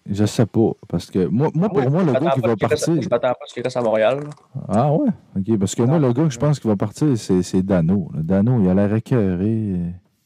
je 0.09 0.25
sais 0.25 0.45
pas. 0.45 0.71
Parce 0.87 1.09
que 1.09 1.25
moi, 1.25 1.49
moi 1.53 1.67
pour 1.69 1.79
Ah 1.79 1.85
oui, 1.85 1.91
moi, 1.91 2.03
le 2.03 2.13
gars 2.13 2.19
qui 2.31 2.39
va 2.41 2.55
qu'il 2.55 2.67
reste- 2.67 2.85
partir. 2.85 3.01
Je 3.01 3.09
m'attends 3.09 3.27
pas 3.29 3.39
à 3.43 3.47
ce 3.47 3.53
qu'il 3.53 3.63
reste 3.63 3.77
à 3.77 3.81
Montréal. 3.81 4.19
là. 4.23 4.61
Ah 4.69 4.93
ouais? 4.93 5.09
OK. 5.37 5.59
Parce 5.59 5.75
que 5.75 5.81
moi, 5.83 5.97
le 5.99 6.13
gars 6.13 6.23
que 6.23 6.29
je 6.29 6.39
pense 6.39 6.59
qui 6.59 6.67
va 6.67 6.75
partir, 6.75 7.07
c'est 7.17 7.41
c'est 7.43 7.61
Dano. 7.63 8.09
là. 8.13 8.19
Dano, 8.23 8.61
il 8.61 8.69
a 8.69 8.73
l'air 8.73 8.93
écœuré. 8.93 9.75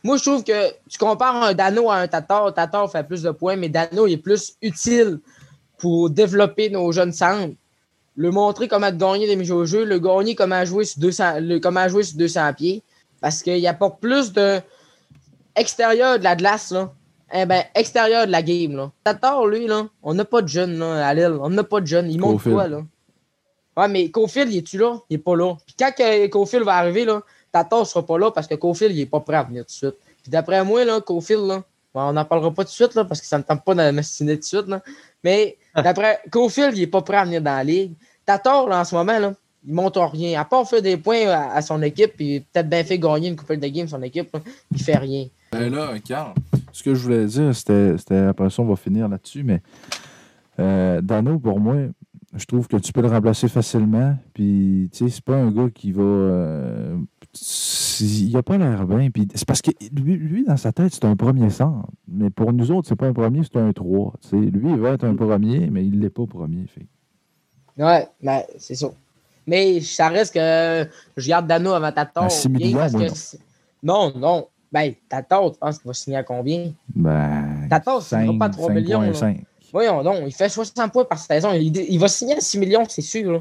Moi, 0.03 0.17
je 0.17 0.23
trouve 0.23 0.43
que 0.43 0.69
tu 0.89 0.97
compares 0.97 1.35
un 1.43 1.53
Dano 1.53 1.89
à 1.89 1.95
un 1.97 2.07
Tatar. 2.07 2.53
Tatar 2.53 2.89
fait 2.91 3.03
plus 3.05 3.21
de 3.23 3.31
points, 3.31 3.55
mais 3.55 3.69
Dano 3.69 4.05
il 4.07 4.13
est 4.13 4.17
plus 4.17 4.55
utile 4.61 5.19
pour 5.77 6.09
développer 6.09 6.69
nos 6.69 6.91
jeunes 6.91 7.13
centres. 7.13 7.53
Le 8.15 8.31
montrer 8.31 8.67
comment 8.67 8.91
gagner 8.91 9.27
des 9.27 9.37
mises 9.37 9.51
au 9.51 9.63
jeu, 9.65 9.85
le 9.85 9.97
gagner 9.97 10.35
comment 10.35 10.65
jouer 10.65 10.83
sur 10.83 10.99
200, 10.99 11.35
le, 11.39 11.59
comment 11.59 11.87
jouer 11.87 12.03
sur 12.03 12.17
200 12.17 12.53
pieds. 12.53 12.83
Parce 13.21 13.43
qu'il 13.43 13.65
apporte 13.67 13.99
plus 13.99 14.31
de 14.33 14.59
extérieur 15.55 16.19
de 16.19 16.23
la 16.23 16.35
glace, 16.35 16.71
là. 16.71 16.93
Eh 17.31 17.45
ben, 17.45 17.63
extérieur 17.75 18.25
de 18.25 18.31
la 18.31 18.41
game, 18.41 18.75
là. 18.75 18.91
Tatar, 19.03 19.45
lui, 19.45 19.67
là, 19.67 19.87
on 20.01 20.13
n'a 20.13 20.25
pas 20.25 20.41
de 20.41 20.47
jeune, 20.47 20.79
là, 20.79 21.07
à 21.07 21.13
l'île. 21.13 21.37
On 21.39 21.49
n'a 21.49 21.63
pas 21.63 21.79
de 21.81 21.85
jeune. 21.85 22.09
Il 22.09 22.19
monte 22.19 22.41
quoi, 22.43 22.67
là? 22.67 22.81
Ouais, 23.77 23.87
mais 23.87 24.09
Cofield, 24.09 24.51
il 24.51 24.57
est-tu 24.57 24.77
là? 24.77 24.97
Il 25.09 25.15
est 25.15 25.19
pas 25.19 25.35
là. 25.35 25.55
Puis 25.65 25.75
quand 25.77 25.91
Cofield 26.31 26.65
va 26.65 26.75
arriver, 26.75 27.05
là, 27.05 27.21
Tatar 27.51 27.85
sera 27.85 28.05
pas 28.05 28.17
là 28.17 28.31
parce 28.31 28.47
que 28.47 28.55
Cofield, 28.55 28.95
il 28.95 29.01
est 29.01 29.05
pas 29.05 29.19
prêt 29.19 29.37
à 29.37 29.43
venir 29.43 29.61
tout 29.61 29.67
de 29.67 29.71
suite. 29.71 29.95
Puis 30.21 30.31
d'après 30.31 30.63
moi, 30.65 30.83
là, 30.83 30.99
Cofield, 31.01 31.45
là, 31.45 31.63
bon, 31.93 32.01
on 32.01 32.13
n'en 32.13 32.25
parlera 32.25 32.51
pas 32.51 32.63
tout 32.63 32.69
de 32.69 32.73
suite, 32.73 32.95
là, 32.95 33.05
parce 33.05 33.21
que 33.21 33.27
ça 33.27 33.37
ne 33.37 33.43
tente 33.43 33.63
pas 33.63 33.75
de 33.75 33.91
m'estimer 33.91 34.33
tout 34.33 34.41
de 34.41 34.45
suite, 34.45 34.67
là. 34.67 34.81
Mais 35.23 35.57
d'après 35.75 36.19
Cofield, 36.31 36.75
il 36.75 36.83
est 36.83 36.87
pas 36.87 37.01
prêt 37.01 37.17
à 37.17 37.23
venir 37.23 37.41
dans 37.41 37.55
la 37.55 37.63
ligue. 37.63 37.93
Tatar, 38.25 38.67
là, 38.67 38.79
en 38.79 38.83
ce 38.83 38.95
moment, 38.95 39.17
là, 39.19 39.33
il 39.65 39.73
monte 39.73 39.97
rien. 39.97 40.39
À 40.39 40.45
part 40.45 40.67
faire 40.67 40.81
des 40.81 40.97
points 40.97 41.27
à, 41.27 41.53
à 41.53 41.61
son 41.61 41.81
équipe, 41.81 42.13
puis 42.15 42.41
peut-être 42.41 42.69
bien 42.69 42.83
fait 42.83 42.99
gagner 42.99 43.29
une 43.29 43.35
couple 43.35 43.57
de 43.57 43.67
games 43.67 43.87
son 43.87 44.01
équipe, 44.01 44.33
là, 44.33 44.41
il 44.71 44.81
fait 44.81 44.97
rien. 44.97 45.25
Ben 45.51 45.73
là, 45.73 45.93
Carl, 46.05 46.33
ce 46.71 46.83
que 46.83 46.93
je 46.93 47.03
voulais 47.03 47.25
dire, 47.25 47.55
c'était, 47.55 48.15
après 48.15 48.49
ça, 48.49 48.61
on 48.61 48.65
va 48.65 48.75
finir 48.75 49.07
là-dessus, 49.07 49.43
mais 49.43 49.61
euh, 50.59 51.01
Dano, 51.01 51.39
pour 51.39 51.59
moi, 51.59 51.75
je 52.35 52.45
trouve 52.45 52.67
que 52.67 52.77
tu 52.77 52.91
peux 52.93 53.01
le 53.01 53.07
remplacer 53.07 53.47
facilement. 53.47 54.15
Puis, 54.33 54.89
tu 54.91 55.05
sais, 55.05 55.09
c'est 55.09 55.23
pas 55.23 55.35
un 55.35 55.51
gars 55.51 55.69
qui 55.73 55.91
va. 55.91 56.03
euh, 56.03 56.97
il 58.01 58.37
a 58.37 58.43
pas 58.43 58.57
l'air 58.57 58.85
bien. 58.85 59.09
Puis, 59.09 59.27
c'est 59.33 59.47
parce 59.47 59.61
que 59.61 59.71
lui, 59.93 60.15
lui, 60.15 60.45
dans 60.45 60.57
sa 60.57 60.71
tête, 60.71 60.93
c'est 60.93 61.05
un 61.05 61.15
premier 61.15 61.49
centre. 61.49 61.89
Mais 62.07 62.29
pour 62.29 62.53
nous 62.53 62.71
autres, 62.71 62.87
c'est 62.87 62.95
pas 62.95 63.07
un 63.07 63.13
premier, 63.13 63.41
c'est 63.43 63.57
un 63.59 63.73
3. 63.73 64.13
Tu 64.21 64.27
sais, 64.29 64.35
lui, 64.37 64.69
il 64.69 64.77
va 64.77 64.91
être 64.91 65.05
un 65.05 65.15
premier, 65.15 65.69
mais 65.71 65.85
il 65.85 65.99
l'est 65.99 66.09
pas 66.09 66.25
premier. 66.27 66.65
Fait. 66.67 66.85
Ouais, 67.83 68.07
ben, 68.21 68.41
c'est 68.57 68.75
ça. 68.75 68.91
Mais 69.49 69.81
ça 69.81 70.09
reste 70.09 70.35
que 70.35 70.87
je 71.17 71.27
garde 71.27 71.47
Dano 71.47 71.73
avant 71.73 71.91
Tatar. 71.91 72.25
À 72.25 72.29
6 72.29 72.47
bien 72.49 72.67
millions, 72.67 72.77
parce 72.77 72.93
moi, 72.93 73.07
que 73.07 73.37
non. 73.81 74.13
non. 74.15 74.47
Ben, 74.71 74.93
Tatar, 75.09 75.51
tu 75.51 75.57
penses 75.57 75.79
qu'il 75.79 75.87
va 75.87 75.93
signer 75.93 76.17
à 76.17 76.23
combien? 76.23 76.71
Ben. 76.95 77.67
Tatar, 77.67 78.03
ça 78.03 78.19
ne 78.19 78.27
5, 78.27 78.37
pas 78.37 78.45
à 78.45 78.49
3 78.49 78.73
millions. 78.73 79.01
là. 79.01 79.11
5,5. 79.11 79.43
Voyons 79.71 80.03
donc, 80.03 80.17
il 80.25 80.33
fait 80.33 80.49
60 80.49 80.91
points 80.91 81.05
par 81.05 81.17
saison. 81.17 81.51
Il, 81.53 81.75
il 81.75 81.99
va 81.99 82.07
signer 82.07 82.37
à 82.37 82.41
6 82.41 82.59
millions, 82.59 82.83
c'est 82.87 83.01
sûr. 83.01 83.31
Là. 83.31 83.39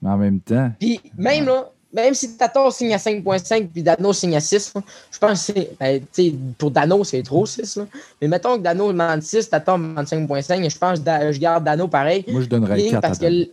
Mais 0.00 0.10
en 0.10 0.16
même 0.16 0.40
temps, 0.40 0.70
Puis 0.78 1.00
même 1.18 1.44
là, 1.44 1.70
même 1.92 2.14
si 2.14 2.36
Tatar 2.36 2.72
signe 2.72 2.94
à 2.94 2.98
5.5 2.98 3.68
puis 3.68 3.82
Dano 3.82 4.12
signe 4.12 4.36
à 4.36 4.40
6, 4.40 4.74
là, 4.74 4.82
je 5.10 5.18
pense 5.18 5.46
que 5.46 5.52
c'est. 5.54 5.70
Ben, 5.78 6.00
tu 6.00 6.30
sais, 6.30 6.34
pour 6.56 6.70
Dano, 6.70 7.04
c'est 7.04 7.22
trop 7.22 7.46
6. 7.46 7.76
Là. 7.76 7.86
Mais 8.20 8.28
mettons 8.28 8.56
que 8.56 8.62
Dano 8.62 8.92
demande 8.92 9.22
6, 9.22 9.48
Tatar 9.50 9.78
demande 9.78 10.06
5.5, 10.06 10.70
je 10.70 10.78
pense 10.78 11.00
que 11.00 11.32
je 11.32 11.38
garde 11.38 11.64
Dano 11.64 11.88
pareil. 11.88 12.24
moi, 12.28 12.42
je 12.42 12.46
donnerais 12.46 12.74
Rien 12.74 12.86
que 12.86 12.90
4 12.92 13.04
à 13.04 13.08
parce 13.08 13.18
que, 13.18 13.50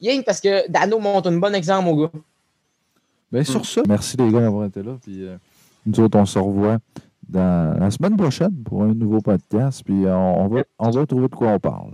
Que 0.00 0.22
parce 0.24 0.40
que 0.40 0.70
Dano 0.70 0.98
montre 0.98 1.30
un 1.30 1.36
bon 1.38 1.54
exemple 1.54 1.88
au 1.88 1.96
gars. 1.96 2.10
Ben, 3.30 3.44
sur 3.44 3.64
ça, 3.66 3.82
merci 3.86 4.16
les 4.16 4.30
gars 4.30 4.40
d'avoir 4.40 4.64
été 4.66 4.82
là. 4.82 4.92
Puis, 5.02 5.26
euh, 5.26 5.36
nous 5.84 6.00
autres, 6.00 6.18
on 6.18 6.24
se 6.24 6.38
revoit 6.38 6.78
dans 7.28 7.78
la 7.78 7.90
semaine 7.90 8.16
prochaine 8.16 8.54
pour 8.64 8.84
un 8.84 8.94
nouveau 8.94 9.20
podcast. 9.20 9.82
Puis, 9.84 10.04
on, 10.06 10.44
on 10.44 10.48
va, 10.48 10.62
on 10.78 10.90
va 10.90 11.06
trouver 11.06 11.28
de 11.28 11.34
quoi 11.34 11.48
on 11.48 11.58
parle. 11.58 11.92